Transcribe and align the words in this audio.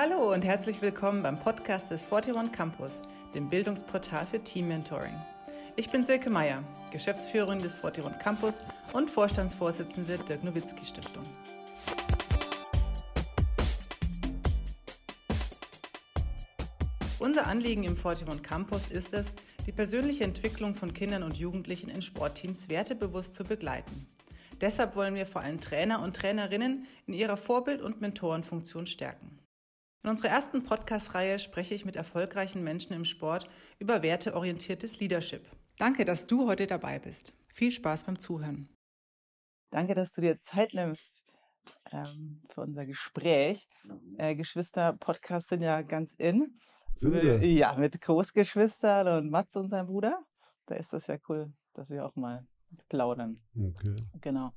Hallo 0.00 0.32
und 0.32 0.44
herzlich 0.44 0.80
willkommen 0.80 1.24
beim 1.24 1.36
Podcast 1.36 1.90
des 1.90 2.04
41 2.04 2.52
Campus, 2.52 3.02
dem 3.34 3.50
Bildungsportal 3.50 4.26
für 4.26 4.38
Team 4.38 4.68
Mentoring. 4.68 5.20
Ich 5.74 5.90
bin 5.90 6.04
Silke 6.04 6.30
Meyer, 6.30 6.62
Geschäftsführerin 6.92 7.58
des 7.58 7.74
41 7.82 8.20
Campus 8.20 8.60
und 8.92 9.10
Vorstandsvorsitzende 9.10 10.18
der 10.18 10.38
Nowitzki 10.44 10.86
Stiftung. 10.86 11.24
Unser 17.18 17.48
Anliegen 17.48 17.82
im 17.82 17.96
41 17.96 18.40
Campus 18.44 18.92
ist 18.92 19.12
es, 19.12 19.26
die 19.66 19.72
persönliche 19.72 20.22
Entwicklung 20.22 20.76
von 20.76 20.94
Kindern 20.94 21.24
und 21.24 21.36
Jugendlichen 21.36 21.90
in 21.90 22.02
Sportteams 22.02 22.68
wertebewusst 22.68 23.34
zu 23.34 23.42
begleiten. 23.42 24.06
Deshalb 24.60 24.94
wollen 24.94 25.16
wir 25.16 25.26
vor 25.26 25.40
allem 25.40 25.58
Trainer 25.58 26.02
und 26.02 26.14
Trainerinnen 26.14 26.86
in 27.08 27.14
ihrer 27.14 27.36
Vorbild- 27.36 27.82
und 27.82 28.00
Mentorenfunktion 28.00 28.86
stärken. 28.86 29.37
In 30.04 30.10
unserer 30.10 30.28
ersten 30.28 30.62
Podcast-Reihe 30.62 31.40
spreche 31.40 31.74
ich 31.74 31.84
mit 31.84 31.96
erfolgreichen 31.96 32.62
Menschen 32.62 32.92
im 32.92 33.04
Sport 33.04 33.48
über 33.80 34.02
werteorientiertes 34.02 35.00
Leadership. 35.00 35.44
Danke, 35.76 36.04
dass 36.04 36.26
du 36.26 36.46
heute 36.46 36.66
dabei 36.68 37.00
bist. 37.00 37.34
Viel 37.48 37.72
Spaß 37.72 38.04
beim 38.04 38.18
Zuhören. 38.18 38.68
Danke, 39.70 39.94
dass 39.94 40.12
du 40.12 40.20
dir 40.20 40.38
Zeit 40.38 40.72
nimmst 40.72 41.20
ähm, 41.90 42.42
für 42.50 42.60
unser 42.60 42.86
Gespräch. 42.86 43.68
Äh, 44.18 44.36
Geschwister-Podcasts 44.36 45.48
sind 45.48 45.62
ja 45.62 45.82
ganz 45.82 46.14
in. 46.14 46.58
Sind 46.94 47.20
sie? 47.20 47.58
Ja, 47.58 47.74
mit 47.74 48.00
Großgeschwistern 48.00 49.08
und 49.08 49.30
Mats 49.30 49.56
und 49.56 49.68
seinem 49.68 49.86
Bruder. 49.86 50.24
Da 50.66 50.76
ist 50.76 50.92
das 50.92 51.08
ja 51.08 51.16
cool, 51.28 51.52
dass 51.74 51.90
wir 51.90 52.06
auch 52.06 52.14
mal 52.14 52.46
plaudern. 52.88 53.40
Okay. 53.56 53.96
Genau. 54.20 54.52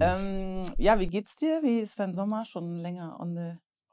Ähm, 0.00 0.62
ja, 0.76 0.98
wie 0.98 1.08
geht's 1.08 1.36
dir? 1.36 1.62
Wie 1.62 1.80
ist 1.80 1.98
dein 1.98 2.14
Sommer? 2.14 2.44
Schon 2.44 2.76
länger 2.76 3.18
on 3.20 3.34
the, 3.34 3.52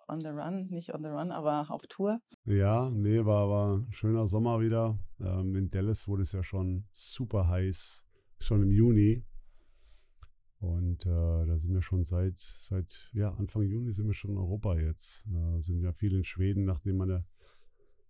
on 0.09 0.19
the 0.19 0.29
run, 0.29 0.67
nicht 0.69 0.93
on 0.93 1.03
the 1.03 1.09
run, 1.09 1.31
aber 1.31 1.69
auf 1.69 1.81
Tour? 1.87 2.19
ja, 2.45 2.89
nee, 2.89 3.23
war, 3.25 3.77
ein 3.77 3.91
schöner 3.91 4.27
Sommer 4.27 4.59
wieder. 4.59 4.97
Ähm, 5.19 5.55
in 5.55 5.69
Dallas 5.69 6.07
wurde 6.07 6.23
es 6.23 6.31
ja 6.31 6.43
schon 6.43 6.85
super 6.93 7.47
heiß, 7.47 8.05
schon 8.39 8.63
im 8.63 8.71
Juni. 8.71 9.23
Und 10.59 11.05
äh, 11.05 11.45
da 11.45 11.57
sind 11.57 11.73
wir 11.73 11.81
schon 11.81 12.03
seit, 12.03 12.37
seit 12.37 13.09
ja, 13.13 13.33
Anfang 13.33 13.63
Juni 13.63 13.93
sind 13.93 14.07
wir 14.07 14.13
schon 14.13 14.31
in 14.31 14.37
Europa 14.37 14.77
jetzt. 14.77 15.25
Äh, 15.27 15.61
sind 15.61 15.81
ja 15.81 15.93
viel 15.93 16.13
in 16.13 16.25
Schweden, 16.25 16.65
nachdem 16.65 16.97
meine 16.97 17.23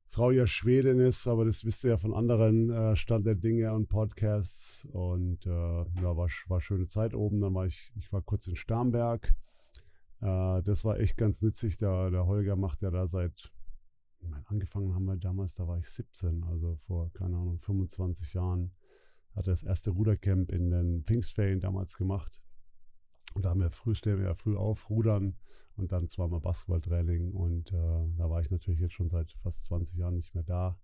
Frau 0.08 0.32
ja 0.32 0.48
Schwedin 0.48 1.00
ist, 1.00 1.28
aber 1.28 1.46
das 1.46 1.64
wisst 1.64 1.84
ihr 1.84 1.92
ja 1.92 1.98
von 1.98 2.16
anderen 2.16 2.72
äh, 2.72 2.96
Stand 2.96 3.28
der 3.28 3.36
Dinge 3.36 3.72
und 3.74 3.90
Podcasts. 3.90 4.88
Und 4.92 5.46
äh, 5.46 5.50
ja, 5.50 6.18
war, 6.18 6.28
war 6.48 6.62
schöne 6.62 6.88
Zeit 6.88 7.14
oben. 7.14 7.40
Dann 7.40 7.54
war 7.54 7.68
ich, 7.68 7.92
ich 7.96 8.12
war 8.12 8.24
kurz 8.24 8.48
in 8.48 8.56
Starnberg. 8.56 9.36
Äh, 10.22 10.62
das 10.64 10.86
war 10.86 11.00
echt 11.00 11.18
ganz 11.18 11.42
nützlich. 11.42 11.78
Der, 11.78 12.10
der 12.10 12.26
Holger 12.26 12.56
macht 12.56 12.82
ja 12.82 12.92
da 12.92 13.08
seit, 13.08 13.52
ich 14.20 14.30
meine, 14.30 14.48
angefangen 14.48 14.94
haben 14.94 15.06
wir 15.06 15.18
damals, 15.18 15.56
da 15.56 15.68
war 15.68 15.78
ich 15.78 15.90
17, 15.90 16.44
also 16.44 16.76
vor, 16.76 17.12
keine 17.14 17.38
Ahnung, 17.38 17.60
25 17.60 18.34
Jahren, 18.34 18.72
hat 19.36 19.48
er 19.48 19.54
das 19.54 19.64
erste 19.64 19.92
Rudercamp 19.92 20.52
in 20.52 20.72
den 20.72 21.04
Pfingstferien 21.04 21.60
damals 21.60 21.96
gemacht. 21.96 22.40
Und 23.36 23.46
da 23.46 23.50
haben 23.50 23.62
wir 23.62 23.72
früh, 23.72 23.96
stellen 23.96 24.20
wir 24.20 24.28
ja 24.28 24.34
früh 24.34 24.58
auf, 24.58 24.90
rudern 24.90 25.38
und 25.76 25.92
dann 25.92 26.10
zweimal 26.10 26.40
Basketballtraining. 26.40 27.32
Und 27.32 27.72
äh, 27.72 28.08
da 28.18 28.30
war 28.30 28.42
ich 28.42 28.52
natürlich 28.52 28.80
jetzt 28.80 28.94
schon 28.94 29.08
seit 29.08 29.32
fast 29.44 29.66
20 29.66 29.96
Jahren 29.98 30.16
nicht 30.16 30.34
mehr 30.34 30.44
da. 30.44 30.80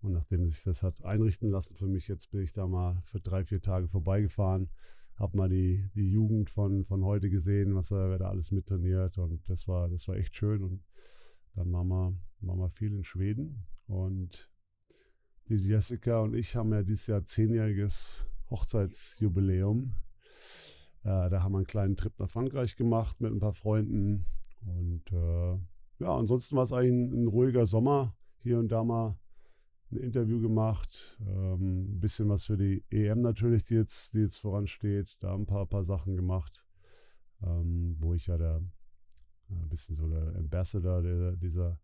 Und 0.00 0.12
nachdem 0.12 0.48
sich 0.48 0.62
das 0.62 0.82
hat 0.82 1.04
einrichten 1.04 1.50
lassen 1.50 1.74
für 1.74 1.88
mich, 1.88 2.06
jetzt 2.06 2.30
bin 2.30 2.42
ich 2.42 2.52
da 2.52 2.66
mal 2.66 3.00
für 3.02 3.20
drei, 3.20 3.44
vier 3.44 3.60
Tage 3.60 3.88
vorbeigefahren, 3.88 4.70
habe 5.18 5.36
mal 5.36 5.48
die, 5.48 5.90
die 5.94 6.10
Jugend 6.10 6.48
von, 6.48 6.84
von 6.84 7.04
heute 7.04 7.28
gesehen, 7.28 7.74
was 7.74 7.90
er 7.90 8.10
wer 8.10 8.18
da 8.18 8.28
alles 8.28 8.52
mittrainiert. 8.52 9.18
Und 9.18 9.48
das 9.48 9.66
war, 9.66 9.88
das 9.88 10.06
war 10.06 10.16
echt 10.16 10.36
schön. 10.36 10.62
Und 10.62 10.84
dann 11.54 11.72
waren 11.72 11.88
wir, 11.88 12.14
waren 12.40 12.58
wir 12.58 12.70
viel 12.70 12.94
in 12.94 13.04
Schweden. 13.04 13.64
Und 13.86 14.48
die 15.48 15.56
Jessica 15.56 16.20
und 16.20 16.34
ich 16.34 16.54
haben 16.54 16.72
ja 16.72 16.82
dieses 16.82 17.08
Jahr 17.08 17.24
zehnjähriges 17.24 18.28
Hochzeitsjubiläum. 18.50 19.94
Äh, 21.02 21.28
da 21.28 21.42
haben 21.42 21.52
wir 21.52 21.58
einen 21.58 21.66
kleinen 21.66 21.96
Trip 21.96 22.12
nach 22.18 22.30
Frankreich 22.30 22.76
gemacht 22.76 23.20
mit 23.20 23.32
ein 23.32 23.40
paar 23.40 23.54
Freunden. 23.54 24.26
Und 24.64 25.02
äh, 25.10 25.58
ja, 25.98 26.16
ansonsten 26.16 26.56
war 26.56 26.62
es 26.62 26.72
eigentlich 26.72 26.92
ein, 26.92 27.24
ein 27.24 27.26
ruhiger 27.26 27.66
Sommer. 27.66 28.14
Hier 28.42 28.58
und 28.58 28.68
da 28.68 28.84
mal 28.84 29.18
ein 29.90 29.98
Interview 29.98 30.40
gemacht. 30.40 31.18
Ähm, 31.26 31.94
ein 31.96 32.00
bisschen 32.00 32.28
was 32.28 32.44
für 32.44 32.56
die 32.56 32.84
EM 32.90 33.22
natürlich, 33.22 33.64
die 33.64 33.74
jetzt, 33.74 34.14
die 34.14 34.20
jetzt 34.20 34.38
voransteht. 34.38 35.16
Da 35.20 35.34
ein 35.34 35.46
paar, 35.46 35.66
paar 35.66 35.84
Sachen 35.84 36.16
gemacht, 36.16 36.66
ähm, 37.42 37.96
wo 37.98 38.14
ich 38.14 38.26
ja 38.26 38.36
der 38.36 38.62
äh, 39.50 39.54
ein 39.54 39.68
bisschen 39.68 39.96
so 39.96 40.08
der 40.08 40.34
Ambassador 40.36 41.02
der, 41.02 41.32
dieser 41.36 41.80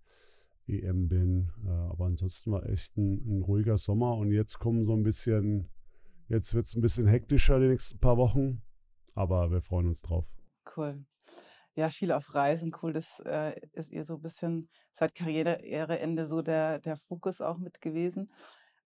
EM 0.66 1.08
bin. 1.08 1.50
Äh, 1.64 1.70
aber 1.70 2.06
ansonsten 2.06 2.52
war 2.52 2.68
echt 2.68 2.96
ein, 2.96 3.38
ein 3.38 3.42
ruhiger 3.42 3.78
Sommer 3.78 4.16
und 4.16 4.30
jetzt 4.30 4.58
kommen 4.58 4.84
so 4.84 4.94
ein 4.94 5.02
bisschen, 5.02 5.68
jetzt 6.28 6.54
wird 6.54 6.66
es 6.66 6.74
ein 6.74 6.82
bisschen 6.82 7.06
hektischer 7.06 7.60
die 7.60 7.68
nächsten 7.68 7.98
paar 7.98 8.16
Wochen. 8.16 8.62
Aber 9.14 9.50
wir 9.50 9.60
freuen 9.60 9.86
uns 9.86 10.02
drauf. 10.02 10.26
Cool. 10.76 11.04
Ja, 11.76 11.90
viel 11.90 12.12
auf 12.12 12.34
Reisen, 12.34 12.72
cool. 12.82 12.92
Das 12.92 13.20
äh, 13.24 13.60
ist 13.72 13.90
ihr 13.90 14.04
so 14.04 14.16
ein 14.16 14.22
bisschen 14.22 14.68
seit 14.92 15.14
Karriereende 15.14 16.26
so 16.26 16.40
der, 16.40 16.78
der 16.78 16.96
Fokus 16.96 17.40
auch 17.40 17.58
mit 17.58 17.80
gewesen. 17.80 18.30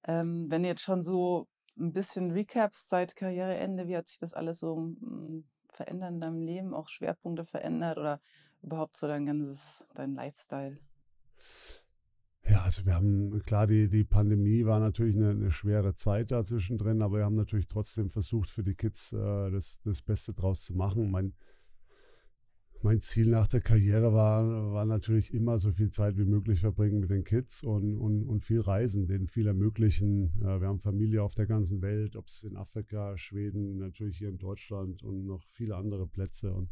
Ähm, 0.04 0.46
wenn 0.48 0.64
ihr 0.64 0.70
jetzt 0.70 0.82
schon 0.82 1.02
so 1.02 1.48
ein 1.78 1.92
bisschen 1.92 2.30
Recaps 2.30 2.88
seit 2.88 3.14
Karriereende, 3.14 3.88
wie 3.88 3.96
hat 3.96 4.08
sich 4.08 4.18
das 4.18 4.32
alles 4.32 4.60
so 4.60 4.76
mm, 4.76 5.44
verändert 5.68 6.12
in 6.12 6.20
deinem 6.20 6.42
Leben, 6.42 6.74
auch 6.74 6.88
Schwerpunkte 6.88 7.44
verändert 7.44 7.98
oder 7.98 8.20
überhaupt 8.62 8.96
so 8.96 9.06
dein 9.06 9.26
ganzes, 9.26 9.84
dein 9.94 10.14
Lifestyle? 10.14 10.78
Ja, 12.48 12.62
also 12.62 12.86
wir 12.86 12.94
haben, 12.94 13.42
klar, 13.42 13.66
die, 13.66 13.88
die 13.88 14.04
Pandemie 14.04 14.64
war 14.64 14.80
natürlich 14.80 15.16
eine, 15.16 15.30
eine 15.30 15.52
schwere 15.52 15.94
Zeit 15.94 16.30
da 16.30 16.42
zwischendrin, 16.42 17.02
aber 17.02 17.18
wir 17.18 17.24
haben 17.24 17.36
natürlich 17.36 17.68
trotzdem 17.68 18.08
versucht, 18.08 18.48
für 18.48 18.62
die 18.62 18.74
Kids 18.74 19.12
äh, 19.12 19.50
das, 19.50 19.78
das 19.84 20.00
Beste 20.00 20.32
draus 20.32 20.64
zu 20.64 20.74
machen. 20.74 21.10
Mein, 21.10 21.34
mein 22.82 23.00
Ziel 23.00 23.28
nach 23.28 23.48
der 23.48 23.60
Karriere 23.60 24.12
war, 24.12 24.72
war 24.72 24.84
natürlich 24.84 25.34
immer 25.34 25.58
so 25.58 25.72
viel 25.72 25.90
Zeit 25.90 26.16
wie 26.16 26.24
möglich 26.24 26.60
verbringen 26.60 27.00
mit 27.00 27.10
den 27.10 27.24
Kids 27.24 27.64
und, 27.64 27.96
und, 27.96 28.24
und 28.24 28.44
viel 28.44 28.60
reisen, 28.60 29.06
denen 29.06 29.26
viel 29.26 29.46
ermöglichen. 29.46 30.32
Äh, 30.40 30.60
wir 30.60 30.68
haben 30.68 30.78
Familie 30.78 31.22
auf 31.22 31.34
der 31.34 31.46
ganzen 31.46 31.82
Welt, 31.82 32.14
ob 32.14 32.26
es 32.26 32.44
in 32.44 32.56
Afrika, 32.56 33.16
Schweden, 33.18 33.78
natürlich 33.78 34.18
hier 34.18 34.28
in 34.28 34.38
Deutschland 34.38 35.02
und 35.02 35.26
noch 35.26 35.42
viele 35.48 35.76
andere 35.76 36.06
Plätze. 36.06 36.52
Und 36.52 36.70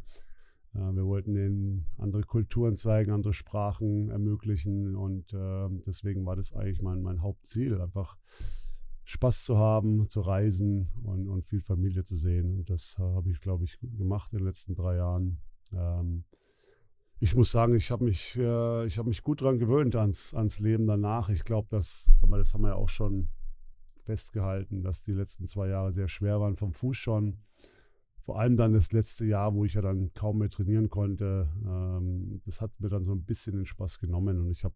äh, 0.73 0.79
wir 0.79 1.05
wollten 1.05 1.35
ihnen 1.35 1.85
andere 1.97 2.23
Kulturen 2.23 2.77
zeigen, 2.77 3.11
andere 3.11 3.33
Sprachen 3.33 4.09
ermöglichen 4.09 4.95
und 4.95 5.33
äh, 5.33 5.67
deswegen 5.85 6.25
war 6.25 6.37
das 6.37 6.53
eigentlich 6.53 6.81
mein, 6.81 7.01
mein 7.01 7.21
Hauptziel, 7.21 7.81
einfach 7.81 8.17
Spaß 9.03 9.43
zu 9.43 9.57
haben, 9.57 10.07
zu 10.09 10.21
reisen 10.21 10.89
und, 11.03 11.27
und 11.27 11.45
viel 11.45 11.61
Familie 11.61 12.03
zu 12.03 12.15
sehen. 12.17 12.53
Und 12.53 12.69
das 12.69 12.97
habe 12.97 13.29
ich, 13.29 13.39
glaube 13.39 13.63
ich, 13.63 13.79
gemacht 13.79 14.33
in 14.33 14.39
den 14.39 14.47
letzten 14.47 14.75
drei 14.75 14.97
Jahren. 14.97 15.39
Ähm, 15.73 16.23
ich 17.19 17.35
muss 17.35 17.51
sagen, 17.51 17.75
ich 17.75 17.89
habe 17.91 18.05
mich, 18.05 18.35
äh, 18.35 18.89
habe 18.89 19.09
mich 19.09 19.23
gut 19.23 19.41
daran 19.41 19.57
gewöhnt 19.57 19.95
ans, 19.95 20.33
ans 20.33 20.59
Leben 20.59 20.85
danach. 20.85 21.29
Ich 21.29 21.43
glaube, 21.43 21.67
das 21.71 22.11
haben 22.21 22.61
wir 22.61 22.69
ja 22.69 22.75
auch 22.75 22.89
schon 22.89 23.29
festgehalten, 24.05 24.83
dass 24.83 25.03
die 25.03 25.13
letzten 25.13 25.47
zwei 25.47 25.67
Jahre 25.67 25.91
sehr 25.91 26.07
schwer 26.07 26.39
waren 26.39 26.55
vom 26.55 26.73
Fuß 26.73 26.95
schon 26.95 27.39
vor 28.27 28.41
allem 28.41 28.57
dann 28.57 28.73
das 28.73 28.91
letzte 28.91 29.23
Jahr, 29.23 29.55
wo 29.55 29.63
ich 29.63 29.75
ja 29.75 29.81
dann 29.81 30.13
kaum 30.13 30.39
mehr 30.39 30.49
trainieren 30.49 30.89
konnte, 30.89 31.47
ähm, 31.65 32.41
das 32.43 32.59
hat 32.59 32.71
mir 32.77 32.89
dann 32.89 33.05
so 33.05 33.13
ein 33.13 33.23
bisschen 33.23 33.55
den 33.55 33.65
Spaß 33.65 33.99
genommen 33.99 34.37
und 34.37 34.49
ich 34.49 34.65
habe, 34.65 34.75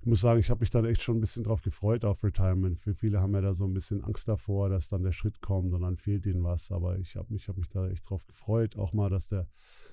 ich 0.00 0.06
muss 0.06 0.22
sagen, 0.22 0.40
ich 0.40 0.50
habe 0.50 0.58
mich 0.58 0.70
dann 0.70 0.84
echt 0.84 1.00
schon 1.00 1.18
ein 1.18 1.20
bisschen 1.20 1.44
drauf 1.44 1.62
gefreut 1.62 2.04
auf 2.04 2.24
Retirement. 2.24 2.80
Für 2.80 2.94
viele 2.94 3.20
haben 3.20 3.32
ja 3.34 3.42
da 3.42 3.54
so 3.54 3.64
ein 3.64 3.74
bisschen 3.74 4.02
Angst 4.02 4.26
davor, 4.26 4.70
dass 4.70 4.88
dann 4.88 5.04
der 5.04 5.12
Schritt 5.12 5.40
kommt 5.40 5.72
und 5.72 5.82
dann 5.82 5.98
fehlt 5.98 6.26
ihnen 6.26 6.42
was, 6.42 6.72
aber 6.72 6.98
ich 6.98 7.14
habe 7.14 7.32
mich, 7.32 7.48
hab 7.48 7.56
mich 7.56 7.68
da 7.68 7.86
echt 7.86 8.10
drauf 8.10 8.26
gefreut, 8.26 8.76
auch 8.76 8.92
mal, 8.92 9.08
dass 9.08 9.28
der, 9.28 9.46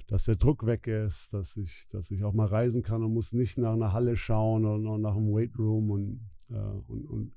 dass 0.07 0.25
der 0.25 0.35
Druck 0.35 0.65
weg 0.65 0.87
ist, 0.87 1.33
dass 1.33 1.57
ich, 1.57 1.87
dass 1.89 2.11
ich 2.11 2.23
auch 2.23 2.33
mal 2.33 2.47
reisen 2.47 2.83
kann 2.83 3.03
und 3.03 3.13
muss 3.13 3.33
nicht 3.33 3.57
nach 3.57 3.73
einer 3.73 3.93
Halle 3.93 4.15
schauen 4.15 4.65
oder 4.65 4.97
nach 4.97 5.15
einem 5.15 5.33
Weightroom 5.33 5.89
und, 5.89 6.29
äh, 6.49 6.53
und, 6.87 7.05
und 7.05 7.31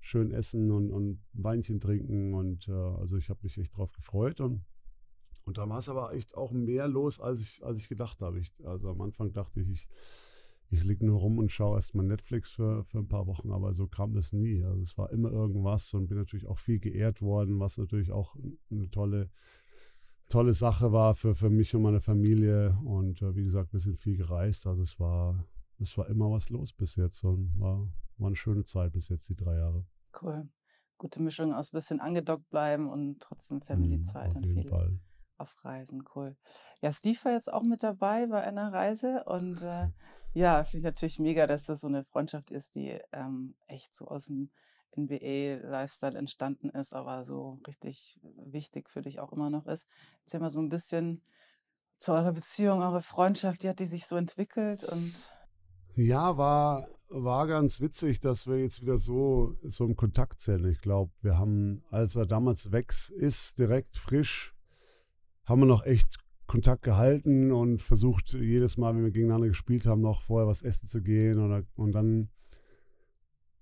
schön 0.00 0.30
essen 0.30 0.70
und, 0.70 0.90
und 0.90 1.20
Weinchen 1.32 1.80
trinken. 1.80 2.32
Und 2.32 2.68
äh, 2.68 2.72
also 2.72 3.16
ich 3.16 3.28
habe 3.28 3.40
mich 3.42 3.58
echt 3.58 3.76
drauf 3.76 3.92
gefreut. 3.92 4.40
Und, 4.40 4.64
und 5.44 5.58
da 5.58 5.68
war 5.68 5.78
es 5.78 5.88
aber 5.88 6.14
echt 6.14 6.36
auch 6.36 6.52
mehr 6.52 6.88
los, 6.88 7.20
als 7.20 7.40
ich, 7.40 7.64
als 7.64 7.80
ich 7.80 7.88
gedacht 7.88 8.20
habe. 8.20 8.38
Ich, 8.38 8.54
also 8.64 8.88
am 8.88 9.00
Anfang 9.02 9.32
dachte 9.32 9.60
ich, 9.60 9.68
ich, 9.68 9.88
ich 10.70 10.84
liege 10.84 11.04
nur 11.04 11.20
rum 11.20 11.38
und 11.38 11.52
schaue 11.52 11.76
erstmal 11.76 12.06
Netflix 12.06 12.50
für, 12.52 12.82
für 12.84 12.98
ein 12.98 13.08
paar 13.08 13.26
Wochen, 13.26 13.50
aber 13.50 13.74
so 13.74 13.86
kam 13.86 14.14
das 14.14 14.32
nie. 14.32 14.64
Also 14.64 14.80
es 14.80 14.96
war 14.96 15.10
immer 15.10 15.30
irgendwas 15.30 15.92
und 15.92 16.08
bin 16.08 16.18
natürlich 16.18 16.46
auch 16.46 16.58
viel 16.58 16.78
geehrt 16.78 17.20
worden, 17.20 17.60
was 17.60 17.76
natürlich 17.76 18.10
auch 18.10 18.36
eine 18.70 18.88
tolle, 18.90 19.30
tolle 20.28 20.54
Sache 20.54 20.92
war 20.92 21.14
für, 21.14 21.34
für 21.34 21.50
mich 21.50 21.74
und 21.74 21.82
meine 21.82 22.00
Familie. 22.00 22.76
Und 22.84 23.22
äh, 23.22 23.34
wie 23.34 23.44
gesagt, 23.44 23.72
wir 23.72 23.80
sind 23.80 23.98
viel 23.98 24.16
gereist. 24.16 24.66
Also 24.66 24.82
es 24.82 24.98
war, 24.98 25.44
es 25.78 25.96
war 25.96 26.08
immer 26.08 26.30
was 26.30 26.50
los 26.50 26.72
bis 26.72 26.96
jetzt 26.96 27.24
und 27.24 27.52
war, 27.58 27.88
war 28.18 28.26
eine 28.26 28.36
schöne 28.36 28.64
Zeit 28.64 28.92
bis 28.92 29.08
jetzt, 29.08 29.28
die 29.28 29.36
drei 29.36 29.56
Jahre. 29.56 29.84
Cool. 30.20 30.48
Gute 30.98 31.20
Mischung 31.20 31.52
aus 31.52 31.70
bisschen 31.70 32.00
angedockt 32.00 32.48
bleiben 32.48 32.88
und 32.88 33.20
trotzdem 33.20 33.60
Family-Zeit 33.60 34.30
Auf 34.30 34.36
und 34.36 34.46
jeden 34.46 34.62
viel 34.62 34.70
Fall. 34.70 34.98
auf 35.36 35.54
Reisen. 35.62 36.02
Cool. 36.14 36.36
Ja, 36.80 36.90
Steve 36.90 37.18
war 37.24 37.32
jetzt 37.32 37.52
auch 37.52 37.62
mit 37.62 37.82
dabei 37.82 38.26
bei 38.26 38.42
einer 38.42 38.72
Reise 38.72 39.24
und 39.26 39.62
äh, 39.62 39.88
Ja, 40.36 40.62
finde 40.64 40.76
ich 40.76 40.84
natürlich 40.84 41.18
mega, 41.18 41.46
dass 41.46 41.64
das 41.64 41.80
so 41.80 41.86
eine 41.86 42.04
Freundschaft 42.04 42.50
ist, 42.50 42.74
die 42.74 43.00
ähm, 43.10 43.54
echt 43.68 43.94
so 43.94 44.06
aus 44.06 44.26
dem 44.26 44.50
NBA-Lifestyle 44.96 46.18
entstanden 46.18 46.70
ist, 46.70 46.94
aber 46.94 47.24
so 47.24 47.60
richtig 47.66 48.20
wichtig 48.46 48.90
für 48.90 49.02
dich 49.02 49.20
auch 49.20 49.32
immer 49.32 49.50
noch 49.50 49.66
ist. 49.66 49.86
Erzähl 50.24 50.40
mal 50.40 50.50
so 50.50 50.60
ein 50.60 50.68
bisschen 50.68 51.22
zu 51.98 52.12
eurer 52.12 52.32
Beziehung, 52.32 52.80
eure 52.82 53.02
Freundschaft, 53.02 53.64
wie 53.64 53.68
hat 53.68 53.80
die 53.80 53.86
sich 53.86 54.06
so 54.06 54.16
entwickelt 54.16 54.84
und 54.84 55.30
ja, 55.96 56.36
war, 56.36 56.88
war 57.08 57.46
ganz 57.46 57.80
witzig, 57.80 58.20
dass 58.20 58.46
wir 58.46 58.60
jetzt 58.60 58.82
wieder 58.82 58.98
so, 58.98 59.56
so 59.62 59.86
im 59.86 59.96
Kontakt 59.96 60.42
sind. 60.42 60.66
Ich 60.66 60.82
glaube, 60.82 61.10
wir 61.22 61.38
haben, 61.38 61.82
als 61.90 62.16
er 62.16 62.26
damals 62.26 62.70
weg 62.70 62.92
ist, 63.16 63.58
direkt 63.58 63.96
frisch, 63.96 64.54
haben 65.46 65.62
wir 65.62 65.66
noch 65.66 65.86
echt 65.86 66.18
Kontakt 66.46 66.82
gehalten 66.82 67.50
und 67.50 67.80
versucht, 67.80 68.34
jedes 68.34 68.76
Mal, 68.76 68.94
wenn 68.94 69.04
wir 69.04 69.10
gegeneinander 69.10 69.48
gespielt 69.48 69.86
haben, 69.86 70.02
noch 70.02 70.20
vorher 70.20 70.46
was 70.46 70.62
essen 70.62 70.86
zu 70.86 71.02
gehen. 71.02 71.38
Oder, 71.38 71.62
und 71.76 71.92
dann, 71.92 72.28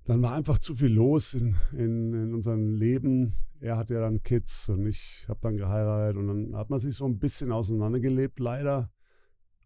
dann 0.04 0.22
war 0.22 0.34
einfach 0.34 0.58
zu 0.58 0.74
viel 0.74 0.92
los 0.92 1.34
in, 1.34 1.54
in, 1.72 2.12
in 2.12 2.34
unserem 2.34 2.74
Leben. 2.74 3.34
Er 3.60 3.76
hat 3.76 3.90
ja 3.90 4.00
dann 4.00 4.22
Kids 4.22 4.68
und 4.68 4.86
ich 4.86 5.24
habe 5.28 5.40
dann 5.40 5.56
geheiratet 5.56 6.16
und 6.16 6.28
dann 6.28 6.56
hat 6.56 6.68
man 6.68 6.78
sich 6.78 6.94
so 6.94 7.06
ein 7.06 7.18
bisschen 7.18 7.52
auseinandergelebt, 7.52 8.38
leider. 8.38 8.92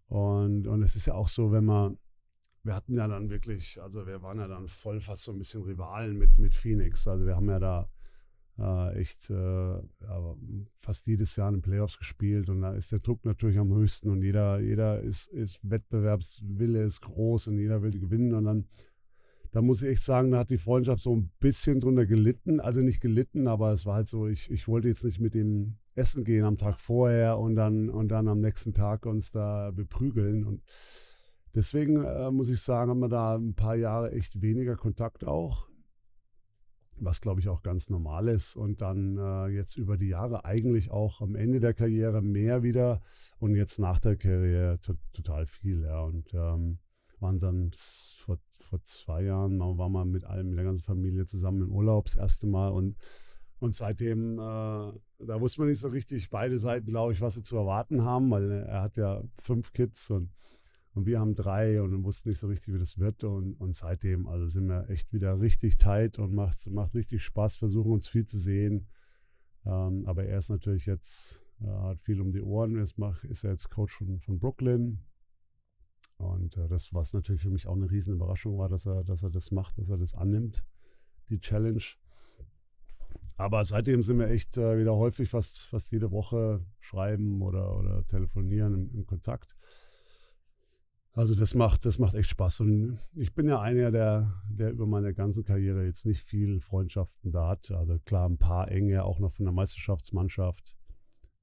Und, 0.07 0.67
und 0.67 0.83
es 0.83 0.95
ist 0.95 1.07
ja 1.07 1.15
auch 1.15 1.29
so, 1.29 1.51
wenn 1.51 1.65
man, 1.65 1.99
wir 2.63 2.75
hatten 2.75 2.95
ja 2.95 3.09
dann 3.09 3.31
wirklich, 3.31 3.83
also 3.83 4.07
wir 4.07 4.23
waren 4.23 4.39
ja 4.39 4.47
dann 4.47 4.69
voll 4.69 5.01
fast 5.01 5.25
so 5.25 5.33
ein 5.33 5.39
bisschen 5.39 5.63
Rivalen 5.63 6.17
mit, 6.17 6.39
mit 6.39 6.55
Phoenix. 6.55 7.09
Also 7.09 7.27
wir 7.27 7.35
haben 7.35 7.49
ja 7.49 7.59
da 7.59 7.89
äh, 8.59 9.01
echt 9.01 9.31
äh, 9.31 9.79
fast 10.77 11.07
jedes 11.07 11.35
Jahr 11.37 11.49
in 11.49 11.57
den 11.57 11.63
Playoffs 11.63 11.99
gespielt 11.99 12.49
und 12.49 12.61
da 12.63 12.75
ist 12.75 12.93
der 12.93 13.01
Druck 13.01 13.25
natürlich 13.25 13.59
am 13.59 13.73
höchsten 13.73 14.11
und 14.11 14.23
jeder, 14.23 14.61
jeder 14.61 15.01
ist, 15.01 15.29
ist 15.29 15.61
Wettbewerbswille 15.63 16.83
ist 16.83 17.01
groß 17.01 17.49
und 17.49 17.59
jeder 17.59 17.83
will 17.83 17.99
gewinnen 17.99 18.35
und 18.35 18.45
dann 18.45 18.69
da 19.51 19.63
muss 19.63 19.83
ich 19.83 19.89
echt 19.89 20.03
sagen, 20.03 20.31
da 20.31 20.39
hat 20.39 20.51
die 20.51 20.59
Freundschaft 20.59 21.03
so 21.03 21.15
ein 21.17 21.31
bisschen 21.41 21.81
drunter 21.81 22.07
gelitten. 22.07 22.61
Also 22.61 22.81
nicht 22.81 23.01
gelitten, 23.01 23.47
aber 23.47 23.73
es 23.73 23.87
war 23.87 23.97
halt 23.97 24.09
so, 24.09 24.27
ich, 24.27 24.51
ich 24.51 24.69
wollte 24.69 24.89
jetzt 24.89 25.05
nicht 25.05 25.21
mit 25.21 25.35
dem 25.35 25.75
essen 25.95 26.25
gehen 26.25 26.45
am 26.45 26.57
Tag 26.57 26.81
vorher 26.81 27.39
und 27.39 27.57
dann, 27.57 27.89
und 27.89 28.09
dann 28.09 28.29
am 28.29 28.41
nächsten 28.41 28.73
Tag 28.73 29.07
uns 29.07 29.31
da 29.31 29.71
beprügeln. 29.71 30.45
Und 30.45 30.63
deswegen 31.55 32.05
äh, 32.05 32.31
muss 32.31 32.51
ich 32.51 32.61
sagen, 32.61 32.91
haben 32.91 33.01
wir 33.01 33.09
da 33.09 33.37
ein 33.37 33.55
paar 33.55 33.77
Jahre 33.77 34.13
echt 34.13 34.43
weniger 34.43 34.77
Kontakt 34.77 35.25
auch 35.25 35.69
was 37.01 37.21
glaube 37.21 37.41
ich 37.41 37.49
auch 37.49 37.63
ganz 37.63 37.91
normal 37.91 38.29
ist. 38.29 38.57
Und 38.57 38.81
dann 38.81 39.17
äh, 39.17 39.47
jetzt 39.49 39.77
über 39.77 39.97
die 39.97 40.09
Jahre 40.09 40.45
eigentlich 40.45 40.91
auch 40.91 41.21
am 41.21 41.35
Ende 41.35 41.61
der 41.61 41.75
Karriere 41.75 42.23
mehr 42.23 42.63
wieder 42.63 43.03
und 43.39 43.55
jetzt 43.55 43.79
nach 43.79 44.01
der 44.01 44.17
Karriere 44.17 44.79
total 45.13 45.47
viel. 45.47 45.83
Ja. 45.83 46.01
Und 46.03 46.33
ähm, 46.35 46.79
waren 47.21 47.39
dann 47.39 47.71
vor, 47.73 48.39
vor 48.51 48.83
zwei 48.83 49.25
Jahren, 49.25 49.59
waren 49.61 49.93
wir 49.93 50.05
mit 50.05 50.25
allem, 50.25 50.51
mit 50.51 50.59
der 50.59 50.65
ganzen 50.65 50.83
Familie 50.83 51.25
zusammen 51.25 51.63
im 51.63 51.73
Urlaub 51.73 52.07
das 52.07 52.17
erste 52.17 52.47
Mal 52.47 52.69
und 52.69 52.97
und 53.61 53.75
seitdem, 53.75 54.35
äh, 54.35 54.93
da 55.19 55.41
wusste 55.41 55.61
man 55.61 55.69
nicht 55.69 55.81
so 55.81 55.89
richtig, 55.89 56.31
beide 56.31 56.61
Seiten, 56.61 56.87
glaube 56.87 57.13
ich, 57.13 57.21
was 57.21 57.35
sie 57.35 57.43
zu 57.43 57.57
erwarten 57.57 58.05
haben, 58.05 58.31
weil 58.31 58.49
er 58.53 58.83
hat 58.83 58.97
ja 58.97 59.25
fünf 59.37 59.73
Kids 59.73 60.11
und 60.11 60.31
und 60.99 61.07
wir 61.07 61.21
haben 61.21 61.37
drei 61.37 61.81
und 61.81 62.03
wussten 62.03 62.31
nicht 62.31 62.41
so 62.41 62.49
richtig, 62.49 62.75
wie 62.75 62.79
das 62.79 62.99
wird. 62.99 63.23
Und, 63.23 63.55
und 63.61 63.73
seitdem, 63.73 64.27
also 64.27 64.49
sind 64.49 64.67
wir 64.67 64.91
echt 64.91 65.13
wieder 65.13 65.41
richtig 65.41 65.77
tight 65.77 66.19
und 66.19 66.35
macht, 66.35 66.69
macht 66.71 66.97
richtig 66.97 67.23
Spaß, 67.23 67.57
versuchen 67.57 67.93
uns 67.93 68.09
viel 68.09 68.25
zu 68.25 68.37
sehen. 68.37 68.89
Ähm, 69.65 70.07
aber 70.07 70.25
er 70.25 70.39
ist 70.39 70.51
natürlich 70.51 70.87
jetzt, 70.87 71.45
äh, 71.61 71.69
hat 71.69 72.03
viel 72.03 72.21
um 72.21 72.33
die 72.33 72.43
Ohren. 72.43 72.75
Jetzt 72.77 72.99
mach, 72.99 73.23
ist 73.23 73.45
er 73.45 73.53
jetzt 73.53 73.71
Coach 73.71 73.95
von, 73.95 74.19
von 74.19 74.41
Brooklyn. 74.41 74.99
Und 76.19 76.57
äh, 76.57 76.69
das, 76.69 76.93
was 76.93 77.15
natürlich 77.15 77.43
für 77.43 77.51
mich 77.51 77.67
auch 77.67 77.77
eine 77.77 77.91
riesen 77.91 78.15
Überraschung 78.15 78.59
war, 78.59 78.69
dass 78.69 78.87
er, 78.87 79.05
dass 79.05 79.23
er 79.23 79.31
das 79.31 79.51
macht, 79.51 79.79
dass 79.79 79.89
er 79.89 79.99
das 79.99 80.15
annimmt, 80.15 80.65
die 81.29 81.41
Challenge. 81.41 81.83
Aber 83.37 83.65
seitdem 83.65 84.03
sind 84.03 84.19
wir 84.19 84.29
echt 84.29 84.57
äh, 84.57 84.79
wieder 84.79 84.97
häufig, 84.97 85.31
fast, 85.31 85.61
fast 85.61 85.93
jede 85.93 86.11
Woche 86.11 86.65
schreiben 86.81 87.41
oder, 87.41 87.79
oder 87.79 88.05
telefonieren 88.07 88.75
im, 88.75 88.91
im 88.93 89.07
Kontakt. 89.07 89.57
Also 91.13 91.35
das 91.35 91.55
macht, 91.55 91.85
das 91.85 91.99
macht 91.99 92.15
echt 92.15 92.31
Spaß. 92.31 92.61
Und 92.61 92.99
ich 93.15 93.35
bin 93.35 93.49
ja 93.49 93.61
einer, 93.61 93.91
der, 93.91 94.41
der 94.51 94.71
über 94.71 94.87
meine 94.87 95.15
ganze 95.15 95.43
Karriere 95.43 95.85
jetzt 95.85 96.05
nicht 96.05 96.21
viel 96.21 96.61
Freundschaften 96.61 97.33
da 97.33 97.49
hat. 97.49 97.71
Also 97.71 97.99
klar, 98.05 98.29
ein 98.29 98.39
paar 98.39 98.71
enge, 98.71 99.05
auch 99.05 99.19
noch 99.19 99.31
von 99.31 99.45
der 99.45 99.53
Meisterschaftsmannschaft. 99.53 100.77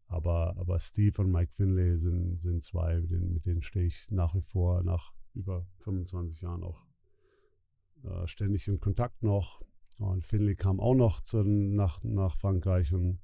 Aber, 0.07 0.55
aber 0.57 0.79
Steve 0.79 1.21
und 1.21 1.31
Mike 1.31 1.51
Finlay 1.51 1.97
sind, 1.97 2.39
sind 2.39 2.63
zwei, 2.63 2.99
mit 2.99 3.11
denen, 3.11 3.33
mit 3.33 3.45
denen 3.45 3.61
stehe 3.61 3.87
ich 3.87 4.11
nach 4.11 4.35
wie 4.35 4.41
vor, 4.41 4.83
nach 4.83 5.13
über 5.33 5.65
25 5.79 6.41
Jahren 6.41 6.63
auch 6.63 6.85
äh, 8.03 8.27
ständig 8.27 8.67
in 8.67 8.79
Kontakt 8.79 9.23
noch. 9.23 9.61
Und 9.97 10.23
Finlay 10.25 10.55
kam 10.55 10.79
auch 10.79 10.93
noch 10.93 11.21
zu, 11.21 11.43
nach, 11.43 12.03
nach 12.03 12.37
Frankreich 12.37 12.93
und 12.93 13.19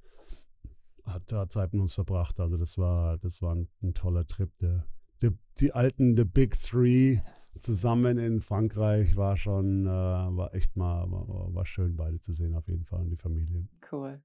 hat 1.04 1.30
da 1.30 1.48
Zeit 1.48 1.72
mit 1.72 1.82
uns 1.82 1.94
verbracht. 1.94 2.40
Also 2.40 2.56
das 2.56 2.78
war, 2.78 3.18
das 3.18 3.42
war 3.42 3.54
ein, 3.54 3.68
ein 3.82 3.94
toller 3.94 4.26
Trip, 4.26 4.56
der 4.58 4.86
die, 5.22 5.30
die 5.58 5.72
alten 5.72 6.16
The 6.16 6.24
Big 6.24 6.60
Three 6.60 7.20
zusammen 7.60 8.18
in 8.18 8.40
Frankreich 8.40 9.16
war 9.16 9.36
schon, 9.36 9.86
äh, 9.86 9.90
war 9.90 10.54
echt 10.54 10.76
mal, 10.76 11.10
war, 11.10 11.54
war, 11.54 11.66
schön, 11.66 11.96
beide 11.96 12.18
zu 12.18 12.32
sehen 12.32 12.54
auf 12.54 12.66
jeden 12.66 12.84
Fall 12.84 13.02
und 13.02 13.10
die 13.10 13.16
Familie. 13.16 13.68
Cool. 13.90 14.20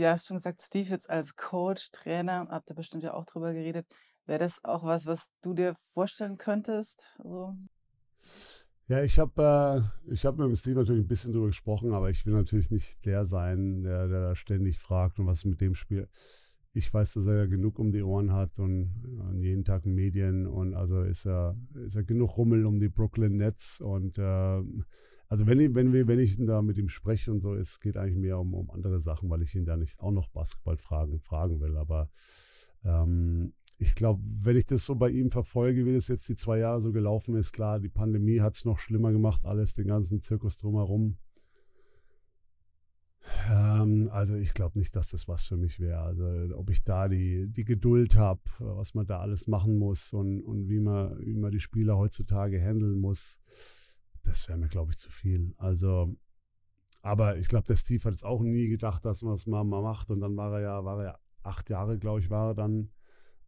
Ja, 0.00 0.12
hast 0.12 0.26
schon 0.26 0.38
gesagt, 0.38 0.62
Steve 0.62 0.88
jetzt 0.88 1.10
als 1.10 1.36
Coach, 1.36 1.90
Trainer, 1.92 2.48
habt 2.50 2.70
ihr 2.70 2.74
bestimmt 2.74 3.04
ja 3.04 3.14
auch 3.14 3.26
drüber 3.26 3.52
geredet. 3.52 3.86
Wäre 4.26 4.38
das 4.38 4.64
auch 4.64 4.84
was, 4.84 5.06
was 5.06 5.28
du 5.42 5.54
dir 5.54 5.76
vorstellen 5.92 6.38
könntest? 6.38 7.14
Also 7.18 7.54
ja, 8.86 9.02
ich 9.02 9.18
habe 9.18 9.84
äh, 10.08 10.16
hab 10.16 10.38
mit 10.38 10.48
dem 10.48 10.56
Steve 10.56 10.78
natürlich 10.80 11.04
ein 11.04 11.08
bisschen 11.08 11.32
drüber 11.32 11.46
gesprochen, 11.46 11.92
aber 11.92 12.10
ich 12.10 12.26
will 12.26 12.34
natürlich 12.34 12.70
nicht 12.70 13.04
der 13.04 13.24
sein, 13.24 13.82
der, 13.82 14.08
der 14.08 14.34
ständig 14.34 14.78
fragt 14.78 15.18
und 15.18 15.26
was 15.26 15.44
mit 15.44 15.60
dem 15.60 15.74
Spiel 15.74 16.08
ich 16.72 16.92
weiß, 16.92 17.14
dass 17.14 17.26
er 17.26 17.36
ja 17.36 17.46
genug 17.46 17.78
um 17.78 17.92
die 17.92 18.02
Ohren 18.02 18.32
hat 18.32 18.58
und, 18.58 18.90
und 19.18 19.42
jeden 19.42 19.64
Tag 19.64 19.86
Medien 19.86 20.46
und 20.46 20.74
also 20.74 21.02
ist 21.02 21.26
er, 21.26 21.56
ist 21.84 21.96
er 21.96 22.04
genug 22.04 22.36
Rummel 22.36 22.64
um 22.64 22.78
die 22.78 22.88
Brooklyn 22.88 23.36
Nets 23.36 23.80
und 23.80 24.18
äh, 24.18 24.62
also 25.30 25.46
wenn 25.46 25.60
ich, 25.60 25.72
wenn, 25.76 25.92
wir, 25.92 26.08
wenn 26.08 26.18
ich 26.18 26.36
da 26.44 26.60
mit 26.60 26.76
ihm 26.76 26.88
spreche 26.88 27.30
und 27.30 27.40
so, 27.40 27.54
es 27.54 27.78
geht 27.78 27.96
eigentlich 27.96 28.16
mehr 28.16 28.40
um, 28.40 28.52
um 28.52 28.68
andere 28.72 28.98
Sachen, 28.98 29.30
weil 29.30 29.42
ich 29.42 29.54
ihn 29.54 29.64
da 29.64 29.76
nicht 29.76 30.00
auch 30.00 30.10
noch 30.10 30.28
Basketball 30.28 30.76
fragen, 30.76 31.20
fragen 31.20 31.60
will. 31.60 31.76
Aber 31.76 32.10
ähm, 32.84 33.52
ich 33.78 33.94
glaube, 33.94 34.20
wenn 34.24 34.56
ich 34.56 34.66
das 34.66 34.84
so 34.84 34.96
bei 34.96 35.08
ihm 35.08 35.30
verfolge, 35.30 35.86
wie 35.86 35.94
das 35.94 36.08
jetzt 36.08 36.28
die 36.28 36.34
zwei 36.34 36.58
Jahre 36.58 36.80
so 36.80 36.90
gelaufen 36.90 37.36
ist, 37.36 37.52
klar, 37.52 37.78
die 37.78 37.88
Pandemie 37.88 38.40
hat 38.40 38.56
es 38.56 38.64
noch 38.64 38.80
schlimmer 38.80 39.12
gemacht, 39.12 39.44
alles, 39.44 39.74
den 39.74 39.86
ganzen 39.86 40.20
Zirkus 40.20 40.56
drumherum. 40.56 41.16
Ähm, 43.48 44.08
also 44.10 44.34
ich 44.34 44.52
glaube 44.52 44.80
nicht, 44.80 44.96
dass 44.96 45.10
das 45.10 45.28
was 45.28 45.44
für 45.44 45.56
mich 45.56 45.78
wäre. 45.78 46.00
Also 46.00 46.56
ob 46.56 46.70
ich 46.70 46.82
da 46.82 47.06
die, 47.06 47.46
die 47.46 47.64
Geduld 47.64 48.16
habe, 48.16 48.40
was 48.58 48.94
man 48.94 49.06
da 49.06 49.20
alles 49.20 49.46
machen 49.46 49.78
muss 49.78 50.12
und, 50.12 50.40
und 50.40 50.68
wie, 50.68 50.80
man, 50.80 51.20
wie 51.20 51.36
man 51.36 51.52
die 51.52 51.60
Spieler 51.60 51.96
heutzutage 51.96 52.60
handeln 52.60 52.98
muss, 52.98 53.38
das 54.30 54.48
wäre 54.48 54.58
mir, 54.58 54.68
glaube 54.68 54.92
ich, 54.92 54.98
zu 54.98 55.10
viel. 55.10 55.54
Also, 55.58 56.16
aber 57.02 57.36
ich 57.36 57.48
glaube, 57.48 57.66
der 57.66 57.76
Steve 57.76 58.02
hat 58.04 58.14
es 58.14 58.24
auch 58.24 58.42
nie 58.42 58.68
gedacht, 58.68 59.04
dass 59.04 59.22
man 59.22 59.34
es 59.34 59.46
mal, 59.46 59.64
mal 59.64 59.82
macht. 59.82 60.10
Und 60.10 60.20
dann 60.20 60.36
war 60.36 60.54
er 60.54 60.60
ja, 60.60 60.84
war 60.84 61.02
er 61.04 61.20
acht 61.42 61.70
Jahre, 61.70 61.98
glaube 61.98 62.20
ich, 62.20 62.30
war 62.30 62.50
er 62.50 62.54
dann 62.54 62.90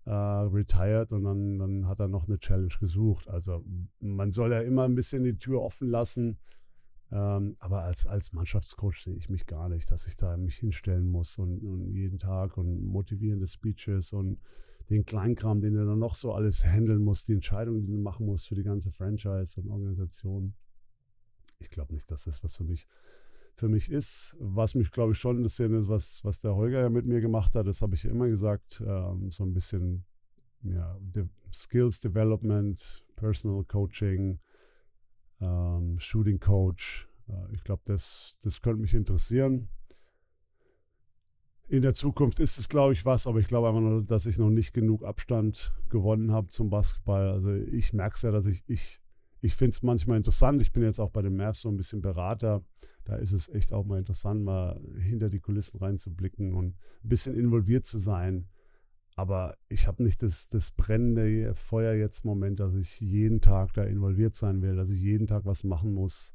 äh, 0.04 0.10
retired 0.10 1.12
und 1.12 1.24
dann, 1.24 1.58
dann 1.58 1.86
hat 1.86 2.00
er 2.00 2.08
noch 2.08 2.26
eine 2.26 2.38
Challenge 2.38 2.74
gesucht. 2.80 3.28
Also 3.28 3.64
man 4.00 4.30
soll 4.30 4.52
ja 4.52 4.60
immer 4.60 4.84
ein 4.84 4.94
bisschen 4.94 5.24
die 5.24 5.38
Tür 5.38 5.62
offen 5.62 5.88
lassen 5.88 6.38
ähm, 7.12 7.56
aber 7.58 7.82
als, 7.82 8.06
als 8.06 8.32
Mannschaftscoach 8.32 9.02
sehe 9.02 9.14
ich 9.14 9.28
mich 9.28 9.44
gar 9.46 9.68
nicht, 9.68 9.90
dass 9.90 10.06
ich 10.06 10.16
da 10.16 10.34
mich 10.38 10.56
hinstellen 10.56 11.10
muss 11.10 11.36
und, 11.36 11.62
und 11.62 11.92
jeden 11.92 12.18
Tag 12.18 12.56
und 12.56 12.86
motivierende 12.86 13.46
Speeches 13.46 14.14
und 14.14 14.40
den 14.88 15.04
Kleinkram, 15.04 15.60
den 15.60 15.74
du 15.74 15.84
dann 15.84 15.98
noch 15.98 16.14
so 16.14 16.32
alles 16.32 16.64
handeln 16.64 17.02
musst, 17.02 17.28
die 17.28 17.34
Entscheidungen, 17.34 17.84
die 17.84 17.92
du 17.92 17.98
machen 17.98 18.24
musst 18.24 18.48
für 18.48 18.54
die 18.54 18.62
ganze 18.62 18.90
Franchise 18.92 19.60
und 19.60 19.70
Organisation. 19.70 20.54
Ich 21.62 21.71
glaube 21.71 21.95
nicht, 21.95 22.11
dass 22.11 22.25
das 22.25 22.42
was 22.45 22.57
für 22.57 22.64
mich, 22.64 22.87
für 23.54 23.69
mich 23.69 23.90
ist. 23.90 24.37
Was 24.38 24.75
mich, 24.75 24.90
glaube 24.90 25.12
ich, 25.12 25.19
schon 25.19 25.37
interessiert 25.37 25.73
ist, 25.73 25.88
was, 25.88 26.25
was 26.25 26.40
der 26.40 26.54
Holger 26.54 26.81
ja 26.81 26.90
mit 26.90 27.07
mir 27.07 27.21
gemacht 27.21 27.54
hat, 27.54 27.66
das 27.66 27.83
habe 27.83 27.95
ich 27.95 28.02
ja 28.02 28.11
immer 28.11 28.28
gesagt, 28.28 28.83
ähm, 28.87 29.31
so 29.31 29.45
ein 29.45 29.54
bisschen 29.54 30.04
ja, 30.62 30.99
Skills 31.52 32.00
Development, 32.00 33.04
Personal 33.16 33.64
Coaching, 33.64 34.38
ähm, 35.40 35.99
Shooting 35.99 36.40
Coach. 36.40 37.09
Äh, 37.28 37.54
ich 37.54 37.64
glaube, 37.64 37.83
das, 37.85 38.37
das 38.42 38.62
könnte 38.62 38.81
mich 38.81 38.95
interessieren. 38.95 39.69
In 41.69 41.83
der 41.83 41.95
Zukunft 41.95 42.38
ist 42.38 42.59
es, 42.59 42.69
glaube 42.69 42.92
ich, 42.92 43.07
was, 43.07 43.26
aber 43.26 43.38
ich 43.38 43.47
glaube 43.47 43.69
einfach 43.69 43.81
nur, 43.81 44.02
dass 44.02 44.26
ich 44.26 44.37
noch 44.38 44.50
nicht 44.50 44.75
genug 44.75 45.04
Abstand 45.04 45.73
gewonnen 45.88 46.31
habe 46.31 46.49
zum 46.49 46.69
Basketball. 46.69 47.31
Also 47.31 47.54
ich 47.54 47.92
merke 47.92 48.16
es 48.16 48.23
ja, 48.23 48.31
dass 48.31 48.47
ich, 48.47 48.62
ich, 48.66 49.00
ich 49.42 49.56
finde 49.56 49.70
es 49.70 49.82
manchmal 49.82 50.16
interessant. 50.16 50.62
Ich 50.62 50.72
bin 50.72 50.84
jetzt 50.84 51.00
auch 51.00 51.11
bei 51.11 51.20
den 51.20 51.37
Mavs 51.37 51.61
so 51.61 51.68
ein 51.68 51.76
bisschen 51.76 52.00
Berater. 52.00 52.64
Da 53.04 53.16
ist 53.16 53.32
es 53.32 53.49
echt 53.49 53.72
auch 53.72 53.84
mal 53.84 53.99
interessant, 53.99 54.44
mal 54.44 54.80
hinter 54.96 55.28
die 55.28 55.40
Kulissen 55.40 55.78
reinzublicken 55.78 56.54
und 56.54 56.76
ein 57.02 57.08
bisschen 57.08 57.34
involviert 57.34 57.84
zu 57.84 57.99
sein. 57.99 58.49
aber 59.16 59.58
ich 59.68 59.88
habe 59.88 60.02
nicht 60.04 60.22
das, 60.22 60.49
das 60.49 60.70
brennende 60.72 61.54
Feuer 61.54 61.92
jetzt 61.94 62.25
im 62.25 62.30
Moment, 62.30 62.61
dass 62.61 62.75
ich 62.75 62.99
jeden 63.00 63.40
Tag 63.40 63.75
da 63.75 63.84
involviert 63.84 64.34
sein 64.34 64.62
will, 64.62 64.76
dass 64.76 64.88
ich 64.90 65.00
jeden 65.00 65.26
Tag 65.26 65.44
was 65.44 65.64
machen 65.64 65.92
muss. 65.92 66.34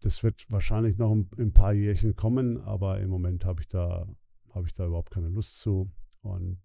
Das 0.00 0.22
wird 0.22 0.44
wahrscheinlich 0.50 0.98
noch 0.98 1.12
ein, 1.12 1.30
ein 1.38 1.52
paar 1.52 1.72
Jährchen 1.72 2.16
kommen, 2.16 2.60
aber 2.60 3.00
im 3.00 3.08
Moment 3.08 3.44
habe 3.46 3.62
ich 3.62 3.68
da 3.68 4.06
habe 4.54 4.66
ich 4.66 4.74
da 4.74 4.86
überhaupt 4.86 5.10
keine 5.10 5.28
Lust 5.28 5.58
zu. 5.60 5.90
Und 6.22 6.58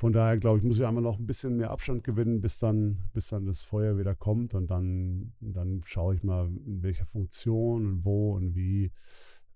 von 0.00 0.14
daher 0.14 0.38
glaube 0.38 0.56
ich, 0.56 0.64
muss 0.64 0.78
ich 0.78 0.86
einfach 0.86 1.02
noch 1.02 1.18
ein 1.18 1.26
bisschen 1.26 1.58
mehr 1.58 1.70
Abstand 1.70 2.04
gewinnen, 2.04 2.40
bis 2.40 2.58
dann, 2.58 3.10
bis 3.12 3.28
dann 3.28 3.44
das 3.44 3.62
Feuer 3.62 3.98
wieder 3.98 4.14
kommt 4.14 4.54
und 4.54 4.70
dann, 4.70 5.34
dann 5.40 5.82
schaue 5.84 6.14
ich 6.14 6.22
mal, 6.22 6.46
in 6.46 6.82
welcher 6.82 7.04
Funktion 7.04 7.86
und 7.86 8.04
wo 8.06 8.32
und 8.34 8.54
wie. 8.54 8.92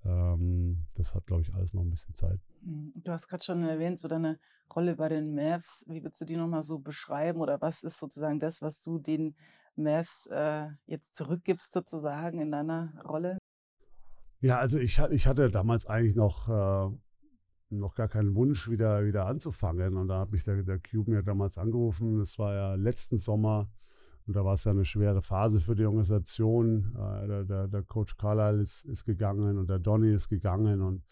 Ähm, 0.05 0.85
das 0.97 1.15
hat, 1.15 1.25
glaube 1.25 1.41
ich, 1.41 1.55
alles 1.55 1.73
noch 1.73 1.81
ein 1.81 1.89
bisschen 1.89 2.13
Zeit. 2.13 2.41
Hm, 2.63 2.93
du 2.95 3.11
hast 3.11 3.29
gerade 3.29 3.43
schon 3.43 3.63
erwähnt, 3.63 3.99
so 3.99 4.07
deine 4.07 4.39
Rolle 4.77 4.97
bei 4.97 5.09
den 5.09 5.35
Mavs. 5.35 5.87
Wie 5.89 6.03
würdest 6.03 6.21
du 6.21 6.27
die 6.27 6.37
nochmal 6.37 6.63
so 6.63 6.79
beschreiben 6.79 7.41
oder 7.41 7.63
was 7.63 7.83
ist 7.83 7.99
sozusagen 7.99 8.39
das, 8.39 8.61
was 8.61 8.83
du 8.83 8.99
den 8.99 9.35
Mavs 9.77 10.27
äh, 10.31 10.67
jetzt 10.85 11.15
zurückgibst 11.15 11.73
sozusagen 11.73 12.39
in 12.39 12.51
deiner 12.51 12.93
Rolle? 13.03 13.39
Ja, 14.41 14.59
also 14.59 14.77
ich, 14.77 14.99
ich 14.99 15.27
hatte 15.27 15.51
damals 15.51 15.87
eigentlich 15.87 16.17
noch 16.17 16.51
äh, 16.51 16.95
noch 17.79 17.95
gar 17.95 18.09
keinen 18.09 18.35
Wunsch, 18.35 18.71
wieder, 18.71 19.05
wieder 19.05 19.27
anzufangen. 19.27 19.97
Und 19.97 20.09
da 20.09 20.21
hat 20.21 20.33
mich 20.33 20.45
der, 20.45 20.63
der 20.63 20.79
Cube 20.79 21.11
mir 21.11 21.23
damals 21.23 21.59
angerufen. 21.59 22.19
Das 22.19 22.39
war 22.39 22.55
ja 22.55 22.75
letzten 22.75 23.19
Sommer. 23.19 23.71
Und 24.27 24.37
da 24.37 24.45
war 24.45 24.55
es 24.55 24.65
ja 24.65 24.73
eine 24.73 24.85
schwere 24.85 25.21
Phase 25.21 25.61
für 25.61 25.75
die 25.75 25.85
Organisation. 25.85 26.95
Äh, 26.97 27.27
der, 27.27 27.45
der, 27.45 27.69
der, 27.69 27.83
Coach 27.83 28.17
Carlyle 28.17 28.63
ist, 28.63 28.85
ist 28.85 29.05
gegangen 29.05 29.59
und 29.59 29.69
der 29.69 29.79
Donny 29.79 30.13
ist 30.13 30.29
gegangen. 30.29 30.81
Und 30.81 31.03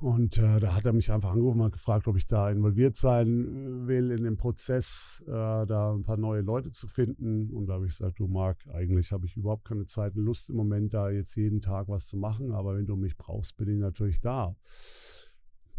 und 0.00 0.38
äh, 0.38 0.60
da 0.60 0.74
hat 0.76 0.86
er 0.86 0.92
mich 0.92 1.10
einfach 1.10 1.32
angerufen 1.32 1.60
und 1.60 1.72
gefragt, 1.72 2.06
ob 2.06 2.16
ich 2.16 2.26
da 2.26 2.50
involviert 2.50 2.96
sein 2.96 3.84
äh, 3.84 3.88
will 3.88 4.12
in 4.12 4.22
dem 4.22 4.36
Prozess, 4.36 5.24
äh, 5.26 5.30
da 5.32 5.92
ein 5.92 6.04
paar 6.04 6.16
neue 6.16 6.42
Leute 6.42 6.70
zu 6.70 6.86
finden. 6.86 7.50
Und 7.50 7.66
da 7.66 7.74
habe 7.74 7.86
ich 7.86 7.98
gesagt, 7.98 8.20
du 8.20 8.28
Marc, 8.28 8.58
eigentlich 8.72 9.10
habe 9.10 9.26
ich 9.26 9.36
überhaupt 9.36 9.64
keine 9.64 9.86
Zeit 9.86 10.14
und 10.14 10.24
Lust 10.24 10.50
im 10.50 10.56
Moment, 10.56 10.94
da 10.94 11.10
jetzt 11.10 11.34
jeden 11.34 11.60
Tag 11.60 11.88
was 11.88 12.06
zu 12.06 12.16
machen. 12.16 12.52
Aber 12.52 12.76
wenn 12.76 12.86
du 12.86 12.94
mich 12.94 13.16
brauchst, 13.16 13.56
bin 13.56 13.68
ich 13.68 13.78
natürlich 13.78 14.20
da. 14.20 14.54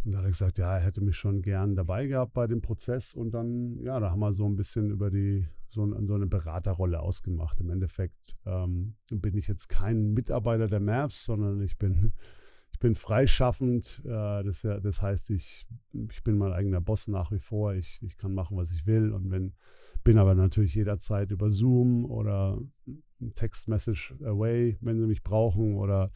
Und 0.06 0.14
da 0.14 0.20
hat 0.20 0.26
er 0.26 0.32
gesagt, 0.32 0.58
ja, 0.58 0.78
er 0.78 0.84
hätte 0.84 1.02
mich 1.02 1.16
schon 1.16 1.42
gern 1.42 1.76
dabei 1.76 2.08
gehabt 2.08 2.34
bei 2.34 2.48
dem 2.48 2.62
Prozess. 2.62 3.14
Und 3.14 3.32
dann, 3.32 3.80
ja, 3.80 4.00
da 4.00 4.12
haben 4.12 4.20
wir 4.20 4.34
so 4.34 4.46
ein 4.46 4.58
bisschen 4.58 4.90
über 4.90 5.10
die, 5.10 5.48
so, 5.70 5.86
so 6.06 6.14
eine 6.16 6.28
Beraterrolle 6.28 7.00
ausgemacht. 7.00 7.62
Im 7.62 7.70
Endeffekt 7.70 8.36
ähm, 8.46 8.96
bin 9.10 9.38
ich 9.38 9.48
jetzt 9.48 9.70
kein 9.70 10.14
Mitarbeiter 10.14 10.68
der 10.68 10.82
Mavs, 10.82 11.24
sondern 11.24 11.62
ich 11.62 11.78
bin 11.78 12.12
ich 12.80 12.82
bin 12.82 12.96
freischaffend. 12.96 14.02
Äh, 14.06 14.44
das, 14.44 14.62
das, 14.62 15.02
heißt, 15.02 15.32
ich, 15.32 15.68
ich 16.10 16.24
bin 16.24 16.38
mein 16.38 16.54
eigener 16.54 16.80
Boss 16.80 17.10
nach 17.10 17.30
wie 17.30 17.40
vor. 17.40 17.74
Ich, 17.74 18.00
ich 18.02 18.16
kann 18.16 18.34
machen, 18.34 18.56
was 18.56 18.72
ich 18.72 18.88
will. 18.88 19.12
Und 19.12 19.30
wenn, 19.32 19.52
bin 20.06 20.18
aber 20.18 20.34
natürlich 20.34 20.76
jederzeit 20.76 21.30
über 21.32 21.50
Zoom 21.50 22.06
oder 22.06 22.58
Text 23.34 23.68
Message 23.68 24.16
Away, 24.24 24.78
wenn 24.80 24.98
sie 24.98 25.08
mich 25.08 25.24
brauchen. 25.24 25.76
Oder, 25.76 26.10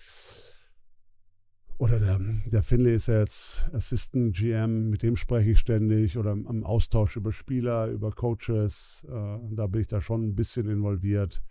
oder 1.79 2.00
der, 2.00 2.22
der 2.46 2.63
Finley 2.63 2.96
ist 2.96 3.08
ja 3.08 3.20
jetzt 3.20 3.70
Assistant 3.74 4.34
GM, 4.34 4.89
mit 4.89 5.03
dem 5.03 5.17
spreche 5.17 5.51
ich 5.51 5.60
ständig. 5.60 6.17
Oder 6.17 6.32
im 6.32 6.63
Austausch 6.63 7.17
über 7.17 7.34
Spieler, 7.34 7.88
über 7.88 8.12
Coaches. 8.12 9.05
Äh, 9.10 9.38
da 9.51 9.67
bin 9.67 9.82
ich 9.82 9.88
da 9.88 10.00
schon 10.00 10.29
ein 10.29 10.36
bisschen 10.36 10.70
involviert. 10.70 11.43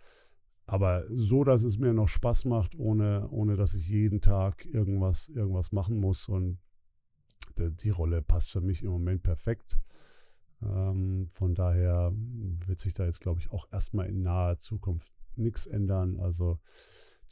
Aber 0.65 1.03
so, 1.09 1.43
dass 1.43 1.63
es 1.63 1.77
mir 1.77 1.93
noch 1.93 2.07
Spaß 2.07 2.45
macht, 2.45 2.77
ohne, 2.77 3.27
ohne 3.29 3.55
dass 3.55 3.73
ich 3.73 3.87
jeden 3.87 4.21
Tag 4.21 4.65
irgendwas, 4.65 5.27
irgendwas 5.27 5.71
machen 5.71 5.97
muss. 5.97 6.29
Und 6.29 6.57
die, 7.57 7.69
die 7.71 7.89
Rolle 7.89 8.21
passt 8.21 8.51
für 8.51 8.61
mich 8.61 8.83
im 8.83 8.91
Moment 8.91 9.23
perfekt. 9.23 9.77
Ähm, 10.61 11.27
von 11.31 11.53
daher 11.53 12.13
wird 12.65 12.79
sich 12.79 12.93
da 12.93 13.05
jetzt, 13.05 13.21
glaube 13.21 13.41
ich, 13.41 13.51
auch 13.51 13.67
erstmal 13.71 14.07
in 14.07 14.21
naher 14.21 14.57
Zukunft 14.57 15.11
nichts 15.35 15.65
ändern. 15.65 16.19
Also 16.19 16.59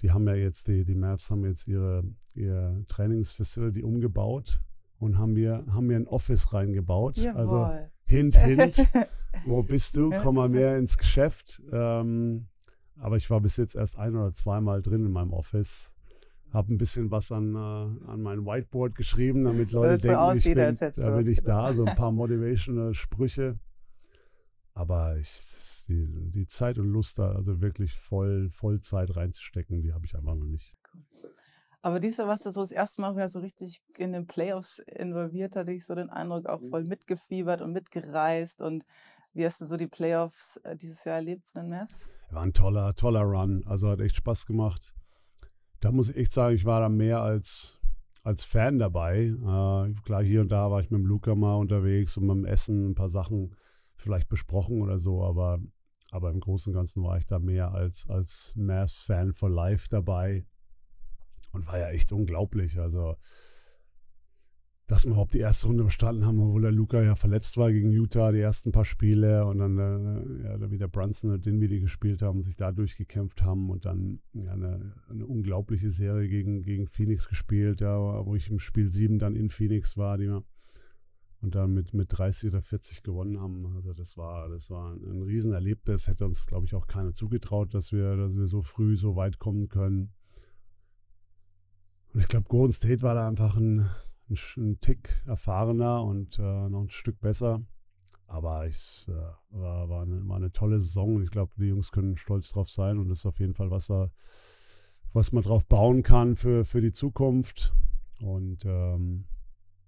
die 0.02 0.12
haben 0.12 0.28
ja 0.28 0.36
jetzt, 0.36 0.68
die, 0.68 0.84
die 0.84 0.96
Mavs 0.96 1.30
haben 1.30 1.46
jetzt 1.46 1.68
ihre, 1.68 2.04
ihr 2.34 2.84
Trainingsfacility 2.88 3.84
umgebaut 3.84 4.62
und 5.00 5.18
haben 5.18 5.34
mir, 5.34 5.66
haben 5.70 5.88
mir 5.88 5.96
ein 5.96 6.08
Office 6.08 6.54
reingebaut. 6.54 7.18
Jawohl. 7.18 7.40
Also 7.40 7.70
hint, 8.06 8.36
hint. 8.36 8.88
Wo 9.46 9.64
bist 9.64 9.96
du? 9.96 10.10
Komm 10.22 10.36
mal 10.36 10.50
mehr 10.50 10.78
ins 10.78 10.98
Geschäft. 10.98 11.62
Ähm, 11.72 12.48
aber 13.02 13.18
ich 13.18 13.30
war 13.30 13.42
bis 13.42 13.58
jetzt 13.58 13.76
erst 13.76 13.98
ein 13.98 14.16
oder 14.16 14.32
zweimal 14.32 14.82
drin 14.82 15.06
in 15.06 15.12
meinem 15.12 15.34
Office. 15.34 15.92
Habe 16.54 16.74
ein 16.74 16.78
bisschen 16.78 17.10
was 17.10 17.32
an, 17.32 17.56
äh, 17.56 17.58
an 17.58 18.22
mein 18.22 18.46
Whiteboard 18.46 18.96
geschrieben, 18.96 19.44
damit 19.44 19.72
Leute 19.72 19.98
denken, 19.98 20.18
aussieht, 20.18 20.58
ich 20.58 20.80
bin, 20.80 20.92
da 20.96 21.18
bin 21.18 21.28
ich 21.28 21.44
da. 21.44 21.74
So 21.74 21.84
ein 21.84 21.96
paar 21.96 22.12
motivational 22.12 22.94
Sprüche. 22.94 23.58
Aber 24.74 25.18
ich, 25.18 25.86
die, 25.88 26.08
die 26.32 26.46
Zeit 26.46 26.78
und 26.78 26.90
Lust 26.90 27.18
da, 27.18 27.32
also 27.32 27.60
wirklich 27.60 27.94
voll, 27.94 28.50
voll 28.52 28.82
Zeit 28.82 29.16
reinzustecken, 29.16 29.82
die 29.82 29.94
habe 29.94 30.06
ich 30.06 30.16
einfach 30.16 30.36
noch 30.36 30.46
nicht. 30.46 30.76
Aber 31.82 32.00
dieser, 32.00 32.28
was 32.28 32.44
du 32.44 32.52
so 32.52 32.62
das 32.62 32.72
erste 32.72 33.02
Mal 33.02 33.16
wieder 33.16 33.30
so 33.30 33.40
richtig 33.40 33.82
in 33.98 34.14
den 34.14 34.28
Playoffs 34.28 34.78
involviert, 34.80 35.56
hatte 35.56 35.72
ich 35.72 35.86
so 35.86 35.96
den 35.96 36.12
Eindruck, 36.12 36.46
auch 36.46 36.62
voll 36.70 36.84
mitgefiebert 36.84 37.62
und 37.62 37.74
mitgereist 37.74 38.62
und 38.62 38.86
wie 39.34 39.46
hast 39.46 39.62
du 39.62 39.66
so 39.66 39.78
die 39.78 39.88
Playoffs 39.88 40.58
äh, 40.64 40.76
dieses 40.76 41.04
Jahr 41.06 41.16
erlebt 41.16 41.46
von 41.46 41.64
den 41.64 41.70
Mavs? 41.70 42.10
War 42.32 42.44
ein 42.44 42.54
toller, 42.54 42.94
toller 42.96 43.22
Run. 43.22 43.64
Also 43.66 43.90
hat 43.90 44.00
echt 44.00 44.16
Spaß 44.16 44.46
gemacht. 44.46 44.94
Da 45.80 45.92
muss 45.92 46.10
ich 46.10 46.18
echt 46.18 46.34
sagen, 46.34 46.56
ich 46.56 46.66
war 46.66 46.80
da 46.80 46.90
mehr 46.90 47.22
als, 47.22 47.80
als 48.24 48.44
Fan 48.44 48.80
dabei. 48.80 49.26
Äh, 49.26 49.94
klar, 50.04 50.24
hier 50.24 50.42
und 50.42 50.52
da 50.52 50.70
war 50.70 50.82
ich 50.82 50.92
mit 50.92 51.00
dem 51.00 51.06
Luca 51.06 51.36
mal 51.36 51.56
unterwegs 51.56 52.18
und 52.18 52.28
beim 52.28 52.46
Essen 52.46 52.92
ein 52.92 52.96
paar 52.96 53.10
Sachen 53.10 53.56
vielleicht 53.96 54.30
besprochen 54.30 54.82
oder 54.82 54.98
so, 54.98 55.24
aber, 55.24 55.60
aber 56.10 56.32
im 56.32 56.40
Großen 56.40 56.72
und 56.72 56.78
Ganzen 56.78 57.04
war 57.04 57.18
ich 57.18 57.26
da 57.26 57.40
mehr 57.40 57.72
als, 57.72 58.06
als 58.10 58.54
Mavs-Fan 58.56 59.34
for 59.34 59.50
Life 59.50 59.88
dabei 59.90 60.46
und 61.52 61.68
war 61.68 61.80
ja 61.80 61.90
echt 61.90 62.12
unglaublich. 62.12 62.80
Also 62.80 63.16
dass 64.92 65.06
wir 65.06 65.12
überhaupt 65.12 65.34
die 65.34 65.40
erste 65.40 65.68
Runde 65.68 65.86
bestanden 65.86 66.26
haben, 66.26 66.38
obwohl 66.42 66.64
der 66.64 66.74
Luca 66.74 67.02
ja 67.02 67.16
verletzt 67.16 67.56
war 67.56 67.72
gegen 67.72 67.92
Utah, 67.92 68.34
die 68.34 68.42
ersten 68.42 68.74
paar 68.74 68.84
Spiele 68.84 69.46
und 69.46 69.60
dann 69.60 69.78
äh, 69.78 70.44
ja, 70.44 70.70
wieder 70.70 70.90
Brunson 70.90 71.32
und 71.32 71.46
Dinwiddie 71.46 71.80
gespielt 71.80 72.22
haben, 72.22 72.44
sich 72.44 72.58
da 72.58 72.74
durchgekämpft 72.74 73.42
haben 73.42 73.70
und 73.70 73.86
dann 73.86 74.20
ja, 74.34 74.52
eine, 74.52 74.94
eine, 75.08 75.26
unglaubliche 75.26 75.92
Serie 75.92 76.28
gegen, 76.28 76.62
gegen 76.62 76.88
Phoenix 76.88 77.30
gespielt, 77.30 77.80
ja, 77.80 77.98
wo 78.26 78.36
ich 78.36 78.50
im 78.50 78.60
Spiel 78.60 78.92
7 78.92 79.18
dann 79.18 79.38
in 79.38 79.48
Phoenix 79.48 79.96
war, 79.96 80.18
die 80.18 80.28
und 80.28 81.56
dann 81.56 81.74
mit, 81.74 81.94
mit 81.94 82.10
30 82.12 82.50
oder 82.50 82.62
40 82.62 83.02
gewonnen 83.02 83.40
haben. 83.40 83.74
Also 83.78 83.94
das 83.94 84.18
war, 84.18 84.50
das 84.50 84.70
war 84.70 84.94
ein 84.94 85.22
Riesenerlebnis. 85.24 86.08
Hätte 86.08 86.26
uns, 86.26 86.46
glaube 86.46 86.66
ich, 86.66 86.76
auch 86.76 86.88
keiner 86.88 87.14
zugetraut, 87.14 87.74
dass 87.74 87.94
wir, 87.94 88.18
dass 88.18 88.36
wir 88.36 88.48
so 88.48 88.62
früh 88.62 88.98
so 88.98 89.16
weit 89.16 89.40
kommen 89.40 89.70
können. 89.70 90.12
Und 92.14 92.20
ich 92.20 92.28
glaube, 92.28 92.50
Golden 92.50 92.74
State 92.74 93.02
war 93.02 93.16
da 93.16 93.28
einfach 93.28 93.56
ein, 93.56 93.90
ein, 94.58 94.80
Tick 94.80 95.24
erfahrener 95.26 96.04
und 96.04 96.40
äh, 96.40 96.70
noch 96.70 96.82
ein 96.82 96.90
Stück 96.90 97.20
besser. 97.20 97.62
Aber 98.28 98.66
es 98.66 99.08
äh, 99.10 99.14
war, 99.50 99.90
war, 99.90 100.04
eine, 100.04 100.28
war, 100.28 100.38
eine, 100.38 100.52
tolle 100.52 100.80
Saison 100.80 101.22
ich 101.22 101.32
glaube, 101.32 101.52
die 101.58 101.66
Jungs 101.66 101.92
können 101.92 102.18
stolz 102.18 102.52
drauf 102.52 102.70
sein 102.70 102.98
und 102.98 103.10
das 103.10 103.20
ist 103.20 103.26
auf 103.26 103.40
jeden 103.40 103.54
Fall 103.54 103.72
was, 103.72 103.90
was 105.14 105.32
man 105.32 105.44
drauf 105.44 105.66
bauen 105.66 106.04
kann 106.04 106.36
für, 106.36 106.64
für 106.64 106.82
die 106.82 106.94
Zukunft. 106.94 107.74
Und 108.22 108.64
ähm, 108.66 109.26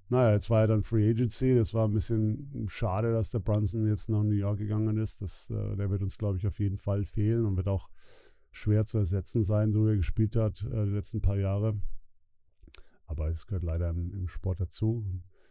naja, 0.10 0.34
jetzt 0.34 0.50
war 0.50 0.62
ja 0.62 0.68
dann 0.68 0.84
Free 0.84 1.10
Agency. 1.10 1.56
Das 1.56 1.74
war 1.74 1.88
ein 1.88 1.94
bisschen 1.94 2.68
schade, 2.68 3.12
dass 3.12 3.32
der 3.32 3.40
Brunson 3.40 3.88
jetzt 3.88 4.10
nach 4.10 4.24
New 4.24 4.32
York 4.32 4.60
gegangen 4.60 4.98
ist. 4.98 5.22
Das, 5.22 5.50
äh, 5.50 5.76
der 5.76 5.90
wird 5.90 6.02
uns, 6.02 6.18
glaube 6.18 6.38
ich, 6.38 6.48
auf 6.48 6.60
jeden 6.60 6.78
Fall 6.78 7.06
fehlen 7.06 7.46
und 7.46 7.58
wird 7.58 7.68
auch 7.68 7.90
schwer 8.52 8.86
zu 8.86 9.00
ersetzen 9.00 9.44
sein, 9.44 9.72
so 9.72 9.86
wie 9.86 9.92
er 9.92 9.98
gespielt 9.98 10.36
hat 10.36 10.64
äh, 10.64 10.86
die 10.86 10.92
letzten 10.92 11.22
paar 11.22 11.38
Jahre. 11.38 11.76
Aber 13.06 13.28
es 13.28 13.46
gehört 13.48 13.64
leider 13.64 13.90
im, 13.90 14.12
im 14.14 14.28
Sport 14.28 14.60
dazu. 14.60 15.06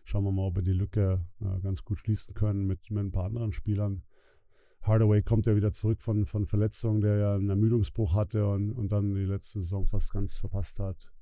Schauen 0.04 0.24
wir 0.24 0.32
mal, 0.32 0.46
ob 0.46 0.56
wir 0.56 0.62
die 0.62 0.72
Lücke 0.72 1.24
äh, 1.40 1.60
ganz 1.60 1.84
gut 1.84 1.98
schließen 1.98 2.34
können 2.34 2.66
mit, 2.66 2.90
mit 2.90 3.04
ein 3.04 3.12
paar 3.12 3.26
anderen 3.26 3.52
Spielern. 3.52 4.02
Hardaway 4.82 5.22
kommt 5.22 5.46
ja 5.46 5.54
wieder 5.54 5.70
zurück 5.70 6.02
von, 6.02 6.26
von 6.26 6.44
Verletzungen, 6.44 7.00
der 7.00 7.16
ja 7.16 7.34
einen 7.36 7.50
Ermüdungsbruch 7.50 8.14
hatte 8.14 8.48
und, 8.48 8.72
und 8.72 8.90
dann 8.90 9.14
die 9.14 9.24
letzte 9.24 9.60
Saison 9.60 9.86
fast 9.86 10.12
ganz 10.12 10.34
verpasst 10.34 10.80
hat. 10.80 11.12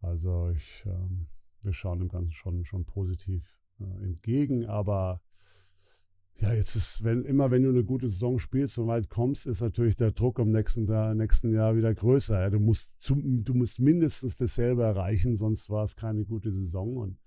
Also 0.00 0.50
ich, 0.50 0.84
ähm, 0.86 1.28
wir 1.62 1.72
schauen 1.72 2.00
dem 2.00 2.08
Ganzen 2.08 2.32
schon, 2.32 2.64
schon 2.66 2.84
positiv 2.84 3.58
äh, 3.80 4.04
entgegen, 4.04 4.66
aber 4.66 5.22
ja, 6.40 6.52
jetzt 6.52 6.74
ist, 6.74 7.04
wenn 7.04 7.24
immer 7.24 7.50
wenn 7.50 7.62
du 7.62 7.68
eine 7.68 7.84
gute 7.84 8.08
Saison 8.08 8.38
spielst 8.38 8.76
und 8.78 8.88
weit 8.88 9.08
kommst, 9.08 9.46
ist 9.46 9.60
natürlich 9.60 9.96
der 9.96 10.10
Druck 10.10 10.40
am 10.40 10.50
nächsten, 10.50 10.86
Jahr, 10.86 11.14
nächsten 11.14 11.52
Jahr 11.52 11.76
wieder 11.76 11.94
größer. 11.94 12.40
Ja, 12.40 12.50
du, 12.50 12.58
musst 12.58 13.00
zum, 13.00 13.44
du 13.44 13.54
musst 13.54 13.78
mindestens 13.80 14.36
dasselbe 14.36 14.82
erreichen, 14.82 15.36
sonst 15.36 15.70
war 15.70 15.84
es 15.84 15.96
keine 15.96 16.24
gute 16.24 16.50
Saison. 16.50 16.96
Und 16.96 17.18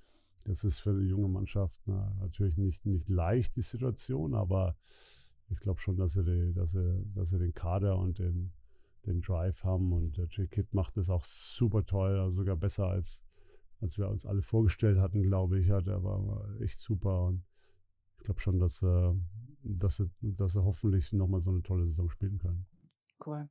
das 0.44 0.64
ist 0.64 0.80
für 0.80 0.92
eine 0.92 1.04
junge 1.04 1.30
Mannschaft 1.30 1.82
na, 1.86 2.14
natürlich 2.20 2.58
nicht, 2.58 2.86
nicht 2.86 3.10
leicht, 3.10 3.56
die 3.56 3.62
Situation, 3.62 4.34
aber 4.34 4.76
ich 5.50 5.60
glaube 5.60 5.80
schon, 5.80 5.96
dass 5.96 6.14
sie, 6.14 6.24
die, 6.24 6.54
dass, 6.54 6.72
sie, 6.72 7.06
dass 7.16 7.30
sie 7.30 7.40
den 7.40 7.54
Kader 7.54 7.98
und 7.98 8.20
den, 8.20 8.52
den 9.06 9.22
Drive 9.22 9.64
haben. 9.64 9.94
Und 9.94 10.18
der 10.18 10.26
J-Kid 10.26 10.74
macht 10.74 10.98
das 10.98 11.10
auch 11.10 11.24
super 11.24 11.86
toll, 11.86 12.20
also 12.20 12.38
sogar 12.38 12.58
besser 12.58 12.88
als, 12.88 13.24
als 13.80 13.98
wir 13.98 14.10
uns 14.10 14.26
alle 14.26 14.42
vorgestellt 14.42 15.00
hatten, 15.00 15.24
glaube 15.24 15.60
ich. 15.60 15.68
Ja, 15.68 15.80
der 15.80 16.04
war 16.04 16.50
echt 16.60 16.82
super 16.82 17.24
und 17.24 17.44
ich 18.18 18.26
glaube 18.26 18.40
schon, 18.40 18.60
dass, 18.60 18.82
äh, 18.82 19.14
dass, 19.64 19.98
sie, 19.98 20.10
dass 20.22 20.54
sie 20.54 20.64
hoffentlich 20.64 21.14
nochmal 21.14 21.42
so 21.42 21.52
eine 21.52 21.62
tolle 21.62 21.86
Saison 21.86 22.10
spielen 22.10 22.38
können. 22.38 22.66
Cool. 23.26 23.50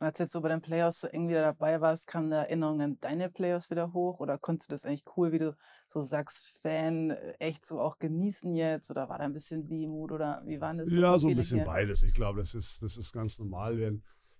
Und 0.00 0.06
als 0.06 0.18
jetzt 0.18 0.32
so 0.32 0.40
bei 0.40 0.48
den 0.48 0.62
Playoffs 0.62 1.02
so 1.02 1.08
irgendwie 1.08 1.34
dabei 1.34 1.82
warst, 1.82 2.06
kam 2.06 2.24
eine 2.24 2.36
Erinnerung 2.36 2.80
an 2.80 2.98
deine 3.02 3.28
Playoffs 3.28 3.68
wieder 3.68 3.92
hoch? 3.92 4.18
Oder 4.18 4.38
konntest 4.38 4.70
du 4.70 4.72
das 4.72 4.86
eigentlich 4.86 5.04
cool, 5.16 5.30
wie 5.30 5.38
du 5.38 5.54
so 5.88 6.00
sagst, 6.00 6.54
Fan, 6.62 7.10
äh, 7.10 7.34
echt 7.38 7.66
so 7.66 7.80
auch 7.80 7.98
genießen 7.98 8.50
jetzt? 8.54 8.90
Oder 8.90 9.10
war 9.10 9.18
da 9.18 9.24
ein 9.24 9.34
bisschen 9.34 9.68
Wehmut? 9.68 10.10
Oder 10.10 10.42
wie 10.46 10.58
waren 10.58 10.78
das? 10.78 10.90
Ja, 10.90 11.18
so 11.18 11.28
ein 11.28 11.36
bisschen 11.36 11.58
hier? 11.58 11.66
beides. 11.66 12.02
Ich 12.02 12.14
glaube, 12.14 12.40
das 12.40 12.54
ist, 12.54 12.80
das 12.82 12.96
ist 12.96 13.12
ganz 13.12 13.38
normal. 13.38 13.78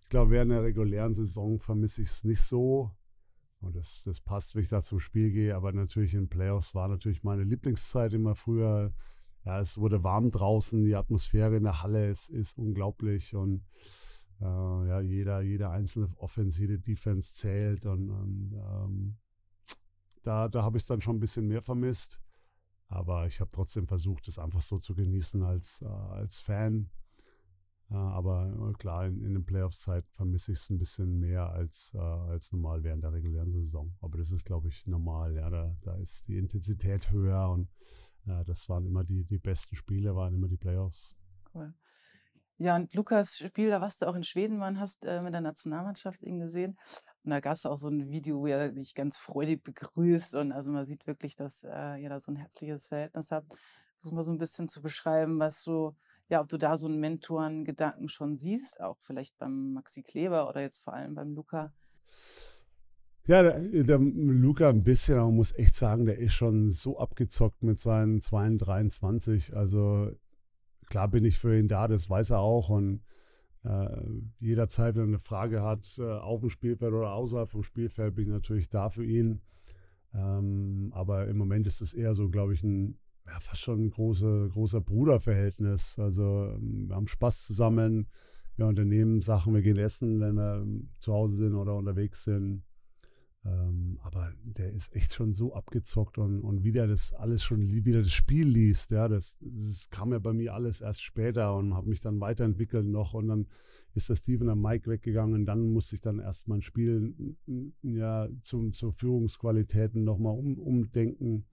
Ich 0.00 0.09
glaube, 0.09 0.31
während 0.31 0.50
der 0.50 0.62
regulären 0.62 1.12
Saison 1.12 1.59
vermisse 1.59 2.00
ich 2.00 2.09
es 2.09 2.25
nicht 2.25 2.43
so. 2.43 2.91
Und 3.61 3.77
das, 3.77 4.03
das 4.05 4.23
passt, 4.23 4.55
wenn 4.55 4.62
ich 4.62 4.71
da 4.71 4.81
zum 4.81 4.99
Spiel 4.99 5.31
gehe. 5.31 5.55
Aber 5.55 5.73
natürlich 5.73 6.15
in 6.15 6.31
Playoffs 6.31 6.75
war 6.75 6.89
natürlich 6.89 7.23
meine 7.23 7.45
Lieblingszeit 7.45 8.15
immer 8.15 8.35
früher. 8.35 8.95
Ja, 9.45 9.61
es 9.61 9.79
wurde 9.79 10.05
warm 10.05 10.31
draußen, 10.31 10.85
die 10.85 10.97
Atmosphäre 10.97 11.57
in 11.57 11.65
der 11.65 11.83
Halle 11.83 12.11
ist, 12.11 12.29
ist 12.29 12.59
unglaublich. 12.59 13.35
Und 13.35 13.65
äh, 14.41 14.45
ja, 14.45 15.01
jeder, 15.01 15.41
jeder 15.41 15.71
einzelne 15.71 16.13
Offense, 16.17 16.61
jede 16.61 16.79
Defense 16.79 17.35
zählt 17.35 17.87
und, 17.87 18.11
und 18.11 18.53
ähm, 18.53 19.17
da, 20.23 20.49
da 20.49 20.63
habe 20.63 20.77
ich 20.77 20.83
es 20.83 20.87
dann 20.87 21.01
schon 21.01 21.17
ein 21.17 21.21
bisschen 21.21 21.47
mehr 21.47 21.63
vermisst. 21.63 22.21
Aber 22.89 23.27
ich 23.27 23.41
habe 23.41 23.51
trotzdem 23.53 23.87
versucht, 23.87 24.27
es 24.29 24.39
einfach 24.39 24.63
so 24.63 24.79
zu 24.79 24.95
genießen 24.95 25.43
als, 25.43 25.81
äh, 25.83 25.87
als 25.87 26.41
Fan. 26.41 26.91
Äh, 27.91 27.95
aber 27.95 28.53
äh, 28.69 28.73
klar, 28.75 29.07
in, 29.07 29.25
in 29.25 29.35
den 29.35 29.45
Playoffs-Zeit 29.45 30.05
vermisse 30.11 30.53
ich 30.53 30.59
es 30.59 30.71
ein 30.71 30.79
bisschen 30.79 31.19
mehr 31.19 31.51
als, 31.51 31.93
äh, 31.95 31.99
als 31.99 32.53
normal 32.53 32.83
während 32.83 33.05
der 33.05 33.13
regulären 33.13 33.53
Saison. 33.53 33.95
Aber 34.01 34.19
das 34.19 34.33
ist, 34.33 34.45
glaube 34.45 34.69
ich, 34.69 34.87
normal. 34.87 35.35
Ja, 35.37 35.51
da, 35.51 35.77
da 35.83 35.95
ist 35.97 36.27
die 36.29 36.37
Intensität 36.37 37.11
höher 37.11 37.51
und 37.51 37.69
äh, 38.27 38.45
das 38.45 38.69
waren 38.69 38.87
immer 38.87 39.05
die, 39.05 39.25
die 39.25 39.39
besten 39.39 39.77
Spiele, 39.77 40.15
waren 40.15 40.35
immer 40.35 40.49
die 40.49 40.57
Playoffs. 40.57 41.17
Cool. 41.55 41.75
Ja, 42.62 42.77
und 42.77 42.93
Lukas 42.93 43.39
Spiel, 43.39 43.71
da 43.71 43.81
warst 43.81 44.03
du 44.03 44.07
auch 44.07 44.15
in 44.15 44.23
Schweden, 44.23 44.59
man 44.59 44.79
hast 44.79 45.07
äh, 45.07 45.23
mit 45.23 45.33
der 45.33 45.41
Nationalmannschaft 45.41 46.23
ihn 46.23 46.39
gesehen. 46.39 46.77
Und 47.25 47.31
da 47.31 47.41
gab 47.41 47.55
es 47.55 47.65
auch 47.65 47.79
so 47.79 47.89
ein 47.89 48.11
Video, 48.11 48.41
wo 48.41 48.47
er 48.47 48.71
dich 48.71 48.95
ganz 48.95 49.17
freudig 49.17 49.65
begrüßt. 49.65 50.35
Und 50.35 50.53
also 50.53 50.71
man 50.71 50.85
sieht 50.85 51.07
wirklich, 51.07 51.37
dass 51.37 51.62
äh, 51.65 51.97
ihr 52.03 52.11
da 52.11 52.21
so 52.21 52.31
ein 52.31 52.37
herzliches 52.37 52.89
Verhältnis 52.89 53.31
habt. 53.31 53.57
Versuch 53.97 54.12
mal 54.12 54.25
so 54.25 54.33
ein 54.33 54.37
bisschen 54.37 54.69
zu 54.69 54.83
beschreiben, 54.83 55.39
was 55.39 55.65
du, 55.65 55.97
ja, 56.29 56.43
ob 56.43 56.50
du 56.50 56.59
da 56.59 56.77
so 56.77 56.87
einen 56.87 57.00
Mentoren-Gedanken 57.00 58.11
schon 58.11 58.37
siehst, 58.37 58.79
auch 58.83 58.99
vielleicht 59.00 59.39
beim 59.39 59.73
Maxi 59.73 60.03
Kleber 60.03 60.47
oder 60.47 60.61
jetzt 60.61 60.81
vor 60.81 60.93
allem 60.93 61.15
beim 61.15 61.33
Luca. 61.33 61.73
Ja, 63.27 63.43
der, 63.43 63.85
der 63.85 63.99
Luca 63.99 64.69
ein 64.69 64.83
bisschen, 64.83 65.17
aber 65.17 65.27
man 65.27 65.37
muss 65.37 65.55
echt 65.57 65.77
sagen, 65.77 66.07
der 66.07 66.19
ist 66.19 66.35
schon 66.35 66.71
so 66.71 66.99
abgezockt 66.99 67.62
mit 67.62 67.79
seinen 67.79 68.21
22, 68.21 68.67
23. 68.67 69.57
Also 69.57 70.11
klar 70.87 71.09
bin 71.09 71.25
ich 71.25 71.39
für 71.39 71.57
ihn 71.57 71.69
da, 71.69 71.87
das 71.87 72.09
weiß 72.09 72.31
er 72.31 72.41
auch. 72.41 72.71
Und 72.71 73.03
äh, 73.65 73.89
jederzeit, 74.39 74.95
wenn 74.95 75.03
er 75.03 75.09
eine 75.09 75.19
Frage 75.19 75.62
hat, 75.62 75.97
äh, 75.99 76.03
auf 76.03 76.41
dem 76.41 76.50
Spielfeld 76.50 76.93
oder 76.93 77.12
außerhalb 77.12 77.50
vom 77.50 77.62
Spielfeld, 77.62 78.15
bin 78.15 78.27
ich 78.27 78.33
natürlich 78.33 78.69
da 78.69 78.89
für 78.89 79.05
ihn. 79.05 79.43
Ähm, 80.15 80.91
aber 80.93 81.29
im 81.29 81.37
Moment 81.37 81.67
ist 81.67 81.81
es 81.81 81.93
eher 81.93 82.15
so, 82.15 82.31
glaube 82.31 82.55
ich, 82.55 82.65
ein 82.65 82.99
ja, 83.27 83.39
fast 83.41 83.62
schon 83.62 83.85
ein 83.85 83.91
große, 83.91 84.50
großer 84.53 84.81
Bruderverhältnis. 84.81 85.99
Also 85.99 86.53
ähm, 86.57 86.89
wir 86.89 86.97
haben 86.97 87.07
Spaß 87.07 87.45
zusammen, 87.45 88.09
wir 88.57 88.67
unternehmen 88.67 89.23
Sachen, 89.23 89.55
wir 89.55 89.62
gehen 89.62 89.79
essen, 89.79 90.21
wenn 90.21 90.35
wir 90.35 90.67
zu 90.99 91.12
Hause 91.12 91.37
sind 91.37 91.55
oder 91.55 91.77
unterwegs 91.77 92.25
sind. 92.25 92.62
Ähm, 93.43 93.99
aber 94.03 94.35
der 94.43 94.71
ist 94.71 94.95
echt 94.95 95.15
schon 95.15 95.33
so 95.33 95.55
abgezockt 95.55 96.19
und, 96.19 96.43
und 96.43 96.63
wie 96.63 96.73
der 96.73 96.87
das 96.87 97.15
alles 97.15 97.43
schon 97.43 97.67
wieder 97.67 98.03
das 98.03 98.13
Spiel 98.13 98.47
liest, 98.47 98.91
ja, 98.91 99.09
das, 99.09 99.39
das 99.41 99.89
kam 99.89 100.13
ja 100.13 100.19
bei 100.19 100.35
mir 100.35 100.53
alles 100.53 100.83
erst 100.83 101.03
später 101.03 101.57
und 101.57 101.73
habe 101.73 101.89
mich 101.89 102.03
dann 102.03 102.21
weiterentwickelt 102.21 102.85
noch 102.85 103.15
und 103.15 103.29
dann 103.29 103.47
ist 103.95 104.11
der 104.11 104.17
Steven 104.17 104.51
am 104.51 104.61
Mike 104.61 104.91
weggegangen 104.91 105.47
dann 105.47 105.73
musste 105.73 105.95
ich 105.95 106.03
dann 106.03 106.19
erst 106.19 106.49
mein 106.49 106.61
Spiel 106.61 107.15
ja 107.83 108.29
zum, 108.43 108.73
zur 108.73 108.93
Führungsqualitäten 108.93 110.05
nochmal 110.05 110.37
um, 110.37 110.59
umdenken. 110.59 111.47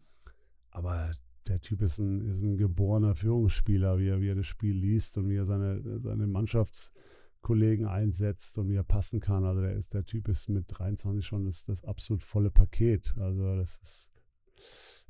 Aber 0.69 1.11
der 1.47 1.61
Typ 1.61 1.81
ist 1.81 1.99
ein, 1.99 2.21
ist 2.27 2.41
ein 2.41 2.57
geborener 2.57 3.15
Führungsspieler, 3.15 3.97
wie 3.97 4.09
er, 4.09 4.19
wie 4.19 4.27
er 4.27 4.35
das 4.35 4.45
Spiel 4.45 4.75
liest 4.75 5.17
und 5.17 5.29
wie 5.29 5.37
er 5.37 5.45
seine, 5.45 5.81
seine 6.01 6.25
Mannschafts- 6.25 6.91
Kollegen 7.47 7.85
einsetzt 7.85 8.57
und 8.57 8.69
er 8.71 8.83
passen 8.83 9.21
kann. 9.21 9.45
Also 9.45 9.61
der 9.61 9.71
ist, 9.71 9.93
der 9.93 10.03
Typ 10.03 10.27
ist 10.27 10.49
mit 10.49 10.65
23 10.67 11.25
schon 11.25 11.45
das, 11.45 11.63
das 11.63 11.85
absolut 11.85 12.21
volle 12.21 12.51
Paket. 12.51 13.15
Also 13.17 13.55
das 13.55 13.77
ist, 13.77 14.11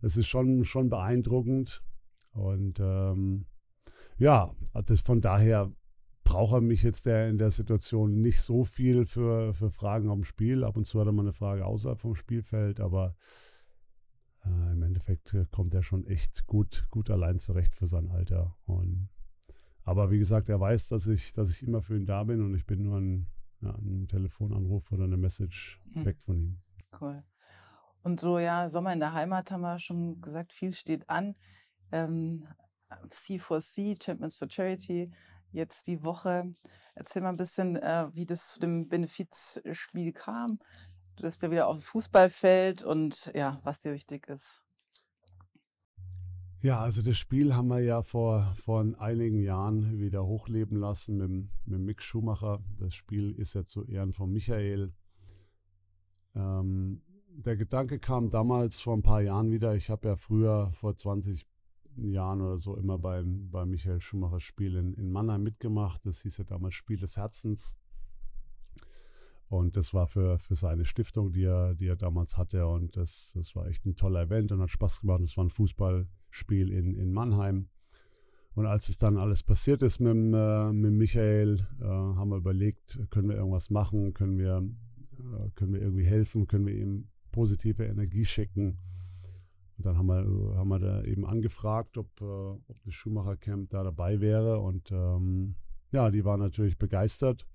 das 0.02 0.18
ist 0.18 0.28
schon, 0.28 0.64
schon 0.64 0.88
beeindruckend. 0.88 1.82
Und 2.34 2.80
ähm, 2.80 3.48
ja, 4.20 4.54
das 4.86 5.02
von 5.02 5.20
daher 5.20 5.72
braucht 6.24 6.54
er 6.54 6.62
mich 6.62 6.84
jetzt 6.84 7.08
der 7.08 7.28
in 7.28 7.40
der 7.40 7.50
Situation 7.50 8.22
nicht 8.22 8.42
so 8.42 8.64
viel 8.64 9.06
für, 9.06 9.56
für 9.56 9.72
Fragen 9.72 10.12
am 10.12 10.22
Spiel. 10.22 10.64
Ab 10.64 10.78
und 10.78 10.86
zu 10.86 11.00
hat 11.00 11.08
er 11.08 11.14
mal 11.14 11.24
eine 11.24 11.34
Frage 11.34 11.66
außerhalb 11.66 12.00
vom 12.00 12.14
Spielfeld, 12.14 12.80
aber 12.80 13.16
äh, 14.46 14.74
im 14.74 14.84
Endeffekt 14.84 15.36
kommt 15.50 15.74
er 15.74 15.82
schon 15.82 16.06
echt 16.06 16.46
gut, 16.46 16.86
gut 16.92 17.10
allein 17.10 17.40
zurecht 17.40 17.74
für 17.74 17.88
sein 17.88 18.10
Alter. 18.10 18.56
Und 18.68 19.10
aber 19.88 20.12
wie 20.12 20.20
gesagt, 20.20 20.50
er 20.50 20.60
weiß, 20.60 20.90
dass 20.90 21.08
ich, 21.08 21.32
dass 21.32 21.50
ich 21.50 21.64
immer 21.64 21.82
für 21.82 21.96
ihn 21.96 22.06
da 22.06 22.26
bin 22.26 22.42
und 22.44 22.54
ich 22.54 22.66
bin 22.66 22.84
nur 22.84 22.98
ein, 22.98 23.26
ja, 23.62 23.70
ein 23.70 24.06
Telefonanruf 24.10 24.92
oder 24.92 25.06
eine 25.06 25.16
Message 25.16 25.82
hm. 25.94 26.04
weg 26.06 26.22
von 26.22 26.38
ihm. 26.38 26.62
Cool. 27.00 27.24
Und 28.04 28.20
so, 28.20 28.38
ja, 28.38 28.68
Sommer 28.68 28.92
in 28.92 29.00
der 29.00 29.14
Heimat 29.14 29.50
haben 29.50 29.62
wir 29.62 29.80
schon 29.80 30.20
gesagt, 30.20 30.52
viel 30.52 30.74
steht 30.74 31.10
an. 31.10 31.36
Ähm, 31.94 32.46
C4C, 33.08 34.04
Champions 34.04 34.36
for 34.36 34.50
Charity, 34.52 35.10
jetzt 35.54 35.88
die 35.88 36.04
Woche. 36.04 36.52
Erzähl 36.94 37.22
mal 37.22 37.30
ein 37.30 37.38
bisschen, 37.38 37.78
äh, 37.78 38.10
wie 38.14 38.26
das 38.26 38.50
zu 38.50 38.60
dem 38.60 38.90
Benefizspiel 38.90 40.12
kam. 40.12 40.60
Du 41.16 41.24
bist 41.24 41.42
ja 41.42 41.50
wieder 41.50 41.70
aufs 41.70 41.86
Fußballfeld 41.86 42.84
und 42.84 43.32
ja, 43.34 43.62
was 43.64 43.80
dir 43.80 43.94
wichtig 43.94 44.28
ist. 44.28 44.67
Ja, 46.62 46.80
also 46.80 47.04
das 47.04 47.18
Spiel 47.18 47.54
haben 47.54 47.68
wir 47.68 47.82
ja 47.82 48.02
vor, 48.02 48.42
vor 48.56 48.84
einigen 48.98 49.44
Jahren 49.44 50.00
wieder 50.00 50.26
hochleben 50.26 50.80
lassen 50.80 51.18
mit, 51.18 51.50
mit 51.66 51.80
Mick 51.82 52.02
Schumacher. 52.02 52.64
Das 52.80 52.96
Spiel 52.96 53.32
ist 53.34 53.54
ja 53.54 53.64
zu 53.64 53.86
Ehren 53.86 54.12
von 54.12 54.32
Michael. 54.32 54.92
Ähm, 56.34 57.04
der 57.30 57.58
Gedanke 57.58 58.00
kam 58.00 58.32
damals 58.32 58.80
vor 58.80 58.96
ein 58.96 59.04
paar 59.04 59.22
Jahren 59.22 59.52
wieder. 59.52 59.76
Ich 59.76 59.92
habe 59.92 60.08
ja 60.08 60.16
früher 60.16 60.72
vor 60.72 60.96
20 60.96 61.46
Jahren 61.96 62.42
oder 62.42 62.58
so 62.58 62.76
immer 62.76 62.98
beim, 62.98 63.52
beim 63.52 63.70
Michael 63.70 64.02
Schumacher 64.02 64.40
Spiel 64.40 64.78
in, 64.78 64.96
in 64.96 65.12
Mannheim 65.12 65.44
mitgemacht. 65.44 66.06
Das 66.08 66.22
hieß 66.22 66.38
ja 66.38 66.44
damals 66.44 66.74
Spiel 66.74 66.98
des 66.98 67.18
Herzens. 67.18 67.78
Und 69.50 69.78
das 69.78 69.94
war 69.94 70.08
für, 70.08 70.40
für 70.40 70.56
seine 70.56 70.84
Stiftung, 70.84 71.32
die 71.32 71.46
er, 71.46 71.74
die 71.74 71.88
er 71.88 71.96
damals 71.96 72.38
hatte. 72.38 72.68
Und 72.68 72.98
das, 72.98 73.32
das 73.34 73.56
war 73.56 73.68
echt 73.68 73.86
ein 73.86 73.96
toller 73.96 74.24
Event 74.24 74.52
und 74.52 74.62
hat 74.62 74.72
Spaß 74.72 75.02
gemacht. 75.02 75.22
Es 75.22 75.38
war 75.38 75.46
ein 75.46 75.50
Fußball, 75.50 76.08
Spiel 76.30 76.72
in, 76.72 76.96
in 76.96 77.14
Mannheim. 77.14 77.70
Und 78.54 78.66
als 78.66 78.90
es 78.90 78.98
dann 78.98 79.18
alles 79.18 79.44
passiert 79.44 79.84
ist 79.84 80.00
mit, 80.00 80.16
äh, 80.16 80.74
mit 80.74 80.92
Michael, 80.92 81.60
äh, 81.80 81.86
haben 81.86 82.30
wir 82.30 82.38
überlegt, 82.38 83.00
können 83.12 83.30
wir 83.30 83.38
irgendwas 83.38 83.70
machen, 83.70 84.14
können 84.14 84.38
wir, 84.38 84.68
äh, 85.20 85.50
können 85.56 85.74
wir 85.74 85.82
irgendwie 85.82 86.06
helfen, 86.06 86.48
können 86.48 86.66
wir 86.66 86.76
ihm 86.76 87.08
positive 87.32 87.86
Energie 87.86 88.26
schicken. 88.26 88.80
Und 89.78 89.86
dann 89.86 89.96
haben 89.96 90.08
wir, 90.08 90.58
haben 90.58 90.70
wir 90.70 90.80
da 90.80 91.04
eben 91.04 91.26
angefragt, 91.26 91.98
ob, 91.98 92.20
äh, 92.20 92.24
ob 92.24 92.84
das 92.84 92.96
Schumacher 92.96 93.38
Camp 93.38 93.70
da 93.70 93.84
dabei 93.84 94.20
wäre. 94.20 94.60
Und 94.60 94.92
ähm, 94.92 95.56
ja, 95.92 96.10
die 96.10 96.26
waren 96.26 96.40
natürlich 96.40 96.78
begeistert. 96.78 97.48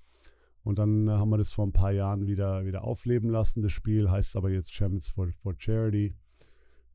Und 0.64 0.78
dann 0.78 1.10
haben 1.10 1.30
wir 1.30 1.38
das 1.38 1.52
vor 1.52 1.66
ein 1.66 1.72
paar 1.72 1.90
Jahren 1.90 2.26
wieder, 2.26 2.64
wieder 2.64 2.84
aufleben 2.84 3.30
lassen. 3.30 3.62
Das 3.62 3.72
Spiel 3.72 4.10
heißt 4.10 4.36
aber 4.36 4.50
jetzt 4.50 4.72
Champions 4.72 5.08
for, 5.08 5.28
for 5.32 5.54
Charity. 5.56 6.14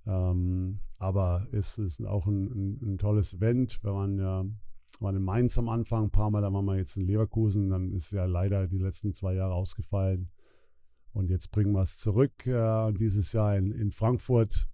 Ähm, 0.06 0.80
aber 0.97 1.47
es 1.51 1.77
ist 1.77 2.06
auch 2.06 2.27
ein, 2.27 2.45
ein, 2.45 2.93
ein, 2.93 2.97
tolles 2.97 3.34
Event. 3.34 3.84
Wir 3.84 3.93
waren 3.93 4.17
ja 4.17 4.45
waren 4.99 5.15
in 5.15 5.21
Mainz 5.21 5.58
am 5.58 5.69
Anfang 5.69 6.06
ein 6.06 6.12
paar 6.12 6.32
Mal, 6.32 6.41
da 6.41 6.51
waren 6.51 6.65
wir 6.65 6.77
jetzt 6.77 6.95
in 6.95 7.06
Leverkusen. 7.06 7.69
Dann 7.69 7.91
ist 7.91 8.12
ja 8.12 8.25
leider 8.25 8.67
die 8.67 8.80
letzten 8.80 9.12
zwei 9.12 9.34
Jahre 9.34 9.53
ausgefallen. 9.53 10.30
Und 11.12 11.30
jetzt 11.30 11.51
bringen 11.51 11.73
wir 11.73 11.82
es 11.82 11.97
zurück 11.97 12.47
äh, 12.47 12.93
dieses 12.93 13.34
Jahr 13.34 13.58
in, 13.58 13.71
in 13.71 13.91
Frankfurt. 13.91 14.67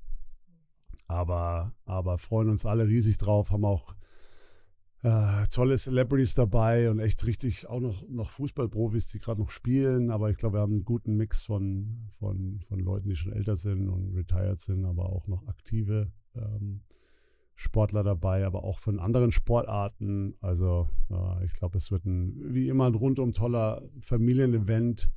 Aber, 1.08 1.73
aber 1.86 2.17
freuen 2.17 2.49
uns 2.49 2.65
alle 2.65 2.88
riesig 2.88 3.17
drauf, 3.17 3.51
haben 3.51 3.65
auch 3.65 3.95
äh, 5.04 5.48
tolle 5.50 5.78
Celebrities 5.78 6.34
dabei 6.34 6.89
und 6.89 7.00
echt 7.00 7.26
richtig 7.26 7.68
auch 7.68 7.82
noch, 7.82 8.08
noch 8.08 8.32
Fußballprofis, 8.32 9.08
die 9.08 9.20
gerade 9.20 9.42
noch 9.42 9.52
spielen. 9.52 10.10
Aber 10.10 10.30
ich 10.30 10.38
glaube, 10.38 10.58
wir 10.58 10.62
haben 10.62 10.74
einen 10.74 10.86
guten 10.86 11.18
Mix 11.18 11.44
von, 11.44 12.10
von, 12.18 12.62
von 12.62 12.80
Leuten, 12.80 13.10
die 13.10 13.16
schon 13.16 13.34
älter 13.34 13.58
sind 13.58 13.89
und 13.89 14.16
retired 14.16 14.60
sind, 14.60 14.86
aber 14.86 15.10
auch 15.10 15.28
noch 15.28 15.46
aktive 15.48 16.12
ähm, 16.36 16.82
Sportler 17.56 18.04
dabei, 18.04 18.46
aber 18.46 18.63
auch 18.63 18.80
von 18.80 19.00
anderen 19.00 19.34
Sportarten. 19.34 20.36
Also 20.39 20.89
äh, 21.12 21.46
ich 21.46 21.54
glaube, 21.54 21.78
es 21.78 21.92
wird 21.92 22.06
ein, 22.06 22.54
wie 22.54 22.70
immer 22.70 22.88
ein 22.88 22.96
rundum 22.96 23.34
toller 23.34 23.84
Familienevent. 24.00 25.12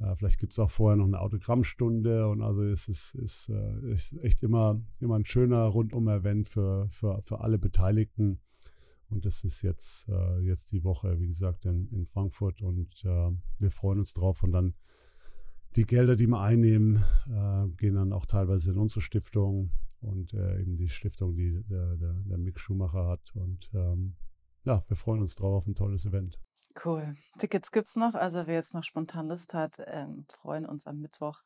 Äh, 0.00 0.14
vielleicht 0.16 0.40
gibt 0.40 0.52
es 0.52 0.58
auch 0.58 0.70
vorher 0.70 0.96
noch 0.96 1.06
eine 1.06 1.20
Autogrammstunde 1.20 2.26
und 2.26 2.40
also 2.40 2.62
es 2.62 2.88
ist, 2.88 3.14
ist, 3.16 3.50
äh, 3.50 3.92
ist 3.92 4.14
echt 4.22 4.42
immer, 4.42 4.80
immer 4.98 5.16
ein 5.16 5.26
schöner 5.26 5.64
Rundum-Event 5.64 6.48
für, 6.48 6.88
für, 6.90 7.20
für 7.20 7.42
alle 7.42 7.58
Beteiligten. 7.58 8.40
Und 9.10 9.24
das 9.24 9.44
ist 9.44 9.62
jetzt, 9.62 10.08
äh, 10.08 10.38
jetzt 10.40 10.72
die 10.72 10.84
Woche, 10.84 11.18
wie 11.18 11.26
gesagt, 11.26 11.64
in, 11.64 11.88
in 11.90 12.06
Frankfurt 12.06 12.62
und 12.62 13.04
äh, 13.04 13.30
wir 13.58 13.70
freuen 13.70 13.98
uns 13.98 14.14
drauf. 14.14 14.42
Und 14.42 14.52
dann 14.52 14.74
die 15.76 15.84
Gelder, 15.84 16.16
die 16.16 16.26
wir 16.26 16.40
einnehmen, 16.40 16.96
äh, 17.28 17.66
gehen 17.76 17.94
dann 17.94 18.12
auch 18.12 18.26
teilweise 18.26 18.72
in 18.72 18.78
unsere 18.78 19.00
Stiftung 19.00 19.70
und 20.00 20.34
äh, 20.34 20.60
eben 20.60 20.74
die 20.74 20.88
Stiftung, 20.88 21.34
die 21.34 21.62
der, 21.68 21.96
der, 21.96 22.12
der 22.12 22.38
Mick 22.38 22.58
Schumacher 22.58 23.06
hat. 23.06 23.34
Und 23.34 23.70
ähm, 23.74 24.16
ja, 24.64 24.82
wir 24.88 24.96
freuen 24.96 25.20
uns 25.20 25.36
drauf 25.36 25.54
auf 25.54 25.66
ein 25.66 25.74
tolles 25.74 26.06
Event. 26.06 26.38
Cool. 26.84 27.14
Tickets 27.38 27.72
gibt 27.72 27.88
es 27.88 27.96
noch. 27.96 28.14
Also 28.14 28.46
wer 28.46 28.54
jetzt 28.54 28.74
noch 28.74 28.84
spontan 28.84 29.28
Lust 29.28 29.54
hat, 29.54 29.76
ähm, 29.86 30.24
freuen 30.40 30.66
uns 30.66 30.86
am 30.86 31.00
Mittwoch. 31.00 31.40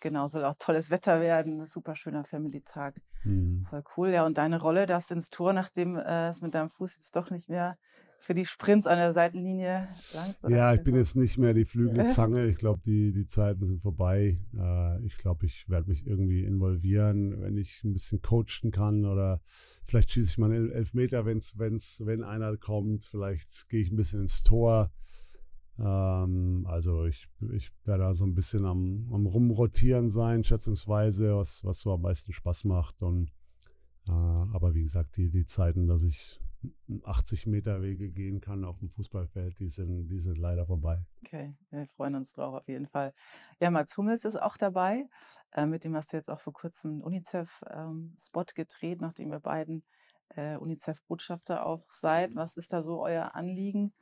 Genau, 0.00 0.26
soll 0.28 0.44
auch 0.44 0.56
tolles 0.58 0.90
Wetter 0.90 1.20
werden. 1.20 1.66
Super 1.66 1.94
schöner 1.94 2.24
Family-Tag. 2.24 3.00
Mhm. 3.24 3.66
Voll 3.68 3.84
cool. 3.96 4.10
Ja, 4.10 4.26
und 4.26 4.38
deine 4.38 4.60
Rolle 4.60 4.86
darfst 4.86 5.10
ins 5.10 5.30
Tor, 5.30 5.52
nachdem 5.52 5.96
äh, 5.96 6.28
es 6.28 6.42
mit 6.42 6.54
deinem 6.54 6.68
Fuß 6.68 6.96
jetzt 6.96 7.16
doch 7.16 7.30
nicht 7.30 7.48
mehr 7.48 7.76
für 8.22 8.34
die 8.34 8.46
Sprints 8.46 8.86
an 8.86 8.98
der 8.98 9.12
Seitenlinie 9.12 9.88
langt? 10.14 10.36
Ja, 10.48 10.72
ich 10.72 10.82
bin 10.82 10.94
jetzt 10.94 11.16
nicht 11.16 11.38
mehr 11.38 11.54
die 11.54 11.64
Flügelzange. 11.64 12.46
Ich 12.52 12.56
glaube, 12.56 12.80
die, 12.84 13.12
die 13.12 13.26
Zeiten 13.26 13.64
sind 13.64 13.80
vorbei. 13.80 14.38
Äh, 14.56 15.04
ich 15.04 15.18
glaube, 15.18 15.46
ich 15.46 15.68
werde 15.68 15.88
mich 15.88 16.06
irgendwie 16.06 16.44
involvieren, 16.44 17.40
wenn 17.40 17.56
ich 17.56 17.82
ein 17.82 17.92
bisschen 17.92 18.22
coachen 18.22 18.70
kann 18.70 19.04
oder 19.06 19.40
vielleicht 19.84 20.12
schieße 20.12 20.30
ich 20.30 20.38
mal 20.38 20.52
einen 20.52 20.70
Elfmeter, 20.70 21.24
wenn's, 21.24 21.58
wenn's, 21.58 22.02
wenn 22.04 22.22
einer 22.22 22.56
kommt. 22.56 23.04
Vielleicht 23.04 23.68
gehe 23.68 23.80
ich 23.80 23.90
ein 23.90 23.96
bisschen 23.96 24.22
ins 24.22 24.44
Tor. 24.44 24.92
Ähm, 25.82 26.64
also 26.68 27.06
ich, 27.06 27.28
ich 27.52 27.72
werde 27.84 28.04
da 28.04 28.14
so 28.14 28.24
ein 28.24 28.34
bisschen 28.34 28.64
am, 28.64 29.08
am 29.12 29.26
Rumrotieren 29.26 30.10
sein, 30.10 30.44
schätzungsweise, 30.44 31.36
was, 31.36 31.64
was 31.64 31.80
so 31.80 31.92
am 31.92 32.02
meisten 32.02 32.32
Spaß 32.32 32.64
macht. 32.64 33.02
Und, 33.02 33.30
äh, 34.08 34.12
aber 34.12 34.74
wie 34.74 34.82
gesagt, 34.82 35.16
die, 35.16 35.28
die 35.28 35.44
Zeiten, 35.44 35.88
dass 35.88 36.04
ich 36.04 36.40
80 37.04 37.46
Meter 37.48 37.82
Wege 37.82 38.10
gehen 38.10 38.40
kann 38.40 38.64
auf 38.64 38.78
dem 38.78 38.90
Fußballfeld, 38.90 39.58
die 39.58 39.68
sind, 39.68 40.06
die 40.06 40.20
sind 40.20 40.38
leider 40.38 40.64
vorbei. 40.66 41.04
Okay, 41.26 41.56
wir 41.70 41.88
freuen 41.88 42.14
uns 42.14 42.32
drauf 42.32 42.54
auf 42.54 42.68
jeden 42.68 42.86
Fall. 42.86 43.12
Ja, 43.60 43.70
Mats 43.70 43.96
Hummels 43.96 44.24
ist 44.24 44.40
auch 44.40 44.56
dabei. 44.56 45.08
Äh, 45.50 45.66
mit 45.66 45.82
dem 45.82 45.96
hast 45.96 46.12
du 46.12 46.16
jetzt 46.16 46.30
auch 46.30 46.40
vor 46.40 46.52
kurzem 46.52 46.92
einen 46.92 47.02
UNICEF-Spot 47.02 48.40
ähm, 48.40 48.54
gedreht, 48.54 49.00
nachdem 49.00 49.32
ihr 49.32 49.40
beiden 49.40 49.82
äh, 50.36 50.56
UNICEF-Botschafter 50.56 51.66
auch 51.66 51.90
seid. 51.90 52.36
Was 52.36 52.56
ist 52.56 52.72
da 52.72 52.84
so 52.84 53.02
euer 53.02 53.34
Anliegen 53.34 53.92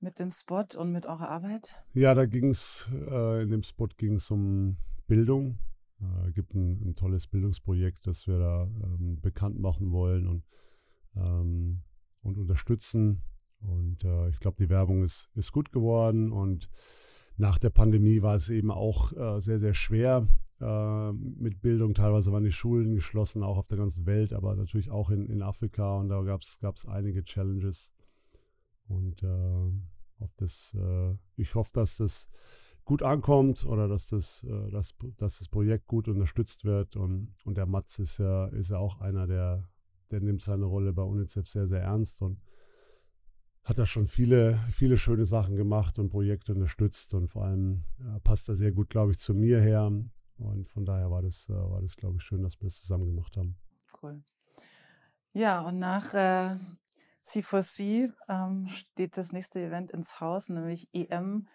mit 0.00 0.18
dem 0.18 0.30
Spot 0.30 0.64
und 0.76 0.92
mit 0.92 1.06
eurer 1.06 1.28
Arbeit? 1.28 1.82
Ja, 1.92 2.14
da 2.14 2.26
ging 2.26 2.50
es, 2.50 2.88
äh, 2.92 3.42
in 3.42 3.50
dem 3.50 3.62
Spot 3.62 3.88
ging 3.96 4.14
es 4.14 4.30
um 4.30 4.76
Bildung. 5.06 5.58
Es 6.22 6.28
äh, 6.28 6.32
gibt 6.32 6.54
ein, 6.54 6.82
ein, 6.82 6.94
tolles 6.94 7.26
Bildungsprojekt, 7.26 8.06
das 8.06 8.26
wir 8.26 8.38
da 8.38 8.64
ähm, 8.64 9.20
bekannt 9.20 9.58
machen 9.58 9.92
wollen 9.92 10.26
und 10.26 10.44
ähm, 11.16 11.82
und 12.26 12.38
unterstützen. 12.38 13.22
Und 13.60 14.04
äh, 14.04 14.28
ich 14.28 14.38
glaube, 14.38 14.56
die 14.58 14.68
Werbung 14.68 15.02
ist, 15.02 15.30
ist 15.34 15.52
gut 15.52 15.72
geworden. 15.72 16.32
Und 16.32 16.68
nach 17.36 17.58
der 17.58 17.70
Pandemie 17.70 18.22
war 18.22 18.34
es 18.34 18.48
eben 18.50 18.70
auch 18.70 19.12
äh, 19.12 19.40
sehr, 19.40 19.58
sehr 19.58 19.74
schwer 19.74 20.28
äh, 20.60 21.12
mit 21.12 21.60
Bildung. 21.62 21.94
Teilweise 21.94 22.32
waren 22.32 22.44
die 22.44 22.52
Schulen 22.52 22.94
geschlossen, 22.94 23.42
auch 23.42 23.56
auf 23.56 23.68
der 23.68 23.78
ganzen 23.78 24.06
Welt, 24.06 24.32
aber 24.32 24.54
natürlich 24.56 24.90
auch 24.90 25.10
in, 25.10 25.26
in 25.26 25.42
Afrika. 25.42 25.96
Und 25.96 26.08
da 26.08 26.20
gab 26.22 26.42
es 26.42 26.86
einige 26.86 27.22
Challenges. 27.22 27.92
Und 28.88 29.22
äh, 29.22 30.22
auf 30.22 30.34
das, 30.36 30.74
äh, 30.78 31.16
ich 31.36 31.54
hoffe, 31.54 31.72
dass 31.74 31.96
das 31.96 32.28
gut 32.84 33.02
ankommt 33.02 33.64
oder 33.64 33.88
dass 33.88 34.08
das, 34.08 34.44
äh, 34.44 34.70
dass, 34.70 34.94
dass 35.16 35.38
das 35.38 35.48
Projekt 35.48 35.86
gut 35.86 36.08
unterstützt 36.08 36.64
wird. 36.64 36.96
Und, 36.96 37.32
und 37.44 37.56
der 37.56 37.66
Matz 37.66 37.98
ist 37.98 38.18
ja, 38.18 38.46
ist 38.46 38.70
ja 38.70 38.78
auch 38.78 39.00
einer 39.00 39.26
der 39.26 39.68
der 40.10 40.20
nimmt 40.20 40.40
seine 40.40 40.64
Rolle 40.64 40.92
bei 40.92 41.02
UNICEF 41.02 41.48
sehr, 41.48 41.66
sehr 41.66 41.82
ernst 41.82 42.22
und 42.22 42.40
hat 43.64 43.78
da 43.78 43.86
schon 43.86 44.06
viele, 44.06 44.54
viele 44.70 44.96
schöne 44.96 45.26
Sachen 45.26 45.56
gemacht 45.56 45.98
und 45.98 46.08
Projekte 46.08 46.52
unterstützt 46.52 47.14
und 47.14 47.26
vor 47.26 47.44
allem 47.44 47.84
äh, 47.98 48.20
passt 48.20 48.48
er 48.48 48.54
sehr 48.54 48.70
gut, 48.70 48.88
glaube 48.90 49.12
ich, 49.12 49.18
zu 49.18 49.34
mir 49.34 49.60
her. 49.60 49.90
Und 50.38 50.68
von 50.68 50.84
daher 50.84 51.10
war 51.10 51.22
das, 51.22 51.48
äh, 51.48 51.54
war 51.54 51.82
das, 51.82 51.96
glaube 51.96 52.18
ich, 52.18 52.22
schön, 52.22 52.42
dass 52.42 52.60
wir 52.60 52.66
das 52.66 52.76
zusammen 52.76 53.06
gemacht 53.06 53.36
haben. 53.36 53.56
Cool. 54.00 54.22
Ja, 55.32 55.62
und 55.62 55.80
nach 55.80 56.14
äh, 56.14 56.56
C4C 57.26 58.12
ähm, 58.28 58.68
steht 58.68 59.16
das 59.16 59.32
nächste 59.32 59.60
Event 59.60 59.90
ins 59.90 60.20
Haus, 60.20 60.48
nämlich 60.48 60.88
EM, 60.92 61.48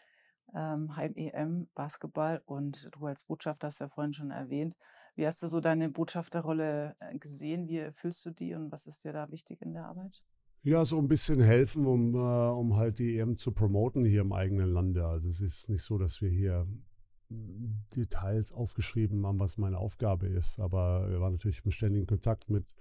ähm, 0.53 0.95
Heim-EM, 0.97 1.69
Basketball. 1.73 2.41
Und 2.45 2.89
du 2.91 3.05
als 3.05 3.23
Botschafter 3.23 3.67
hast 3.67 3.79
ja 3.79 3.88
vorhin 3.88 4.13
schon 4.13 4.31
erwähnt, 4.31 4.75
wie 5.15 5.25
hast 5.25 5.41
du 5.41 5.47
so 5.47 5.62
deine 5.62 5.89
Botschafterrolle 5.89 6.95
äh, 6.99 7.17
gesehen? 7.17 7.69
Wie 7.69 7.77
erfüllst 7.77 8.25
du 8.25 8.31
die 8.31 8.53
und 8.53 8.71
was 8.71 8.86
ist 8.86 9.05
dir 9.05 9.13
da 9.13 9.31
wichtig 9.31 9.62
in 9.62 9.73
der 9.73 9.86
Arbeit? 9.86 10.21
Ja, 10.63 10.86
so 10.86 10.99
ein 10.99 11.07
bisschen 11.07 11.41
helfen, 11.41 11.86
um, 11.86 12.13
äh, 12.15 12.17
um 12.17 12.75
halt 12.75 12.99
die 12.99 13.17
EM 13.17 13.38
zu 13.38 13.53
promoten 13.53 14.03
hier 14.05 14.21
im 14.21 14.34
eigenen 14.34 14.69
Lande. 14.69 15.07
Also 15.07 15.29
es 15.29 15.41
ist 15.41 15.69
nicht 15.69 15.84
so, 15.84 15.97
dass 15.97 16.21
wir 16.21 16.29
hier 16.29 16.67
Details 17.95 18.51
aufgeschrieben 18.51 19.25
haben, 19.25 19.39
was 19.39 19.57
meine 19.57 19.77
Aufgabe 19.77 20.27
ist. 20.27 20.60
Aber 20.60 21.10
wir 21.10 21.21
waren 21.21 21.31
natürlich 21.31 21.63
im 21.63 21.71
ständigen 21.71 22.05
Kontakt 22.05 22.49
mit, 22.49 22.75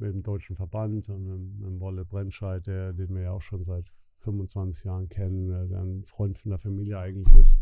mit 0.00 0.12
dem 0.12 0.22
deutschen 0.22 0.56
Verband 0.56 1.08
und 1.08 1.24
mit, 1.24 1.58
mit 1.58 1.80
Wolle 1.80 2.04
Brennscheid, 2.04 2.66
der, 2.66 2.92
den 2.92 3.14
wir 3.14 3.22
ja 3.22 3.32
auch 3.32 3.42
schon 3.42 3.62
seit 3.62 3.86
25 4.18 4.84
Jahren 4.84 5.08
kennen, 5.08 5.48
der 5.68 5.80
ein 5.80 6.04
Freund 6.04 6.36
von 6.36 6.50
der 6.50 6.58
Familie 6.58 6.98
eigentlich 6.98 7.34
ist. 7.34 7.58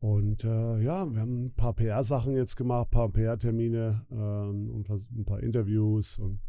Und 0.00 0.44
äh, 0.44 0.78
ja, 0.82 1.10
wir 1.10 1.20
haben 1.20 1.46
ein 1.46 1.54
paar 1.54 1.72
PR-Sachen 1.72 2.34
jetzt 2.34 2.56
gemacht, 2.56 2.88
ein 2.88 2.90
paar 2.90 3.08
PR-Termine 3.08 4.06
ähm, 4.10 4.70
und 4.70 4.88
ein 4.90 5.24
paar 5.24 5.42
Interviews 5.42 6.18
und 6.18 6.40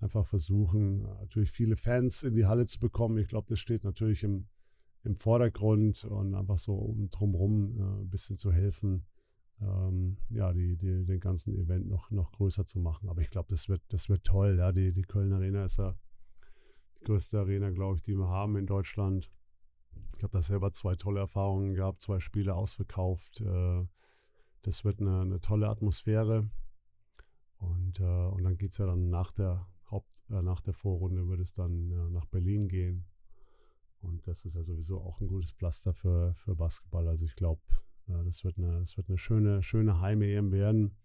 einfach 0.00 0.24
versuchen, 0.24 1.02
natürlich 1.02 1.50
viele 1.50 1.76
Fans 1.76 2.22
in 2.22 2.34
die 2.34 2.46
Halle 2.46 2.66
zu 2.66 2.78
bekommen. 2.78 3.18
Ich 3.18 3.28
glaube, 3.28 3.46
das 3.48 3.58
steht 3.58 3.84
natürlich 3.84 4.22
im, 4.22 4.46
im 5.02 5.16
Vordergrund 5.16 6.04
und 6.04 6.34
einfach 6.34 6.58
so 6.58 6.74
um 6.74 7.10
drumherum 7.10 7.78
äh, 7.78 8.02
ein 8.02 8.10
bisschen 8.10 8.38
zu 8.38 8.52
helfen, 8.52 9.04
ähm, 9.60 10.16
ja, 10.30 10.52
die, 10.52 10.76
die, 10.76 11.04
den 11.04 11.20
ganzen 11.20 11.54
Event 11.54 11.86
noch, 11.86 12.10
noch 12.10 12.32
größer 12.32 12.66
zu 12.66 12.78
machen. 12.78 13.08
Aber 13.08 13.20
ich 13.20 13.30
glaube, 13.30 13.48
das 13.50 13.68
wird, 13.68 13.82
das 13.88 14.08
wird 14.08 14.24
toll. 14.24 14.56
Ja, 14.58 14.72
die, 14.72 14.92
die 14.92 15.02
Köln 15.02 15.32
Arena 15.32 15.64
ist 15.64 15.78
ja 15.78 15.94
die 17.00 17.04
größte 17.04 17.38
Arena, 17.38 17.70
glaube 17.70 17.96
ich, 17.96 18.02
die 18.02 18.14
wir 18.14 18.28
haben 18.28 18.56
in 18.56 18.66
Deutschland. 18.66 19.30
Ich 20.16 20.22
habe 20.22 20.32
da 20.32 20.42
selber 20.42 20.72
zwei 20.72 20.96
tolle 20.96 21.20
Erfahrungen 21.20 21.74
gehabt, 21.74 22.00
zwei 22.00 22.20
Spiele 22.20 22.54
ausverkauft. 22.54 23.40
Äh, 23.40 23.86
das 24.62 24.84
wird 24.84 25.00
eine, 25.00 25.20
eine 25.20 25.40
tolle 25.40 25.68
Atmosphäre. 25.68 26.48
Und, 27.58 28.00
äh, 28.00 28.02
und 28.02 28.44
dann 28.44 28.56
geht 28.56 28.72
es 28.72 28.78
ja 28.78 28.86
dann 28.86 29.10
nach 29.10 29.32
der 29.32 29.66
Haupt, 29.90 30.24
äh, 30.30 30.42
nach 30.42 30.62
der 30.62 30.74
Vorrunde 30.74 31.28
wird 31.28 31.40
es 31.40 31.52
dann 31.52 32.12
nach 32.12 32.26
Berlin 32.26 32.68
gehen. 32.68 33.04
Und 34.00 34.26
das 34.26 34.44
ist 34.44 34.54
ja 34.54 34.62
sowieso 34.62 35.00
auch 35.00 35.20
ein 35.20 35.28
gutes 35.28 35.52
Pflaster 35.52 35.94
für, 35.94 36.34
für 36.34 36.54
Basketball. 36.54 37.08
Also 37.08 37.24
ich 37.24 37.36
glaube, 37.36 37.62
das 38.06 38.44
wird 38.44 38.58
eine, 38.58 38.80
das 38.80 38.96
wird 38.96 39.08
eine 39.08 39.18
schöne, 39.18 39.62
schöne 39.62 40.00
Heim-EM 40.00 40.52
werden. 40.52 40.96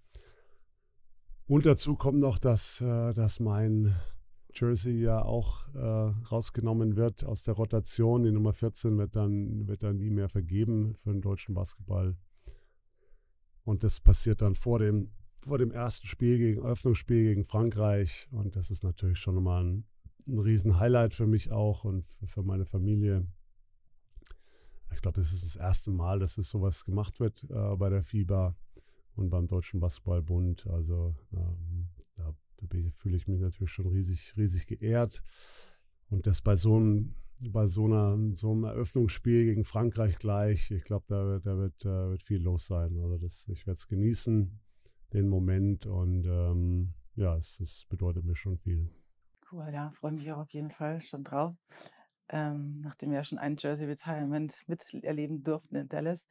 Und 1.46 1.66
dazu 1.66 1.96
kommt 1.96 2.20
noch, 2.20 2.38
dass, 2.38 2.78
dass 2.78 3.40
mein 3.40 3.96
Jersey 4.54 5.00
ja 5.02 5.22
auch 5.22 5.68
äh, 5.74 5.80
rausgenommen 6.32 6.96
wird 6.96 7.24
aus 7.24 7.44
der 7.44 7.54
Rotation. 7.54 8.24
Die 8.24 8.32
Nummer 8.32 8.54
14 8.54 8.98
wird 8.98 9.16
dann, 9.16 9.68
wird 9.68 9.84
dann 9.84 9.98
nie 9.98 10.10
mehr 10.10 10.30
vergeben 10.30 10.96
für 10.96 11.12
den 11.12 11.22
deutschen 11.22 11.54
Basketball. 11.54 12.16
Und 13.64 13.84
das 13.84 14.00
passiert 14.00 14.42
dann 14.42 14.56
vor 14.56 14.80
dem, 14.80 15.12
vor 15.42 15.58
dem 15.58 15.72
ersten 15.72 16.08
Spiel 16.08 16.38
gegen 16.38 16.64
Öffnungsspiel 16.64 17.24
gegen 17.24 17.46
Frankreich. 17.46 18.28
Und 18.32 18.56
das 18.56 18.72
ist 18.72 18.84
natürlich 18.84 19.20
schon 19.20 19.36
nochmal 19.36 19.64
ein, 19.64 19.86
ein 20.28 20.40
Riesen-Highlight 20.40 21.14
für 21.14 21.28
mich 21.28 21.52
auch 21.52 21.84
und 21.84 22.04
für 22.04 22.44
meine 22.44 22.66
Familie. 22.66 23.28
Ich 25.00 25.02
glaube, 25.02 25.22
das 25.22 25.32
ist 25.32 25.46
das 25.46 25.56
erste 25.56 25.92
Mal, 25.92 26.20
dass 26.20 26.38
es 26.38 26.50
sowas 26.50 26.84
gemacht 26.84 27.22
wird 27.22 27.46
äh, 27.50 27.76
bei 27.78 27.88
der 27.88 28.04
FIBA 28.04 28.54
und 29.16 29.30
beim 29.30 29.48
Deutschen 29.48 29.80
Basketballbund. 29.80 30.68
Also 30.68 31.16
ähm, 31.32 31.88
da 32.18 32.36
fühle 32.92 33.16
ich 33.16 33.26
mich 33.26 33.40
natürlich 33.40 33.72
schon 33.72 33.88
riesig, 33.88 34.36
riesig 34.36 34.68
geehrt. 34.68 35.24
Und 36.10 36.28
das 36.28 36.42
bei 36.42 36.58
so 36.58 36.76
einem, 36.76 37.16
bei 37.40 37.66
so, 37.66 37.86
einer, 37.86 38.36
so 38.36 38.52
einem 38.52 38.66
Eröffnungsspiel 38.66 39.46
gegen 39.46 39.64
Frankreich 39.64 40.18
gleich, 40.18 40.70
ich 40.70 40.84
glaube, 40.84 41.06
da, 41.08 41.40
da 41.40 41.58
wird, 41.58 41.86
da 41.86 42.10
wird 42.10 42.22
viel 42.22 42.42
los 42.42 42.68
sein. 42.68 43.00
Also 43.00 43.18
das, 43.20 43.48
ich 43.48 43.66
werde 43.66 43.78
es 43.78 43.88
genießen, 43.88 44.60
den 45.14 45.30
Moment. 45.30 45.86
Und 45.86 46.26
ähm, 46.26 46.94
ja, 47.16 47.38
es, 47.38 47.62
es 47.62 47.86
bedeutet 47.86 48.26
mir 48.26 48.36
schon 48.36 48.58
viel. 48.58 48.90
Cool, 49.50 49.70
ja, 49.72 49.92
freue 49.92 50.12
mich 50.12 50.30
auch 50.30 50.40
auf 50.40 50.50
jeden 50.50 50.72
Fall 50.72 51.00
schon 51.00 51.24
drauf. 51.24 51.56
Ähm, 52.30 52.82
nachdem 52.82 53.10
wir 53.10 53.18
ja 53.18 53.24
schon 53.24 53.40
ein 53.40 53.56
Jersey 53.58 53.88
Retirement 53.88 54.64
miterleben 54.68 55.44
durften 55.44 55.76
in 55.76 55.90
Dallas. 55.90 56.28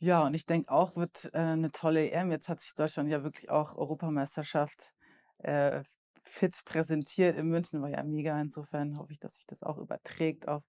Ja, 0.00 0.26
und 0.26 0.34
ich 0.34 0.46
denke 0.46 0.70
auch, 0.70 0.96
wird 0.96 1.30
äh, 1.32 1.38
eine 1.38 1.72
tolle 1.72 2.10
EM. 2.10 2.30
Jetzt 2.30 2.48
hat 2.48 2.60
sich 2.60 2.74
Deutschland 2.74 3.08
ja 3.10 3.22
wirklich 3.22 3.48
auch 3.50 3.76
Europameisterschaft 3.76 4.92
äh, 5.38 5.82
fit 6.22 6.54
präsentiert 6.64 7.36
in 7.36 7.48
München, 7.48 7.82
war 7.82 7.90
ja 7.90 8.02
mega. 8.02 8.38
Insofern 8.40 8.98
hoffe 8.98 9.12
ich, 9.12 9.18
dass 9.18 9.36
sich 9.36 9.46
das 9.46 9.62
auch 9.62 9.78
überträgt 9.78 10.48
auf 10.48 10.62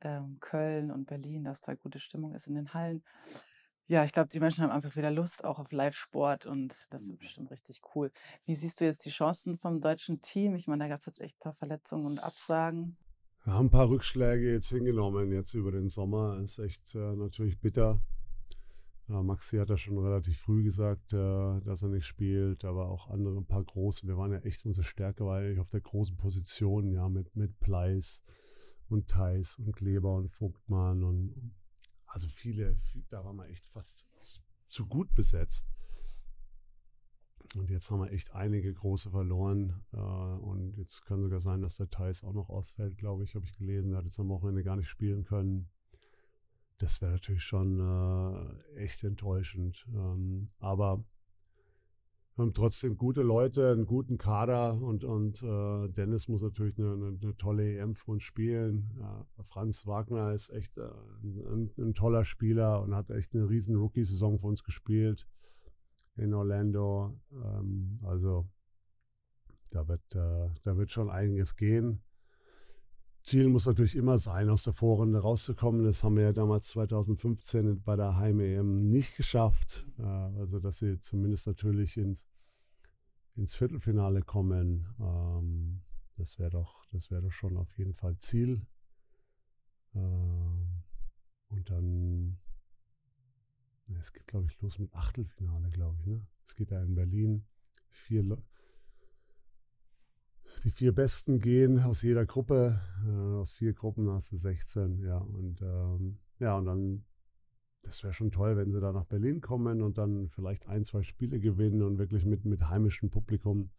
ähm, 0.00 0.38
Köln 0.40 0.90
und 0.90 1.06
Berlin, 1.06 1.44
dass 1.44 1.60
da 1.60 1.74
gute 1.74 1.98
Stimmung 1.98 2.34
ist 2.34 2.46
in 2.46 2.54
den 2.54 2.74
Hallen. 2.74 3.02
Ja, 3.86 4.04
ich 4.04 4.12
glaube, 4.12 4.28
die 4.28 4.40
Menschen 4.40 4.62
haben 4.64 4.70
einfach 4.70 4.96
wieder 4.96 5.10
Lust 5.10 5.44
auch 5.44 5.58
auf 5.58 5.72
Live-Sport 5.72 6.44
und 6.44 6.76
das 6.90 7.06
wird 7.06 7.16
mhm. 7.16 7.20
bestimmt 7.20 7.50
richtig 7.50 7.80
cool. 7.94 8.12
Wie 8.44 8.54
siehst 8.54 8.80
du 8.80 8.84
jetzt 8.84 9.04
die 9.06 9.10
Chancen 9.10 9.56
vom 9.56 9.80
deutschen 9.80 10.20
Team? 10.20 10.54
Ich 10.54 10.66
meine, 10.66 10.84
da 10.84 10.88
gab 10.88 11.00
es 11.00 11.06
jetzt 11.06 11.22
echt 11.22 11.36
ein 11.36 11.40
paar 11.40 11.54
Verletzungen 11.54 12.04
und 12.04 12.18
Absagen. 12.18 12.98
Wir 13.48 13.54
haben 13.54 13.68
ein 13.68 13.70
paar 13.70 13.88
Rückschläge 13.88 14.52
jetzt 14.52 14.68
hingenommen, 14.68 15.32
jetzt 15.32 15.54
über 15.54 15.72
den 15.72 15.88
Sommer. 15.88 16.38
Ist 16.42 16.58
echt 16.58 16.94
äh, 16.94 17.16
natürlich 17.16 17.58
bitter. 17.58 17.98
Ja, 19.08 19.22
Maxi 19.22 19.56
hat 19.56 19.70
ja 19.70 19.78
schon 19.78 19.96
relativ 19.96 20.38
früh 20.38 20.62
gesagt, 20.62 21.14
äh, 21.14 21.60
dass 21.60 21.80
er 21.80 21.88
nicht 21.88 22.04
spielt, 22.04 22.66
aber 22.66 22.90
auch 22.90 23.08
andere, 23.08 23.38
ein 23.38 23.46
paar 23.46 23.64
große. 23.64 24.06
Wir 24.06 24.18
waren 24.18 24.32
ja 24.32 24.38
echt 24.40 24.66
unsere 24.66 24.84
Stärke, 24.84 25.24
war 25.24 25.38
eigentlich 25.38 25.60
auf 25.60 25.70
der 25.70 25.80
großen 25.80 26.14
Position, 26.18 26.90
ja, 26.92 27.08
mit, 27.08 27.34
mit 27.36 27.58
Pleis 27.58 28.22
und 28.90 29.08
Theis 29.08 29.56
und 29.56 29.74
Kleber 29.74 30.14
und 30.16 30.28
Vogtmann 30.28 31.02
und 31.02 31.54
also 32.04 32.28
viele, 32.28 32.76
da 33.08 33.24
waren 33.24 33.36
wir 33.36 33.48
echt 33.48 33.66
fast 33.66 34.06
zu 34.66 34.84
gut 34.84 35.14
besetzt. 35.14 35.66
Und 37.56 37.70
jetzt 37.70 37.90
haben 37.90 38.00
wir 38.00 38.12
echt 38.12 38.34
einige 38.34 38.72
große 38.72 39.10
verloren. 39.10 39.82
Äh, 39.92 39.98
und 39.98 40.76
jetzt 40.76 41.04
kann 41.06 41.22
sogar 41.22 41.40
sein, 41.40 41.62
dass 41.62 41.76
der 41.76 41.90
Thais 41.90 42.24
auch 42.24 42.34
noch 42.34 42.50
ausfällt, 42.50 42.98
glaube 42.98 43.24
ich, 43.24 43.34
habe 43.34 43.46
ich 43.46 43.56
gelesen. 43.56 43.92
Er 43.92 43.98
hat 43.98 44.04
jetzt 44.04 44.20
am 44.20 44.28
Wochenende 44.28 44.62
gar 44.62 44.76
nicht 44.76 44.88
spielen 44.88 45.24
können 45.24 45.68
das 46.78 47.02
wäre 47.02 47.12
natürlich 47.12 47.42
schon 47.42 47.80
äh, 47.80 48.76
echt 48.76 49.02
enttäuschend. 49.04 49.84
Ähm, 49.94 50.48
aber 50.60 51.04
wir 52.36 52.44
haben 52.44 52.54
trotzdem 52.54 52.96
gute 52.96 53.22
Leute, 53.22 53.72
einen 53.72 53.84
guten 53.84 54.16
Kader 54.16 54.80
und, 54.80 55.02
und 55.02 55.42
äh, 55.42 55.88
Dennis 55.88 56.28
muss 56.28 56.42
natürlich 56.42 56.78
eine, 56.78 56.92
eine, 56.92 57.18
eine, 57.20 57.36
tolle 57.36 57.78
EM 57.78 57.94
für 57.96 58.12
uns 58.12 58.22
spielen. 58.22 58.96
Franz 59.42 59.86
Wagner 59.88 60.32
ist 60.32 60.50
echt 60.50 60.78
äh, 60.78 60.88
ein, 61.22 61.68
ein, 61.76 61.94
toller 61.94 62.24
Spieler 62.24 62.80
und 62.80 62.94
hat 62.94 63.10
echt 63.10 63.34
eine 63.34 63.48
riesen 63.48 63.74
Rookie-Saison 63.74 64.38
für 64.38 64.46
uns 64.46 64.62
gespielt 64.62 65.26
in 66.18 66.34
Orlando. 66.34 67.18
Ähm, 67.32 67.98
also 68.04 68.48
da 69.70 69.86
wird, 69.88 70.14
äh, 70.14 70.48
da 70.62 70.76
wird 70.76 70.90
schon 70.90 71.10
einiges 71.10 71.56
gehen. 71.56 72.02
Ziel 73.22 73.48
muss 73.48 73.66
natürlich 73.66 73.96
immer 73.96 74.18
sein, 74.18 74.48
aus 74.48 74.64
der 74.64 74.72
Vorrunde 74.72 75.18
rauszukommen. 75.18 75.84
Das 75.84 76.02
haben 76.02 76.16
wir 76.16 76.24
ja 76.24 76.32
damals 76.32 76.68
2015 76.68 77.82
bei 77.82 77.94
der 77.94 78.16
Heim-EM 78.16 78.88
nicht 78.88 79.16
geschafft. 79.16 79.86
Äh, 79.98 80.02
also, 80.02 80.60
dass 80.60 80.78
sie 80.78 80.98
zumindest 80.98 81.46
natürlich 81.46 81.98
ins, 81.98 82.26
ins 83.36 83.54
Viertelfinale 83.54 84.22
kommen. 84.22 84.86
Ähm, 84.98 85.82
das 86.16 86.38
wäre 86.38 86.50
doch, 86.50 86.86
das 86.90 87.10
doch 87.10 87.30
schon 87.30 87.58
auf 87.58 87.76
jeden 87.76 87.92
Fall 87.92 88.16
Ziel. 88.18 88.66
Ähm, 89.94 90.82
und 91.48 91.70
dann, 91.70 92.38
es 93.98 94.12
geht, 94.12 94.26
glaube 94.26 94.46
ich, 94.50 94.60
los 94.60 94.78
mit 94.78 94.92
Achtelfinale, 94.94 95.70
glaube 95.70 95.96
ich. 96.00 96.06
Ne? 96.06 96.26
Es 96.44 96.54
geht 96.54 96.70
ja 96.70 96.82
in 96.82 96.94
Berlin. 96.94 97.44
Vier, 97.90 98.22
die 100.64 100.70
vier 100.70 100.94
Besten 100.94 101.40
gehen 101.40 101.80
aus 101.80 102.02
jeder 102.02 102.26
Gruppe. 102.26 102.78
Äh, 103.06 103.36
aus 103.36 103.52
vier 103.52 103.72
Gruppen 103.72 104.10
hast 104.10 104.32
du 104.32 104.36
16, 104.36 104.98
ja. 105.02 105.18
Und 105.18 105.62
ähm, 105.62 106.18
ja, 106.38 106.56
und 106.56 106.66
dann, 106.66 107.04
das 107.82 108.02
wäre 108.02 108.12
schon 108.12 108.30
toll, 108.30 108.56
wenn 108.56 108.72
sie 108.72 108.80
da 108.80 108.92
nach 108.92 109.06
Berlin 109.06 109.40
kommen 109.40 109.82
und 109.82 109.98
dann 109.98 110.28
vielleicht 110.28 110.66
ein, 110.66 110.84
zwei 110.84 111.02
Spiele 111.02 111.40
gewinnen 111.40 111.82
und 111.82 111.98
wirklich 111.98 112.24
mit, 112.24 112.44
mit 112.44 112.68
heimischem 112.68 113.10
Publikum 113.10 113.70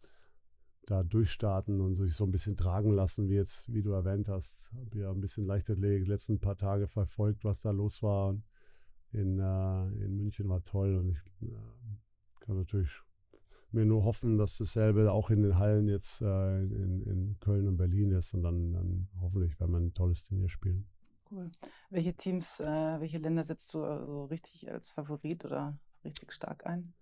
da 0.86 1.02
durchstarten 1.04 1.80
und 1.80 1.94
sich 1.94 2.14
so 2.14 2.24
ein 2.24 2.32
bisschen 2.32 2.56
tragen 2.56 2.90
lassen, 2.90 3.28
wie 3.28 3.34
jetzt, 3.34 3.72
wie 3.72 3.82
du 3.82 3.92
erwähnt 3.92 4.28
hast. 4.28 4.72
Habe 4.72 4.98
ja 4.98 5.10
ein 5.10 5.20
bisschen 5.20 5.46
Leichtathletik 5.46 6.08
letzten 6.08 6.40
paar 6.40 6.56
Tage 6.56 6.88
verfolgt, 6.88 7.44
was 7.44 7.60
da 7.60 7.70
los 7.70 8.02
war. 8.02 8.36
In, 9.12 9.38
äh, 9.38 10.04
in 10.04 10.16
München 10.16 10.48
war 10.48 10.62
toll 10.62 10.96
und 10.96 11.10
ich 11.10 11.18
äh, 11.48 11.54
kann 12.40 12.56
natürlich 12.56 12.90
mir 13.72 13.84
nur 13.84 14.04
hoffen, 14.04 14.38
dass 14.38 14.58
dasselbe 14.58 15.12
auch 15.12 15.30
in 15.30 15.42
den 15.42 15.58
Hallen 15.58 15.88
jetzt 15.88 16.22
äh, 16.22 16.62
in, 16.62 17.02
in 17.02 17.36
Köln 17.40 17.68
und 17.68 17.76
Berlin 17.76 18.12
ist 18.12 18.34
und 18.34 18.42
dann, 18.42 18.72
dann 18.72 19.08
hoffentlich 19.20 19.58
werden 19.60 19.72
wir 19.72 19.78
ein 19.78 19.94
tolles 19.94 20.24
Turnier 20.24 20.48
spielen. 20.48 20.86
Cool. 21.30 21.50
Welche 21.90 22.14
Teams, 22.14 22.60
äh, 22.60 23.00
welche 23.00 23.18
Länder 23.18 23.44
setzt 23.44 23.72
du 23.74 23.84
äh, 23.84 24.04
so 24.04 24.24
richtig 24.24 24.70
als 24.70 24.92
Favorit 24.92 25.44
oder 25.44 25.78
richtig 26.04 26.32
stark 26.32 26.66
ein? 26.66 26.92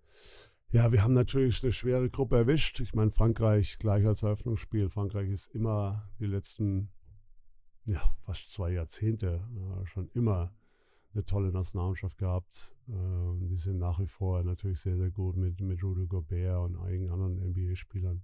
Ja, 0.70 0.92
wir 0.92 1.02
haben 1.02 1.14
natürlich 1.14 1.62
eine 1.62 1.72
schwere 1.72 2.10
Gruppe 2.10 2.36
erwischt. 2.36 2.80
Ich 2.80 2.94
meine, 2.94 3.10
Frankreich 3.10 3.78
gleich 3.78 4.06
als 4.06 4.22
Eröffnungsspiel. 4.22 4.90
Frankreich 4.90 5.30
ist 5.30 5.54
immer 5.54 6.10
die 6.20 6.26
letzten, 6.26 6.90
ja, 7.86 8.02
fast 8.20 8.52
zwei 8.52 8.72
Jahrzehnte 8.72 9.40
äh, 9.56 9.86
schon 9.86 10.10
immer 10.12 10.52
eine 11.18 11.24
tolle 11.24 11.50
Nationalmannschaft 11.50 12.16
gehabt. 12.16 12.76
Ähm, 12.88 13.48
die 13.48 13.56
sind 13.56 13.78
nach 13.78 13.98
wie 13.98 14.06
vor 14.06 14.42
natürlich 14.44 14.80
sehr, 14.80 14.96
sehr 14.96 15.10
gut 15.10 15.36
mit, 15.36 15.60
mit 15.60 15.82
Rudy 15.82 16.06
Gobert 16.06 16.60
und 16.60 16.76
einigen 16.76 17.10
anderen 17.10 17.38
NBA-Spielern. 17.38 18.22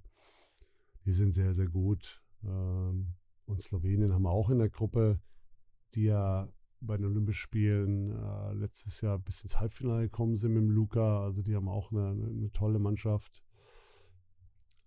Die 1.04 1.12
sind 1.12 1.32
sehr, 1.32 1.52
sehr 1.54 1.66
gut. 1.66 2.22
Ähm, 2.44 3.14
und 3.46 3.62
Slowenien 3.62 4.12
haben 4.12 4.22
wir 4.22 4.30
auch 4.30 4.48
in 4.48 4.58
der 4.58 4.70
Gruppe, 4.70 5.20
die 5.94 6.04
ja 6.04 6.48
bei 6.80 6.96
den 6.96 7.06
Olympischen 7.06 7.40
Spielen 7.40 8.10
äh, 8.10 8.52
letztes 8.54 9.00
Jahr 9.00 9.18
bis 9.18 9.42
ins 9.42 9.58
Halbfinale 9.58 10.04
gekommen 10.04 10.36
sind 10.36 10.54
mit 10.54 10.64
Luca. 10.64 11.24
Also 11.24 11.42
die 11.42 11.56
haben 11.56 11.68
auch 11.68 11.90
eine, 11.90 12.10
eine 12.10 12.50
tolle 12.52 12.78
Mannschaft. 12.78 13.42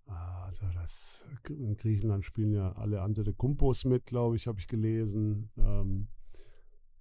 Also 0.06 0.66
das 0.74 1.26
in 1.50 1.74
Griechenland 1.74 2.24
spielen 2.24 2.54
ja 2.54 2.72
alle 2.72 3.02
Ante 3.02 3.24
de 3.24 3.34
Kumpos 3.34 3.84
mit, 3.84 4.06
glaube 4.06 4.38
ich, 4.38 4.48
habe 4.48 4.60
ich 4.60 4.70
gelesen. 4.70 5.50
Ähm, 5.58 6.08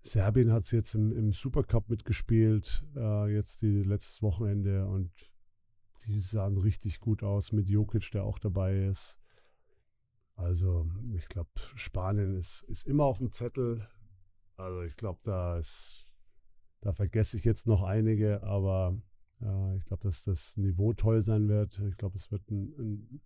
Serbien 0.06 0.52
hat 0.52 0.64
es 0.64 0.70
jetzt 0.70 0.94
im, 0.94 1.12
im 1.12 1.32
Supercup 1.32 1.88
mitgespielt, 1.88 2.84
äh, 2.96 3.34
jetzt 3.34 3.62
die 3.62 3.82
letztes 3.82 4.22
Wochenende 4.22 4.86
und 4.86 5.10
die 6.06 6.20
sahen 6.20 6.58
richtig 6.58 7.00
gut 7.00 7.22
aus 7.22 7.52
mit 7.52 7.68
Jokic, 7.68 8.10
der 8.12 8.24
auch 8.24 8.38
dabei 8.38 8.86
ist. 8.86 9.18
Also 10.34 10.86
ich 11.14 11.28
glaube, 11.28 11.50
Spanien 11.74 12.36
ist, 12.36 12.62
ist 12.68 12.86
immer 12.86 13.04
auf 13.04 13.18
dem 13.18 13.32
Zettel. 13.32 13.86
Also 14.56 14.82
ich 14.82 14.96
glaube, 14.96 15.20
da 15.22 15.58
ist, 15.58 16.06
da 16.80 16.92
vergesse 16.92 17.36
ich 17.36 17.44
jetzt 17.44 17.66
noch 17.66 17.82
einige, 17.82 18.42
aber 18.42 19.00
äh, 19.40 19.76
ich 19.76 19.86
glaube, 19.86 20.02
dass 20.02 20.24
das 20.24 20.56
Niveau 20.56 20.92
toll 20.92 21.22
sein 21.22 21.48
wird. 21.48 21.78
Ich 21.88 21.96
glaube, 21.96 22.16
es 22.16 22.30
wird 22.30 22.50
ein, 22.50 22.74
ein 22.78 23.20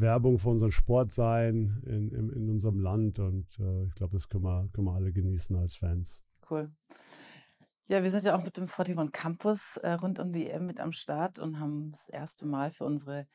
Werbung 0.00 0.38
für 0.38 0.50
unseren 0.50 0.72
Sport 0.72 1.10
sein 1.10 1.82
in, 1.86 2.10
in, 2.10 2.30
in 2.30 2.48
unserem 2.50 2.78
Land. 2.80 3.18
Und 3.18 3.58
äh, 3.58 3.84
ich 3.86 3.94
glaube, 3.94 4.12
das 4.12 4.28
können 4.28 4.44
wir, 4.44 4.68
können 4.72 4.86
wir 4.86 4.94
alle 4.94 5.12
genießen 5.12 5.56
als 5.56 5.76
Fans. 5.76 6.22
Cool. 6.50 6.70
Ja, 7.88 8.02
wir 8.02 8.10
sind 8.10 8.24
ja 8.24 8.36
auch 8.36 8.44
mit 8.44 8.56
dem 8.56 8.64
41 8.64 9.12
Campus 9.12 9.76
äh, 9.78 9.92
rund 9.92 10.18
um 10.18 10.32
die 10.32 10.50
EM 10.50 10.66
mit 10.66 10.80
am 10.80 10.92
Start 10.92 11.38
und 11.38 11.60
haben 11.60 11.92
das 11.92 12.08
erste 12.08 12.44
Mal 12.44 12.70
für 12.70 12.84
unsere 12.84 13.26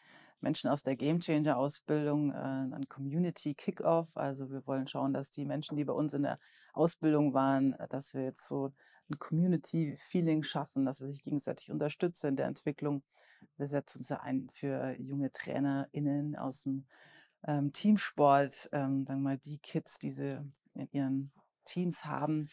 Menschen 0.41 0.69
aus 0.69 0.83
der 0.83 0.95
Game 0.95 1.19
Changer 1.19 1.57
Ausbildung 1.57 2.31
äh, 2.31 2.35
ein 2.35 2.87
Community 2.89 3.53
Kickoff. 3.53 4.07
Also 4.15 4.49
wir 4.49 4.65
wollen 4.67 4.87
schauen, 4.87 5.13
dass 5.13 5.31
die 5.31 5.45
Menschen, 5.45 5.77
die 5.77 5.85
bei 5.85 5.93
uns 5.93 6.13
in 6.13 6.23
der 6.23 6.39
Ausbildung 6.73 7.33
waren, 7.33 7.73
äh, 7.73 7.87
dass 7.87 8.13
wir 8.13 8.23
jetzt 8.23 8.47
so 8.47 8.73
ein 9.09 9.19
Community 9.19 9.95
Feeling 9.97 10.43
schaffen, 10.43 10.85
dass 10.85 10.99
wir 10.99 11.07
sich 11.07 11.21
gegenseitig 11.21 11.71
unterstützen 11.71 12.27
in 12.27 12.35
der 12.35 12.47
Entwicklung. 12.47 13.03
Wir 13.57 13.67
setzen 13.67 13.99
uns 13.99 14.09
ja 14.09 14.21
ein 14.21 14.49
für 14.51 14.95
junge 14.99 15.31
TrainerInnen 15.31 16.35
aus 16.35 16.63
dem 16.63 16.85
ähm, 17.45 17.71
Teamsport, 17.73 18.69
ähm, 18.71 19.05
sagen 19.05 19.21
wir 19.21 19.31
mal 19.31 19.37
die 19.37 19.59
Kids, 19.59 19.99
die 19.99 20.11
sie 20.11 20.39
in 20.73 20.87
ihren 20.91 21.31
Teams 21.65 22.05
haben, 22.05 22.49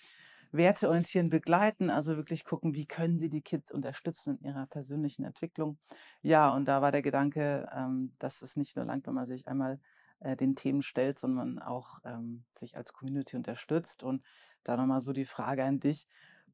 werteorientieren 0.53 1.31
begleiten, 1.31 1.91
also 1.91 2.17
wirklich 2.17 2.45
gucken, 2.45 2.75
wie 2.75 2.87
können 2.87 3.19
sie 3.19 3.29
die 3.29 3.43
Kids 3.43 3.71
unterstützen 3.71 4.39
in 4.39 4.49
ihrer 4.49 4.67
persönlichen 4.67 5.25
Entwicklung. 5.25 5.79
Ja, 6.23 6.51
und 6.51 6.67
da 6.67 6.83
war 6.83 6.93
der 6.93 7.03
Gedanke, 7.03 7.69
ähm, 7.75 8.13
dass 8.19 8.43
es 8.43 8.57
nicht 8.57 8.77
nur 8.77 8.85
langt, 8.85 9.07
wenn 9.07 9.15
man 9.15 9.27
sich 9.27 9.47
einmal 9.47 9.81
äh, 10.21 10.37
den 10.37 10.57
Themen 10.57 10.83
stellt, 10.83 11.19
sondern 11.19 11.59
auch 11.59 12.01
ähm, 12.05 12.45
sich 12.55 12.77
als 12.77 12.93
Community 12.93 13.37
unterstützt. 13.37 14.03
Und 14.03 14.23
da 14.65 14.77
nochmal 14.77 15.01
so 15.01 15.13
die 15.13 15.25
Frage 15.25 15.65
an 15.65 15.81
dich. 15.81 16.07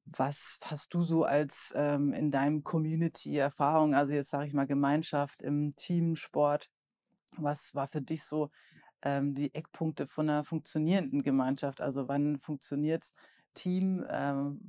Was 0.06 0.58
hast 0.64 0.92
du 0.92 1.02
so 1.02 1.24
als 1.24 1.72
ähm, 1.76 2.12
in 2.12 2.30
deinem 2.30 2.62
Community-Erfahrung, 2.62 3.94
also 3.94 4.12
jetzt 4.12 4.30
sage 4.30 4.46
ich 4.46 4.52
mal 4.52 4.66
Gemeinschaft 4.66 5.40
im 5.40 5.74
Teamsport, 5.76 6.70
was 7.36 7.74
war 7.74 7.88
für 7.88 8.02
dich 8.02 8.24
so 8.24 8.50
ähm, 9.02 9.34
die 9.34 9.54
Eckpunkte 9.54 10.06
von 10.06 10.28
einer 10.28 10.44
funktionierenden 10.44 11.22
Gemeinschaft? 11.22 11.80
Also 11.80 12.06
wann 12.06 12.38
funktioniert 12.38 13.12
Team? 13.54 14.04
Ähm, 14.10 14.60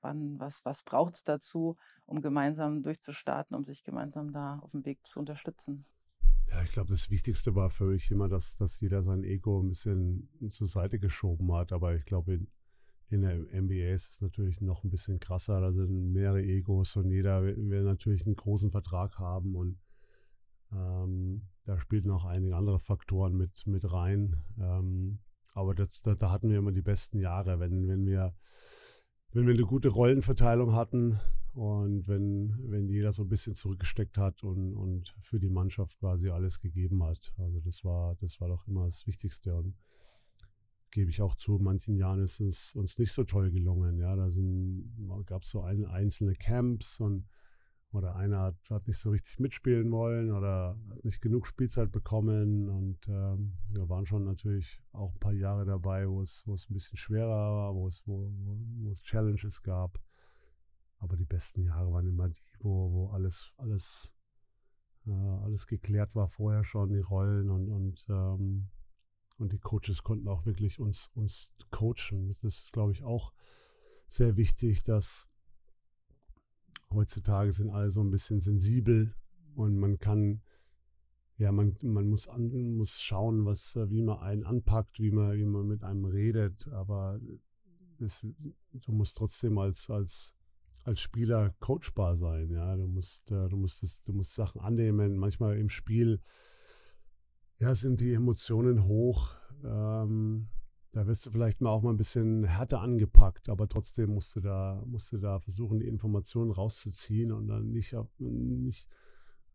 wann, 0.00 0.38
was, 0.38 0.64
was 0.64 0.82
braucht 0.82 1.14
es 1.14 1.24
dazu, 1.24 1.76
um 2.06 2.20
gemeinsam 2.20 2.82
durchzustarten, 2.82 3.56
um 3.56 3.64
sich 3.64 3.84
gemeinsam 3.84 4.32
da 4.32 4.58
auf 4.60 4.72
dem 4.72 4.84
Weg 4.84 5.06
zu 5.06 5.20
unterstützen? 5.20 5.84
Ja, 6.50 6.62
ich 6.62 6.72
glaube, 6.72 6.90
das 6.90 7.10
Wichtigste 7.10 7.54
war 7.54 7.70
für 7.70 7.84
mich 7.84 8.10
immer, 8.10 8.28
dass, 8.28 8.56
dass 8.56 8.80
jeder 8.80 9.02
sein 9.02 9.24
Ego 9.24 9.60
ein 9.60 9.68
bisschen 9.68 10.28
zur 10.50 10.68
Seite 10.68 10.98
geschoben 10.98 11.52
hat. 11.54 11.72
Aber 11.72 11.94
ich 11.94 12.04
glaube, 12.04 12.34
in, 12.34 12.48
in 13.08 13.22
der 13.22 13.38
NBA 13.38 13.94
ist 13.94 14.10
es 14.10 14.20
natürlich 14.20 14.60
noch 14.60 14.84
ein 14.84 14.90
bisschen 14.90 15.18
krasser. 15.18 15.60
Da 15.60 15.72
sind 15.72 16.12
mehrere 16.12 16.42
Egos 16.42 16.96
und 16.96 17.10
jeder 17.10 17.42
will 17.42 17.84
natürlich 17.84 18.26
einen 18.26 18.36
großen 18.36 18.70
Vertrag 18.70 19.18
haben 19.18 19.54
und 19.54 19.78
ähm, 20.72 21.42
da 21.64 21.78
spielen 21.78 22.06
noch 22.06 22.24
einige 22.24 22.56
andere 22.56 22.78
Faktoren 22.78 23.36
mit, 23.36 23.66
mit 23.66 23.90
rein. 23.90 24.36
Ähm, 24.58 25.20
aber 25.52 25.74
das, 25.74 26.02
da, 26.02 26.14
da, 26.14 26.30
hatten 26.30 26.50
wir 26.50 26.58
immer 26.58 26.72
die 26.72 26.82
besten 26.82 27.18
Jahre, 27.18 27.60
wenn, 27.60 27.88
wenn 27.88 28.06
wir 28.06 28.34
wenn 29.32 29.46
wir 29.46 29.54
eine 29.54 29.64
gute 29.64 29.88
Rollenverteilung 29.88 30.74
hatten 30.74 31.18
und 31.54 32.06
wenn, 32.06 32.54
wenn 32.70 32.88
jeder 32.88 33.12
so 33.12 33.22
ein 33.22 33.28
bisschen 33.28 33.54
zurückgesteckt 33.54 34.18
hat 34.18 34.44
und, 34.44 34.74
und 34.74 35.14
für 35.20 35.40
die 35.40 35.48
Mannschaft 35.48 35.98
quasi 35.98 36.28
alles 36.28 36.60
gegeben 36.60 37.02
hat. 37.02 37.32
Also 37.38 37.60
das 37.60 37.82
war, 37.82 38.14
das 38.16 38.40
war 38.40 38.48
doch 38.48 38.66
immer 38.68 38.86
das 38.86 39.06
Wichtigste. 39.06 39.54
Und 39.54 39.74
gebe 40.90 41.10
ich 41.10 41.22
auch 41.22 41.34
zu, 41.34 41.58
manchen 41.58 41.96
Jahren 41.96 42.22
ist 42.22 42.40
es 42.40 42.74
uns 42.74 42.98
nicht 42.98 43.12
so 43.12 43.24
toll 43.24 43.50
gelungen. 43.50 43.98
Ja, 43.98 44.16
da 44.16 44.28
gab 45.24 45.42
es 45.42 45.50
so 45.50 45.62
ein, 45.62 45.86
einzelne 45.86 46.34
Camps 46.34 47.00
und 47.00 47.26
oder 47.92 48.16
einer 48.16 48.40
hat, 48.40 48.56
hat, 48.70 48.86
nicht 48.88 48.98
so 48.98 49.10
richtig 49.10 49.38
mitspielen 49.38 49.90
wollen 49.90 50.32
oder 50.32 50.78
hat 50.90 51.04
nicht 51.04 51.20
genug 51.20 51.46
Spielzeit 51.46 51.92
bekommen. 51.92 52.68
Und 52.68 53.06
ähm, 53.08 53.58
wir 53.70 53.88
waren 53.88 54.06
schon 54.06 54.24
natürlich 54.24 54.82
auch 54.92 55.12
ein 55.12 55.20
paar 55.20 55.32
Jahre 55.32 55.64
dabei, 55.64 56.08
wo 56.08 56.22
es, 56.22 56.44
wo 56.46 56.54
es 56.54 56.68
ein 56.68 56.74
bisschen 56.74 56.96
schwerer 56.96 57.28
war, 57.28 57.74
wo 57.74 57.86
es, 57.86 58.02
wo, 58.06 58.32
wo 58.80 58.90
es 58.90 59.02
Challenges 59.02 59.62
gab. 59.62 60.00
Aber 60.98 61.16
die 61.16 61.26
besten 61.26 61.62
Jahre 61.62 61.92
waren 61.92 62.06
immer 62.06 62.28
die, 62.28 62.40
wo, 62.60 62.92
wo 62.92 63.10
alles, 63.10 63.52
alles, 63.58 64.14
äh, 65.06 65.10
alles 65.10 65.66
geklärt 65.66 66.14
war 66.14 66.28
vorher 66.28 66.64
schon, 66.64 66.90
die 66.90 67.00
Rollen 67.00 67.50
und, 67.50 67.68
und, 67.68 68.06
ähm, 68.08 68.68
und 69.36 69.52
die 69.52 69.58
Coaches 69.58 70.02
konnten 70.02 70.28
auch 70.28 70.46
wirklich 70.46 70.78
uns, 70.78 71.10
uns 71.14 71.52
coachen. 71.70 72.28
Das 72.28 72.44
ist, 72.44 72.72
glaube 72.72 72.92
ich, 72.92 73.02
auch 73.02 73.32
sehr 74.06 74.36
wichtig, 74.36 74.84
dass 74.84 75.28
heutzutage 76.92 77.52
sind 77.52 77.70
alle 77.70 77.90
so 77.90 78.00
ein 78.00 78.10
bisschen 78.10 78.40
sensibel 78.40 79.14
und 79.54 79.78
man 79.78 79.98
kann, 79.98 80.42
ja, 81.36 81.52
man, 81.52 81.74
man 81.82 82.08
muss, 82.08 82.28
an, 82.28 82.76
muss 82.76 83.00
schauen, 83.00 83.44
was, 83.44 83.76
äh, 83.76 83.90
wie 83.90 84.02
man 84.02 84.18
einen 84.18 84.44
anpackt, 84.44 85.00
wie 85.00 85.10
man, 85.10 85.36
wie 85.36 85.44
man 85.44 85.66
mit 85.66 85.82
einem 85.82 86.04
redet, 86.04 86.68
aber 86.68 87.20
das, 87.98 88.26
du 88.72 88.92
musst 88.92 89.16
trotzdem 89.16 89.58
als, 89.58 89.90
als, 89.90 90.34
als 90.84 91.00
Spieler 91.00 91.54
coachbar 91.60 92.16
sein, 92.16 92.50
ja, 92.50 92.76
du 92.76 92.86
musst, 92.86 93.30
äh, 93.30 93.48
du 93.48 93.56
musst, 93.56 93.82
das, 93.82 94.02
du 94.02 94.12
musst 94.12 94.34
Sachen 94.34 94.60
annehmen, 94.60 95.16
manchmal 95.16 95.58
im 95.58 95.68
Spiel, 95.68 96.20
ja, 97.58 97.74
sind 97.74 98.00
die 98.00 98.12
Emotionen 98.12 98.86
hoch, 98.86 99.36
ähm, 99.64 100.48
da 100.92 101.06
wirst 101.06 101.24
du 101.24 101.30
vielleicht 101.30 101.60
mal 101.62 101.70
auch 101.70 101.82
mal 101.82 101.90
ein 101.90 101.96
bisschen 101.96 102.44
härter 102.44 102.80
angepackt, 102.80 103.48
aber 103.48 103.66
trotzdem 103.66 104.10
musst 104.10 104.36
du 104.36 104.40
da, 104.40 104.82
musst 104.86 105.10
du 105.12 105.18
da 105.18 105.40
versuchen, 105.40 105.80
die 105.80 105.88
Informationen 105.88 106.50
rauszuziehen 106.50 107.32
und 107.32 107.48
dann 107.48 107.70
nicht, 107.70 107.96
nicht 108.18 108.88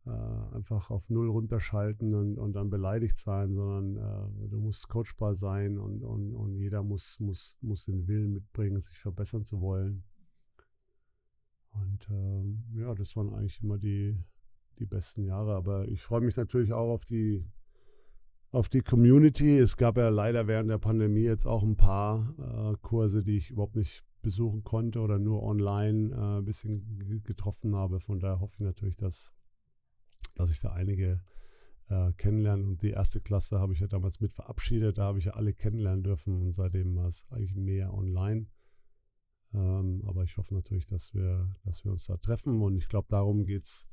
äh, 0.07 0.55
einfach 0.55 0.89
auf 0.89 1.11
Null 1.11 1.29
runterschalten 1.29 2.15
und, 2.15 2.39
und 2.39 2.53
dann 2.53 2.71
beleidigt 2.71 3.19
sein, 3.19 3.53
sondern 3.53 3.97
äh, 3.97 4.47
du 4.49 4.57
musst 4.57 4.89
coachbar 4.89 5.35
sein 5.35 5.77
und, 5.77 6.03
und, 6.03 6.33
und 6.33 6.55
jeder 6.55 6.81
muss, 6.81 7.19
muss, 7.19 7.55
muss 7.61 7.85
den 7.85 8.07
Willen 8.07 8.33
mitbringen, 8.33 8.79
sich 8.79 8.97
verbessern 8.97 9.43
zu 9.43 9.61
wollen. 9.61 10.03
Und 11.71 12.09
äh, 12.09 12.81
ja, 12.81 12.95
das 12.95 13.15
waren 13.15 13.31
eigentlich 13.33 13.61
immer 13.61 13.77
die, 13.77 14.17
die 14.79 14.85
besten 14.85 15.23
Jahre. 15.23 15.53
Aber 15.53 15.87
ich 15.87 16.01
freue 16.01 16.21
mich 16.21 16.35
natürlich 16.35 16.73
auch 16.73 16.91
auf 16.91 17.05
die 17.05 17.45
auf 18.51 18.69
die 18.69 18.81
Community. 18.81 19.57
Es 19.57 19.77
gab 19.77 19.97
ja 19.97 20.09
leider 20.09 20.47
während 20.47 20.69
der 20.69 20.77
Pandemie 20.77 21.23
jetzt 21.23 21.45
auch 21.45 21.63
ein 21.63 21.75
paar 21.75 22.73
äh, 22.73 22.77
Kurse, 22.81 23.23
die 23.23 23.37
ich 23.37 23.51
überhaupt 23.51 23.75
nicht 23.75 24.03
besuchen 24.21 24.63
konnte 24.63 24.99
oder 24.99 25.19
nur 25.19 25.43
online 25.43 26.11
äh, 26.11 26.39
ein 26.39 26.45
bisschen 26.45 27.23
getroffen 27.23 27.75
habe. 27.75 27.99
Von 27.99 28.19
daher 28.19 28.39
hoffe 28.39 28.55
ich 28.59 28.65
natürlich, 28.65 28.97
dass, 28.97 29.33
dass 30.35 30.49
ich 30.49 30.59
da 30.59 30.71
einige 30.71 31.21
äh, 31.89 32.11
kennenlerne. 32.13 32.63
Und 32.63 32.81
die 32.81 32.91
erste 32.91 33.21
Klasse 33.21 33.59
habe 33.59 33.73
ich 33.73 33.79
ja 33.79 33.87
damals 33.87 34.19
mit 34.19 34.33
verabschiedet. 34.33 34.97
Da 34.97 35.03
habe 35.03 35.19
ich 35.19 35.25
ja 35.25 35.33
alle 35.33 35.53
kennenlernen 35.53 36.03
dürfen 36.03 36.41
und 36.41 36.53
seitdem 36.53 36.95
war 36.95 37.07
es 37.07 37.25
eigentlich 37.29 37.55
mehr 37.55 37.93
online. 37.93 38.47
Ähm, 39.53 40.03
aber 40.05 40.23
ich 40.23 40.37
hoffe 40.37 40.53
natürlich, 40.53 40.85
dass 40.85 41.13
wir, 41.13 41.55
dass 41.63 41.85
wir 41.85 41.91
uns 41.91 42.05
da 42.05 42.17
treffen 42.17 42.61
und 42.61 42.75
ich 42.75 42.89
glaube, 42.89 43.07
darum 43.09 43.45
geht 43.45 43.63
es, 43.63 43.87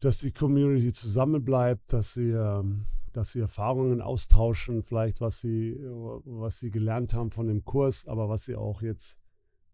dass 0.00 0.18
die 0.18 0.32
Community 0.32 0.92
zusammenbleibt, 0.92 1.92
dass 1.92 2.14
sie 2.14 2.30
ähm, 2.30 2.86
dass 3.12 3.32
sie 3.32 3.40
Erfahrungen 3.40 4.00
austauschen, 4.00 4.82
vielleicht 4.82 5.20
was 5.20 5.40
sie, 5.40 5.76
was 6.24 6.60
sie 6.60 6.70
gelernt 6.70 7.14
haben 7.14 7.30
von 7.30 7.48
dem 7.48 7.64
Kurs, 7.64 8.06
aber 8.06 8.28
was 8.28 8.44
sie 8.44 8.56
auch 8.56 8.82
jetzt, 8.82 9.18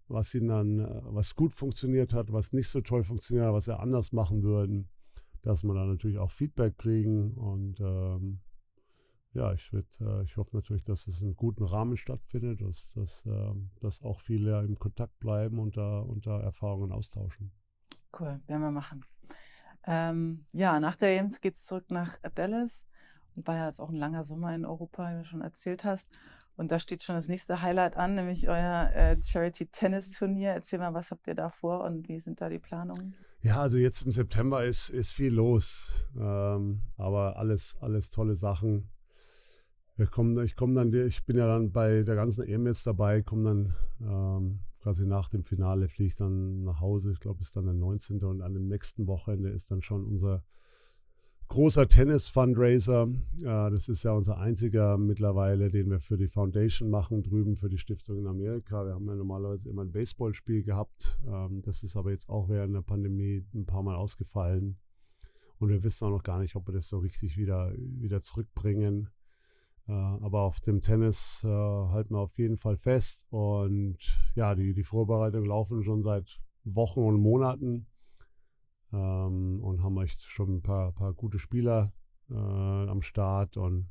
was 0.09 0.35
ihnen 0.35 0.49
dann, 0.49 1.03
was 1.15 1.35
gut 1.35 1.53
funktioniert 1.53 2.15
hat, 2.15 2.33
was 2.33 2.53
nicht 2.53 2.69
so 2.69 2.81
toll 2.81 3.05
funktioniert 3.05 3.47
hat, 3.47 3.55
was 3.55 3.67
sie 3.67 3.79
anders 3.79 4.13
machen 4.13 4.43
würden, 4.43 4.89
dass 5.43 5.63
man 5.63 5.77
dann 5.77 5.91
natürlich 5.91 6.19
auch 6.19 6.31
Feedback 6.31 6.79
kriegen 6.79 7.35
und 7.35 7.81
ähm, 7.81 8.41
ja, 9.33 9.53
ich, 9.53 9.73
würd, 9.73 10.01
äh, 10.01 10.23
ich 10.23 10.37
hoffe 10.37 10.57
natürlich, 10.57 10.85
dass 10.85 11.07
es 11.09 11.21
in 11.21 11.35
guten 11.35 11.65
Rahmen 11.65 11.97
stattfindet, 11.97 12.63
dass, 12.63 12.93
dass, 12.95 13.27
äh, 13.27 13.53
dass 13.81 14.01
auch 14.03 14.21
viele 14.21 14.65
im 14.65 14.79
Kontakt 14.79 15.19
bleiben 15.19 15.59
und 15.59 15.77
da, 15.77 15.99
und 15.99 16.27
da 16.27 16.41
Erfahrungen 16.41 16.93
austauschen. 16.93 17.51
Cool, 18.19 18.41
werden 18.47 18.63
wir 18.63 18.71
machen. 18.71 19.05
Ähm, 19.87 20.47
ja, 20.53 20.81
nach 20.81 20.97
der 20.97 21.17
EMS 21.19 21.41
geht 21.41 21.55
es 21.55 21.65
zurück 21.65 21.87
nach 21.89 22.17
Dallas. 22.35 22.87
War 23.35 23.57
ja 23.57 23.67
jetzt 23.67 23.81
auch 23.81 23.91
ein 23.91 23.97
langer 23.97 24.25
Sommer 24.25 24.55
in 24.55 24.65
Europa, 24.65 25.11
wie 25.11 25.19
du 25.19 25.25
schon 25.25 25.43
erzählt 25.43 25.85
hast. 25.85 26.09
Und 26.57 26.71
da 26.71 26.79
steht 26.79 27.03
schon 27.03 27.17
das 27.17 27.29
nächste 27.29 27.63
Highlight 27.63 27.97
an, 27.97 28.15
nämlich 28.15 28.49
euer 28.49 28.91
äh, 28.95 29.21
Charity 29.21 29.67
Tennis 29.67 30.13
Turnier. 30.17 30.51
Erzähl 30.51 30.79
mal, 30.79 30.95
was 30.95 31.11
habt 31.11 31.27
ihr 31.27 31.35
da 31.35 31.49
vor 31.49 31.83
und 31.83 32.09
wie 32.09 32.21
sind 32.21 32.41
da 32.41 32.49
die 32.49 32.61
Planungen? 32.61 33.15
Ja, 33.41 33.61
also 33.61 33.77
jetzt 33.77 34.03
im 34.03 34.11
September 34.11 34.65
ist, 34.65 34.89
ist 34.89 35.13
viel 35.13 35.35
los. 35.35 35.93
Ähm, 36.17 36.83
aber 36.97 37.37
alles, 37.37 37.77
alles 37.81 38.11
tolle 38.11 38.37
Sachen. 38.37 38.89
Wir 39.97 40.07
kommen, 40.07 40.43
ich 40.45 40.57
komme 40.57 40.75
dann, 40.75 40.93
ich 41.07 41.25
bin 41.25 41.37
ja 41.37 41.47
dann 41.47 41.71
bei 41.73 42.03
der 42.03 42.15
ganzen 42.15 42.47
EM 42.47 42.67
jetzt 42.67 42.87
dabei, 42.87 43.23
komme 43.23 43.45
dann 43.45 43.75
ähm, 44.01 44.61
quasi 44.85 45.07
nach 45.07 45.31
dem 45.31 45.43
Finale, 45.43 45.89
fliege 45.89 46.09
ich 46.09 46.15
dann 46.15 46.63
nach 46.63 46.79
Hause. 46.79 47.11
Ich 47.11 47.21
glaube, 47.21 47.41
es 47.41 47.47
ist 47.47 47.57
dann 47.57 47.65
der 47.65 47.73
19. 47.73 48.23
und 48.23 48.43
an 48.43 48.53
dem 48.53 48.69
nächsten 48.69 49.07
Wochenende 49.07 49.49
ist 49.49 49.71
dann 49.71 49.81
schon 49.81 50.05
unser 50.05 50.45
großer 51.49 51.89
Tennis-Fundraiser. 51.89 53.09
Äh, 53.41 53.71
das 53.71 53.89
ist 53.89 54.03
ja 54.03 54.13
unser 54.13 54.37
einziger 54.37 54.99
mittlerweile, 54.99 55.71
den 55.71 55.89
wir 55.89 56.01
für 56.01 56.19
die 56.19 56.29
Foundation 56.29 56.91
machen, 56.91 57.23
drüben 57.23 57.57
für 57.57 57.71
die 57.71 57.79
Stiftung 57.79 58.19
in 58.19 58.27
Amerika. 58.27 58.85
Wir 58.85 58.93
haben 58.93 59.09
ja 59.09 59.15
normalerweise 59.15 59.71
immer 59.71 59.83
ein 59.83 59.93
Baseballspiel 59.93 60.65
gehabt. 60.65 61.19
Ähm, 61.27 61.63
das 61.63 61.83
ist 61.83 61.97
aber 61.97 62.11
jetzt 62.11 62.29
auch 62.29 62.51
während 62.51 62.75
der 62.75 62.83
Pandemie 62.83 63.43
ein 63.55 63.65
paar 63.65 63.83
Mal 63.83 63.97
ausgefallen. 63.97 64.77
Und 65.59 65.71
wir 65.71 65.83
wissen 65.83 66.05
auch 66.05 66.11
noch 66.11 66.25
gar 66.25 66.41
nicht, 66.41 66.57
ob 66.57 66.69
wir 66.69 66.75
das 66.75 66.89
so 66.89 66.99
richtig 66.99 67.39
wieder, 67.39 67.73
wieder 67.79 68.21
zurückbringen. 68.21 69.09
Aber 69.87 70.43
auf 70.43 70.61
dem 70.61 70.81
Tennis 70.81 71.43
äh, 71.45 71.49
halten 71.49 72.15
wir 72.15 72.21
auf 72.21 72.39
jeden 72.39 72.57
Fall 72.57 72.79
fest. 72.79 73.27
Und 73.31 73.99
ja, 74.35 74.55
die, 74.55 74.73
die 74.73 74.83
Vorbereitungen 74.83 75.49
laufen 75.49 75.83
schon 75.83 76.03
seit 76.03 76.41
Wochen 76.65 77.01
und 77.01 77.21
Monaten 77.21 77.87
ähm, 78.93 79.63
und 79.63 79.83
haben 79.83 80.01
echt 80.01 80.23
schon 80.23 80.57
ein 80.57 80.63
paar, 80.63 80.93
paar 80.93 81.13
gute 81.13 81.39
Spieler 81.39 81.93
äh, 82.31 82.35
am 82.35 83.03
Start 83.03 83.57
und 83.57 83.91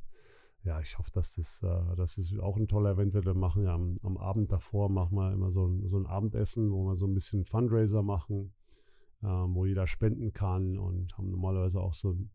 ja, 0.63 0.79
ich 0.79 0.97
hoffe, 0.97 1.11
dass 1.13 1.35
das, 1.35 1.61
äh, 1.61 1.95
das 1.95 2.17
ist 2.17 2.39
auch 2.39 2.55
ein 2.55 2.67
toller 2.67 2.91
Event 2.91 3.13
wird. 3.13 3.25
Wir 3.25 3.33
machen 3.33 3.63
ja 3.63 3.73
am, 3.73 3.99
am, 4.01 4.17
Abend 4.17 4.51
davor 4.51 4.89
machen 4.89 5.15
wir 5.17 5.33
immer 5.33 5.51
so 5.51 5.67
ein, 5.67 5.87
so 5.89 5.97
ein 5.97 6.07
Abendessen, 6.07 6.71
wo 6.71 6.85
wir 6.85 6.95
so 6.95 7.05
ein 7.05 7.13
bisschen 7.13 7.45
Fundraiser 7.45 8.01
machen, 8.01 8.53
äh, 9.21 9.27
wo 9.27 9.65
jeder 9.65 9.87
spenden 9.87 10.31
kann 10.31 10.77
und 10.79 11.17
haben 11.17 11.29
normalerweise 11.29 11.81
auch 11.81 11.93
so 11.93 12.11
ein 12.11 12.31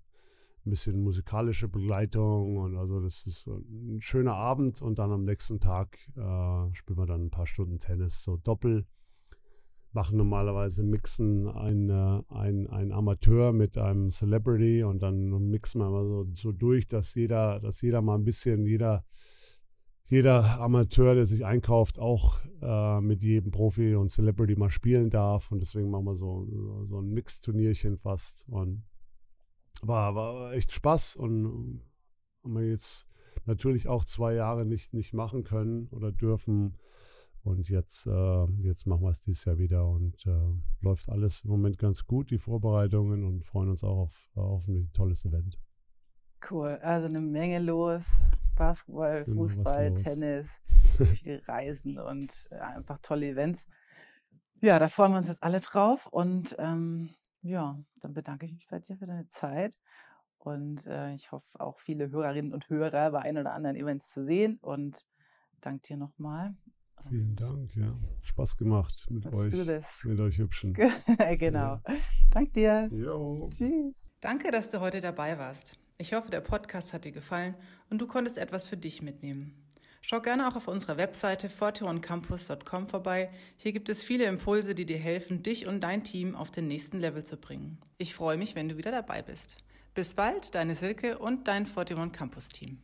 bisschen 0.65 1.03
musikalische 1.03 1.69
Begleitung 1.69 2.57
und 2.59 2.77
also 2.77 3.01
das 3.01 3.27
ist 3.27 3.47
ein 3.47 4.01
schöner 4.01 4.35
Abend 4.35 4.83
und 4.83 4.99
dann 4.99 5.13
am 5.13 5.23
nächsten 5.23 5.61
Tag 5.61 5.99
äh, 6.17 6.75
spielen 6.75 6.99
wir 6.99 7.07
dann 7.07 7.27
ein 7.27 7.31
paar 7.31 7.47
Stunden 7.47 7.79
Tennis, 7.79 8.23
so 8.23 8.37
Doppel 8.37 8.87
machen 9.93 10.19
normalerweise 10.19 10.85
mixen 10.85 11.49
ein, 11.49 11.89
äh, 11.89 12.23
ein, 12.29 12.67
ein 12.69 12.93
Amateur 12.93 13.53
mit 13.53 13.79
einem 13.79 14.11
Celebrity 14.11 14.85
und 14.85 15.03
dann 15.03 15.51
mixen 15.51 15.81
wir 15.81 15.91
mal 15.91 16.05
so, 16.05 16.27
so 16.35 16.53
durch, 16.53 16.87
dass 16.87 17.15
jeder, 17.15 17.61
dass 17.61 17.81
jeder 17.81 18.03
mal 18.03 18.17
ein 18.17 18.25
bisschen, 18.25 18.67
jeder, 18.67 19.05
jeder 20.05 20.61
Amateur, 20.61 21.15
der 21.15 21.27
sich 21.27 21.45
einkauft, 21.45 21.99
auch 21.99 22.39
äh, 22.63 23.01
mit 23.01 23.23
jedem 23.23 23.51
Profi 23.51 23.95
und 23.95 24.11
Celebrity 24.11 24.57
mal 24.57 24.71
spielen 24.71 25.11
darf. 25.11 25.53
Und 25.53 25.61
deswegen 25.61 25.91
machen 25.91 26.07
wir 26.07 26.15
so, 26.15 26.47
so, 26.51 26.85
so 26.87 26.99
ein 27.01 27.11
Mix-Turnierchen 27.11 27.97
fast. 27.99 28.47
Und 28.49 28.85
war, 29.87 30.15
war 30.15 30.53
echt 30.53 30.73
Spaß 30.73 31.17
und 31.17 31.83
haben 32.43 32.55
wir 32.55 32.67
jetzt 32.67 33.07
natürlich 33.47 33.89
auch 33.89 34.05
zwei 34.05 34.35
Jahre 34.35 34.65
nicht, 34.65 34.95
nicht 34.95 35.15
machen 35.15 35.45
können 35.45 35.89
oder 35.89 36.13
dürfen. 36.13 36.77
Und 37.45 37.69
jetzt, 37.69 38.07
äh, 38.07 38.45
jetzt 38.59 38.87
machen 38.87 39.03
wir 39.03 39.11
es 39.11 39.23
dieses 39.23 39.45
Jahr 39.45 39.59
wieder 39.59 39.89
und 39.89 40.27
äh, 40.27 40.53
läuft 40.81 41.09
alles 41.09 41.43
im 41.45 41.51
Moment 41.51 41.79
ganz 41.79 42.05
gut, 42.05 42.31
die 42.31 42.39
Vorbereitungen 42.39 43.25
und 43.25 43.45
freuen 43.45 43.71
uns 43.71 43.85
auch 43.85 43.99
auf, 43.99 44.29
auf 44.35 44.69
ein 44.69 44.91
tolles 44.93 45.25
Event. 45.25 45.59
Cool, 46.51 46.79
also 46.83 47.07
eine 47.07 47.21
Menge 47.21 47.59
los. 47.59 48.23
Basketball, 48.59 49.25
Fußball, 49.25 49.95
Tennis, 49.95 50.61
viel 51.23 51.41
Reisen 51.47 51.99
und 51.99 52.49
äh, 52.51 52.57
einfach 52.57 52.99
tolle 52.99 53.29
Events. 53.29 53.67
Ja, 54.61 54.81
da 54.81 54.89
freuen 54.89 55.13
wir 55.13 55.19
uns 55.19 55.29
jetzt 55.29 55.45
alle 55.45 55.61
drauf 55.61 56.07
und 56.07 56.57
ähm, 56.59 57.11
ja, 57.43 57.79
dann 58.01 58.15
bedanke 58.15 58.47
ich 58.47 58.53
mich 58.53 58.69
bei 58.69 58.79
dir 58.79 58.97
für 58.97 59.07
deine 59.07 59.29
Zeit 59.29 59.77
Und 60.39 60.87
äh, 60.87 61.15
ich 61.15 61.33
hoffe 61.33 61.61
auch 61.61 61.79
viele 61.79 62.11
Hörerinnen 62.11 62.53
und 62.53 62.69
Hörer 62.69 63.11
bei 63.11 63.21
ein 63.21 63.39
oder 63.39 63.55
anderen 63.55 63.77
Events 63.77 64.11
zu 64.11 64.25
sehen. 64.25 64.59
Und 64.61 65.07
danke 65.61 65.83
dir 65.83 65.97
nochmal. 65.97 66.55
Vielen 67.09 67.37
Dank, 67.37 67.75
ja. 67.77 67.95
Spaß 68.23 68.57
gemacht 68.57 69.07
mit 69.09 69.27
euch. 69.27 69.53
Mit 70.05 70.21
euch 70.21 70.39
Hübschen. 70.39 70.75
genau. 71.39 71.59
Ja. 71.59 71.83
Dank 72.31 72.53
dir. 72.55 72.89
Jo. 72.93 73.49
Tschüss. 73.51 74.05
Danke, 74.21 74.51
dass 74.51 74.71
du 74.71 74.81
heute 74.81 75.01
dabei 75.01 75.39
warst. 75.39 75.79
Ich 75.97 76.13
hoffe, 76.13 76.31
der 76.31 76.41
Podcast 76.41 76.93
hat 76.93 77.05
dir 77.05 77.13
gefallen 77.13 77.55
und 77.91 78.01
du 78.01 78.07
konntest 78.07 78.39
etwas 78.39 78.67
für 78.67 78.77
dich 78.77 79.03
mitnehmen. 79.03 79.68
Schau 80.01 80.21
gerne 80.21 80.49
auch 80.49 80.57
auf 80.57 80.69
unserer 80.69 80.97
Webseite 80.97 81.51
forteoncampus.com 81.51 82.89
vorbei. 82.89 83.31
Hier 83.57 83.73
gibt 83.73 83.89
es 83.89 84.03
viele 84.03 84.25
Impulse, 84.25 84.75
die 84.75 84.87
dir 84.87 84.99
helfen, 84.99 85.43
dich 85.43 85.67
und 85.67 85.81
dein 85.81 86.05
Team 86.05 86.35
auf 86.35 86.51
den 86.51 86.69
nächsten 86.69 87.01
Level 87.01 87.25
zu 87.25 87.37
bringen. 87.37 87.79
Ich 87.99 88.15
freue 88.15 88.37
mich, 88.37 88.55
wenn 88.55 88.69
du 88.69 88.77
wieder 88.77 88.91
dabei 88.91 89.23
bist. 89.23 89.57
Bis 89.95 90.15
bald, 90.15 90.55
deine 90.55 90.77
Silke 90.77 91.19
und 91.19 91.49
dein 91.49 91.67
Forteon 91.67 92.13
Campus 92.13 92.49
Team. 92.49 92.79